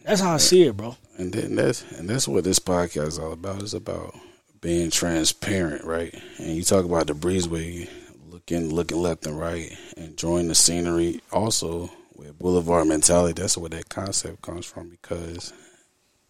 [0.05, 0.95] that's how I see it, bro.
[1.17, 3.61] and then that's and that's what this podcast is all about.
[3.61, 4.15] It's about
[4.65, 6.11] being transparent, right?
[6.39, 7.87] And you talk about the breezeway,
[8.27, 11.21] looking looking left and right, enjoying the scenery.
[11.31, 15.53] Also, with boulevard mentality, that's where that concept comes from because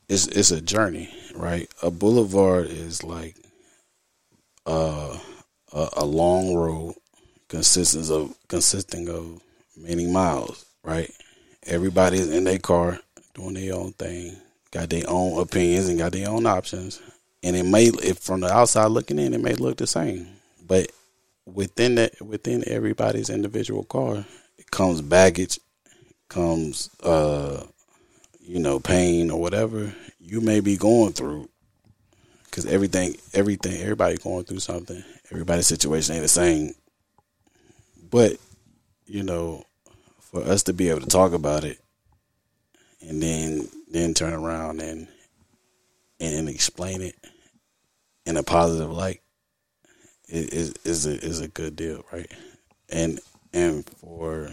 [0.09, 1.73] it's it's a journey, right?
[1.81, 3.37] A boulevard is like
[4.65, 5.17] uh,
[5.71, 6.95] a, a long road
[7.47, 9.39] consisting of consisting of
[9.77, 11.09] many miles, right?
[11.65, 12.99] Everybody's in their car
[13.33, 14.35] doing their own thing,
[14.71, 17.01] got their own opinions and got their own options.
[17.45, 20.27] And it may, if from the outside looking in, it may look the same,
[20.67, 20.91] but
[21.45, 24.26] within that, within everybody's individual car,
[24.57, 25.59] it comes baggage,
[26.27, 27.63] comes, uh,
[28.41, 31.47] you know, pain or whatever you may be going through.
[32.45, 35.03] Because everything, everything, everybody going through something.
[35.31, 36.73] Everybody's situation ain't the same.
[38.09, 38.38] But
[39.05, 39.65] you know,
[40.19, 41.77] for us to be able to talk about it
[43.07, 45.07] and then then turn around and
[46.19, 47.15] and explain it
[48.26, 49.22] in a positive light
[50.27, 52.31] is is a is a good deal, right?
[52.89, 53.19] And
[53.53, 54.49] and for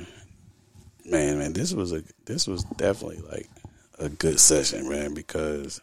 [1.05, 3.49] man, man, this was a this was definitely like
[3.99, 5.81] a good session, man, because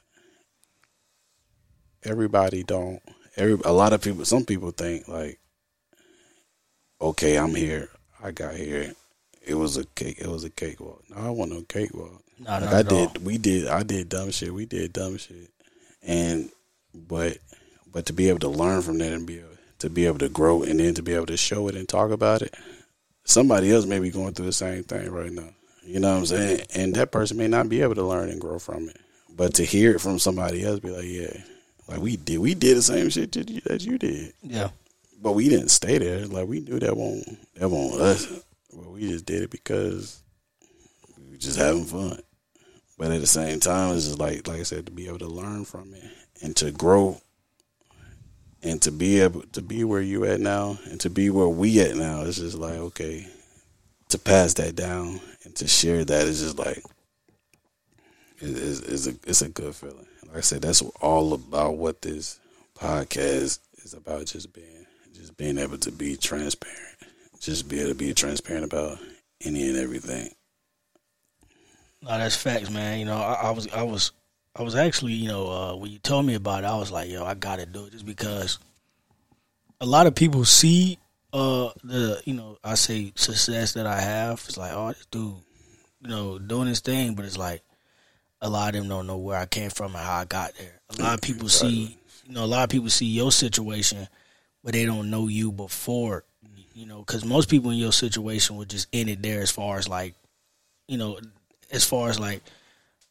[2.03, 3.01] everybody don't
[3.35, 5.39] every a lot of people some people think like
[7.01, 7.89] okay, I'm here,
[8.21, 8.93] I got here.
[9.45, 10.17] It was a cake.
[10.19, 11.03] It was a cakewalk.
[11.09, 12.21] No, I want no cakewalk.
[12.37, 13.07] No, like not I at all.
[13.07, 13.25] did.
[13.25, 13.67] We did.
[13.67, 14.53] I did dumb shit.
[14.53, 15.49] We did dumb shit.
[16.03, 16.49] And
[16.93, 17.37] but
[17.91, 19.49] but to be able to learn from that and be able
[19.79, 22.11] to be able to grow and then to be able to show it and talk
[22.11, 22.53] about it,
[23.23, 25.49] somebody else may be going through the same thing right now.
[25.83, 26.65] You know what I'm saying?
[26.75, 28.97] And that person may not be able to learn and grow from it.
[29.35, 31.41] But to hear it from somebody else, be like, yeah,
[31.87, 34.69] like we did, we did the same shit that you, that you did Yeah.
[35.21, 36.25] but we didn't stay there.
[36.27, 37.25] Like we knew that won't
[37.55, 38.25] that won't us.
[38.73, 40.21] But we just did it because
[41.17, 42.19] we were just having fun.
[42.97, 45.27] But at the same time, it's just like like I said, to be able to
[45.27, 46.03] learn from it
[46.43, 47.19] and to grow
[48.63, 51.79] and to be able to be where you at now and to be where we
[51.81, 53.27] at now, it's just like okay,
[54.09, 56.83] to pass that down and to share that is just like
[58.41, 60.07] it is is a it's a good feeling.
[60.27, 62.39] Like I said, that's all about what this
[62.77, 64.25] podcast is about.
[64.25, 66.97] Just being just being able to be transparent,
[67.39, 68.99] just be able to be transparent about
[69.43, 70.29] any and everything.
[72.01, 72.99] No, that's facts, man.
[72.99, 74.11] You know, I, I was, I was,
[74.55, 77.09] I was actually, you know, uh, when you told me about it, I was like,
[77.09, 78.59] yo, I gotta do it just because
[79.79, 80.97] a lot of people see
[81.31, 84.43] uh the, you know, I say success that I have.
[84.47, 85.35] It's like, oh, this dude,
[86.01, 87.61] you know, doing his thing, but it's like
[88.41, 90.81] a lot of them don't know where I came from and how I got there.
[90.97, 94.07] A lot of people see, you know, a lot of people see your situation,
[94.63, 96.23] but they don't know you before,
[96.73, 99.77] you know, because most people in your situation would just end it there as far
[99.77, 100.15] as like,
[100.87, 101.19] you know,
[101.71, 102.41] as far as like,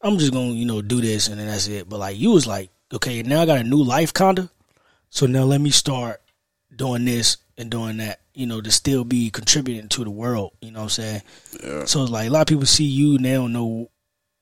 [0.01, 1.89] I'm just gonna, you know, do this and then that's it.
[1.89, 4.49] But like you was like, okay, now I got a new life kinda.
[5.09, 6.21] So now let me start
[6.75, 10.53] doing this and doing that, you know, to still be contributing to the world.
[10.61, 11.21] You know what I'm saying?
[11.63, 11.85] Yeah.
[11.85, 13.89] So it's like a lot of people see you and they don't know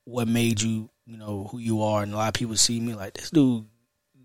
[0.04, 2.94] what made you, you know, who you are, and a lot of people see me
[2.94, 3.66] like this dude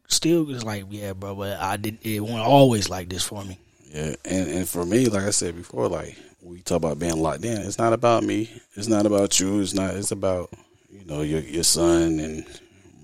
[0.07, 3.57] still is like, yeah, bro, but I did it wasn't always like this for me.
[3.89, 7.45] Yeah, and and for me, like I said before, like we talk about being locked
[7.45, 7.61] in.
[7.61, 8.49] It's not about me.
[8.75, 9.61] It's not about you.
[9.61, 9.95] It's not.
[9.95, 10.51] It's about
[10.93, 12.45] you know your your son and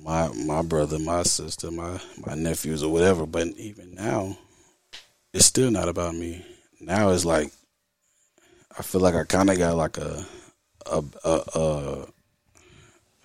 [0.04, 3.26] my my brother, my sister, my my nephews or whatever.
[3.26, 4.38] But even now,
[5.34, 6.46] it's still not about me.
[6.80, 7.52] Now it's like
[8.78, 10.26] I feel like I kind of got like a
[10.86, 12.08] a a, a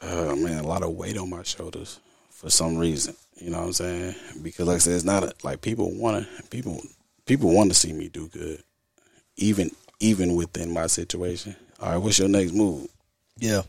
[0.02, 2.00] uh, man a lot of weight on my shoulders
[2.30, 3.14] for some reason.
[3.36, 4.14] You know what I'm saying?
[4.42, 6.80] Because like I said, it's not a, like people want to people
[7.26, 8.62] people want to see me do good,
[9.36, 9.70] even
[10.00, 11.56] even within my situation.
[11.80, 12.88] All right, what's your next move?
[13.38, 13.62] Yeah.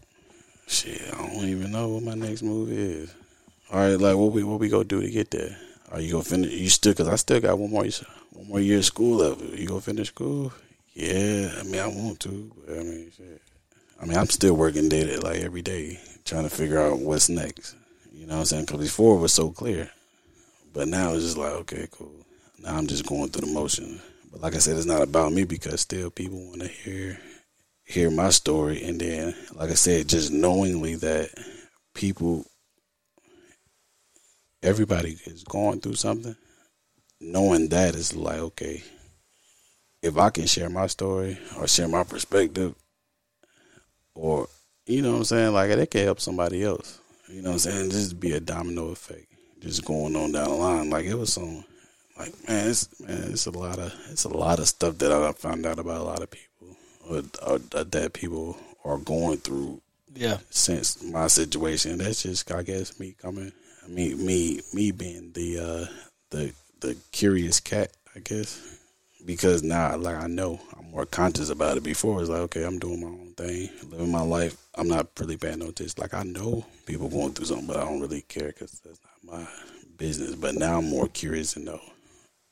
[0.67, 3.13] Shit, I don't even know what my next move is.
[3.71, 5.57] All right, like what we what we gonna do to get there?
[5.91, 6.51] Are you gonna finish?
[6.51, 6.93] You still?
[6.93, 7.85] Cause I still got one more
[8.31, 9.41] one more year of school left.
[9.41, 10.51] You gonna finish school?
[10.93, 13.41] Yeah, I mean I want to, but I mean shit.
[14.01, 17.75] I mean I'm still working to like every day trying to figure out what's next.
[18.11, 18.65] You know what I'm saying?
[18.65, 19.91] Because before it was so clear,
[20.73, 22.25] but now it's just like okay, cool.
[22.59, 24.01] Now I'm just going through the motions.
[24.31, 27.19] But like I said, it's not about me because still people want to hear
[27.85, 31.29] hear my story, and then like I said, just knowingly that
[31.93, 32.45] people,
[34.61, 36.35] everybody is going through something.
[37.21, 38.83] Knowing that is like okay,
[40.01, 42.75] if I can share my story or share my perspective,
[44.13, 44.47] or
[44.85, 46.99] you know what I'm saying, like it can help somebody else.
[47.27, 47.89] You know what I'm saying?
[47.91, 49.25] Just be a domino effect,
[49.59, 50.89] just going on down the line.
[50.91, 51.63] Like it was some,
[52.19, 55.31] like man, it's man, it's a lot of it's a lot of stuff that I
[55.31, 56.54] found out about a lot of people,
[57.09, 59.81] or, or that people are going through
[60.13, 60.37] Yeah.
[60.49, 61.97] since my situation.
[61.99, 63.51] That's just I guess me coming,
[63.87, 65.85] me me me being the uh
[66.31, 68.59] the the curious cat, I guess,
[69.25, 71.83] because now like I know I'm more conscious about it.
[71.83, 74.55] Before it's like okay, I'm doing my own thing, living my life.
[74.75, 75.95] I'm not really paying no attention.
[76.01, 79.39] Like I know people going through something, but I don't really care because that's not
[79.39, 79.47] my
[79.97, 80.35] business.
[80.35, 81.79] But now I'm more curious to know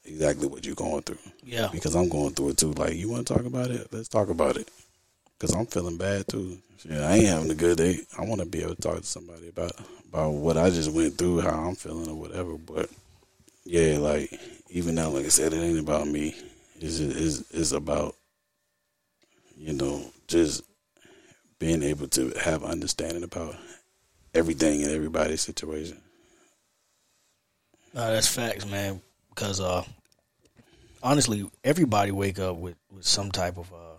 [0.06, 1.18] exactly what you're going through.
[1.44, 1.70] Yeah.
[1.72, 2.74] because I'm going through it too.
[2.74, 3.88] Like you want to talk about it?
[3.92, 4.70] Let's talk about it.
[5.40, 6.58] Cause I'm feeling bad too.
[6.90, 8.00] Yeah, I ain't having a good day.
[8.18, 9.74] I want to be able to talk to somebody about
[10.08, 12.58] about what I just went through, how I'm feeling, or whatever.
[12.58, 12.90] But
[13.66, 14.40] yeah, like
[14.70, 16.36] even now, like I said, it ain't about me.
[16.80, 18.16] It's it's, it's about
[19.58, 20.64] you know just
[21.60, 23.56] being able to have understanding about
[24.34, 25.98] everything and everybody's situation.
[27.94, 29.02] No, that's facts, man.
[29.34, 29.84] Because uh,
[31.02, 33.98] honestly, everybody wake up with, with some type of uh,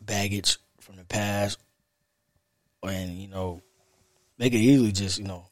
[0.00, 1.58] baggage from the past,
[2.82, 3.60] and you know,
[4.38, 5.44] they could easily just you know,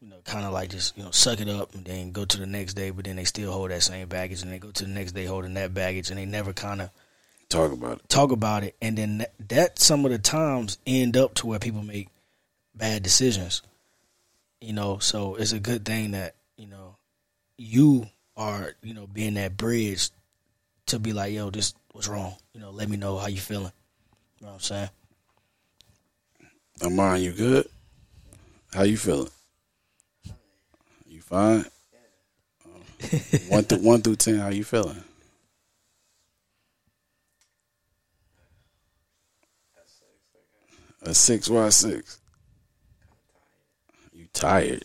[0.00, 2.38] you know, kind of like just you know, suck it up and then go to
[2.38, 4.84] the next day, but then they still hold that same baggage, and they go to
[4.84, 6.90] the next day holding that baggage, and they never kind of
[7.48, 8.08] Talk about it.
[8.08, 11.58] talk about it, and then that, that some of the times end up to where
[11.58, 12.08] people make
[12.74, 13.62] bad decisions.
[14.60, 16.83] You know, so it's a good thing that you know
[17.56, 18.06] you
[18.36, 20.10] are you know being that bridge
[20.86, 22.34] to be like, yo, this was wrong.
[22.52, 23.72] You know, let me know how you feeling.
[24.40, 24.90] You know what I'm saying?
[26.82, 27.68] Amon, you good?
[28.72, 29.30] How you feeling?
[31.06, 31.64] You fine?
[32.64, 35.02] Uh, one through one through ten, how you feeling?
[41.02, 41.48] A six.
[41.48, 42.18] Why six?
[44.12, 44.84] You tired?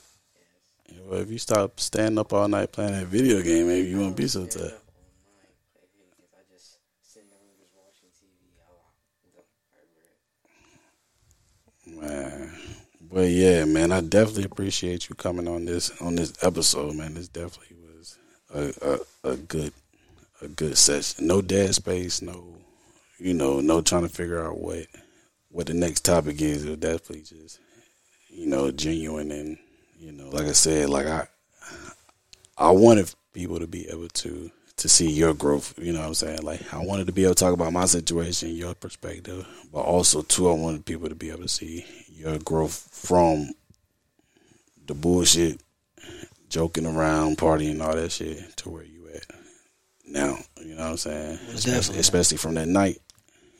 [1.09, 4.15] Well, if you stop standing up all night playing that video game, maybe you won't
[4.15, 4.73] be so tired.
[11.87, 12.51] Man,
[13.11, 17.15] but yeah, man, I definitely appreciate you coming on this on this episode, man.
[17.15, 18.19] This definitely was
[18.53, 19.73] a a, a good
[20.43, 21.25] a good session.
[21.25, 22.53] No dead space, no
[23.17, 24.85] you know, no trying to figure out what
[25.49, 26.65] what the next topic is.
[26.65, 27.59] It was definitely just
[28.29, 29.57] you know genuine and
[29.99, 31.27] you know, like I said, like I
[32.57, 35.77] I wanted people to be able to to see your growth.
[35.77, 36.41] You know what I'm saying?
[36.41, 40.21] Like I wanted to be able to talk about my situation, your perspective, but also
[40.21, 43.51] too, I wanted people to be able to see your growth from
[44.87, 45.61] the bullshit,
[46.49, 49.25] joking around, partying, all that shit, to where you at
[50.05, 50.37] now.
[50.63, 51.39] You know what I'm saying?
[51.53, 52.99] Especially, especially from that night.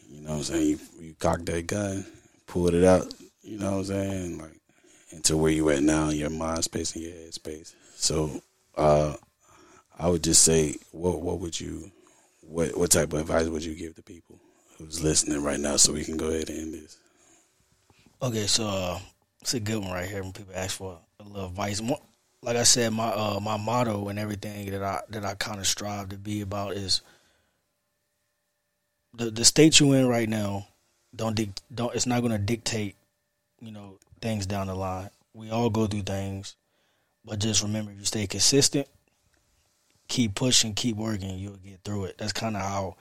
[0.10, 0.68] You know what I'm saying?
[0.68, 2.06] You you cocked that gun,
[2.48, 3.14] pulled it out.
[3.44, 4.38] You know what I'm saying?
[4.40, 4.59] Like
[5.12, 7.76] into where you at now in your mind space and your head space.
[7.96, 8.42] So
[8.76, 9.16] uh,
[9.98, 11.92] I would just say, what what would you,
[12.42, 14.40] what what type of advice would you give to people
[14.78, 16.98] who's listening right now, so we can go ahead and end this?
[18.22, 19.00] Okay, so uh,
[19.42, 21.82] it's a good one right here when people ask for a little advice.
[22.42, 25.68] Like I said, my uh, my motto and everything that I that I kind of
[25.68, 27.02] strive to be about is
[29.14, 30.68] the the state you in right now.
[31.16, 31.94] Don't dic- don't.
[31.96, 32.96] It's not going to dictate,
[33.60, 35.10] you know, things down the line.
[35.34, 36.56] We all go through things,
[37.24, 38.88] but just remember, you stay consistent,
[40.08, 42.18] keep pushing, keep working, you'll get through it.
[42.18, 42.98] That's kind of how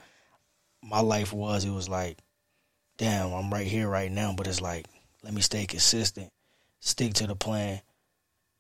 [0.82, 1.64] my life was.
[1.64, 2.18] It was like,
[2.96, 4.86] damn, I'm right here right now, but it's like,
[5.22, 6.30] let me stay consistent,
[6.80, 7.80] stick to the plan,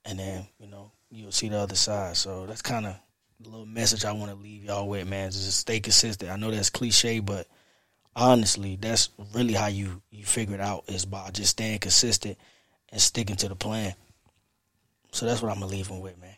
[0.04, 2.16] and then you know you'll see the other side.
[2.16, 2.96] So that's kind of
[3.40, 5.30] the little message I want to leave y'all with, man.
[5.30, 6.30] Just stay consistent.
[6.30, 7.46] I know that's cliche, but
[8.18, 12.36] honestly, that's really how you you figure it out is by just staying consistent
[12.90, 13.94] and sticking to the plan.
[15.12, 16.36] So that's what I'm gonna leave him with, man.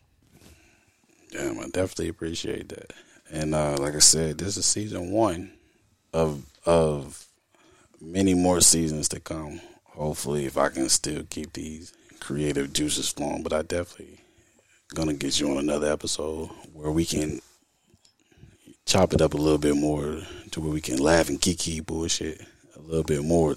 [1.32, 2.92] Damn, I definitely appreciate that.
[3.32, 5.52] And uh, like I said, this is season one
[6.12, 7.24] of of
[8.00, 9.60] many more seasons to come.
[9.84, 14.20] Hopefully, if I can still keep these creative juices flowing, but I definitely
[14.94, 17.40] gonna get you on another episode where we can
[18.90, 20.18] chop it up a little bit more
[20.50, 22.40] to where we can laugh and kiki bullshit
[22.76, 23.56] a little bit more.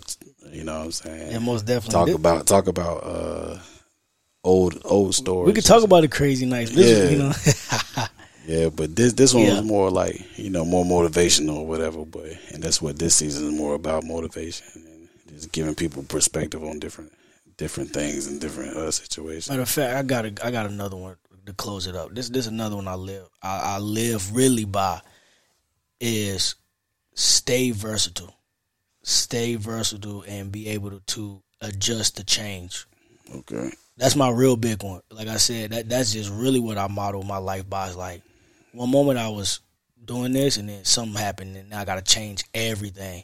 [0.51, 1.31] You know what I'm saying?
[1.31, 2.11] Yeah, most definitely.
[2.13, 3.59] talk about talk about uh,
[4.43, 5.47] old old stories.
[5.47, 6.71] we could talk about the crazy nights.
[6.71, 7.09] This, Yeah.
[7.09, 7.33] you know.
[8.45, 9.53] Yeah, but this this one Yeah.
[9.53, 12.03] was more like you know more motivational or whatever.
[12.03, 16.61] But and that's what this season is more about motivation and just giving people perspective
[16.61, 17.13] on different
[17.55, 19.47] different things and different uh, situations.
[19.49, 21.15] Matter of fact, I got a, I got another one
[21.45, 22.13] to close it up.
[22.13, 24.99] This this is another one I live I, I live really by
[26.03, 26.55] is
[27.15, 28.35] stay versatile,
[29.03, 32.85] stay versatile, and be able to, to adjust to change.
[33.33, 35.01] Okay, That's my real big one.
[35.09, 37.87] Like I said, that that's just really what I model my life by.
[37.87, 38.21] Is like
[38.73, 39.61] one moment I was
[40.03, 43.23] doing this, and then something happened, and now I got to change everything.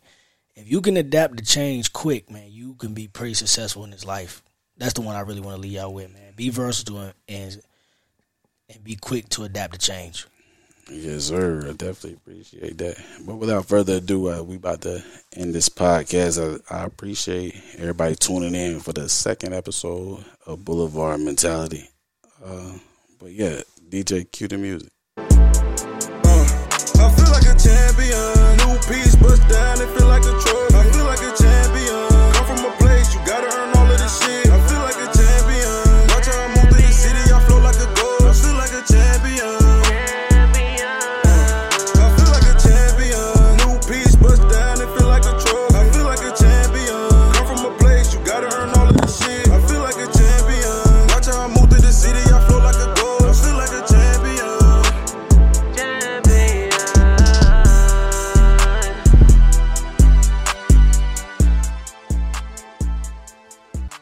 [0.56, 4.06] If you can adapt to change quick, man, you can be pretty successful in this
[4.06, 4.42] life.
[4.78, 6.34] That's the one I really want to leave y'all with, man.
[6.36, 7.62] Be versatile and, and
[8.70, 10.26] and be quick to adapt to change.
[10.92, 11.62] Yes, sir.
[11.68, 12.98] I definitely appreciate that.
[13.26, 15.04] But without further ado, uh, we about to
[15.36, 16.62] end this podcast.
[16.72, 21.88] I, I appreciate everybody tuning in for the second episode of Boulevard Mentality.
[22.44, 22.74] Uh,
[23.20, 24.92] but yeah, DJ, cue the music.
[25.18, 25.24] Uh,
[26.96, 28.58] I feel like a champion.
[28.58, 30.49] New piece bust down, it feel like a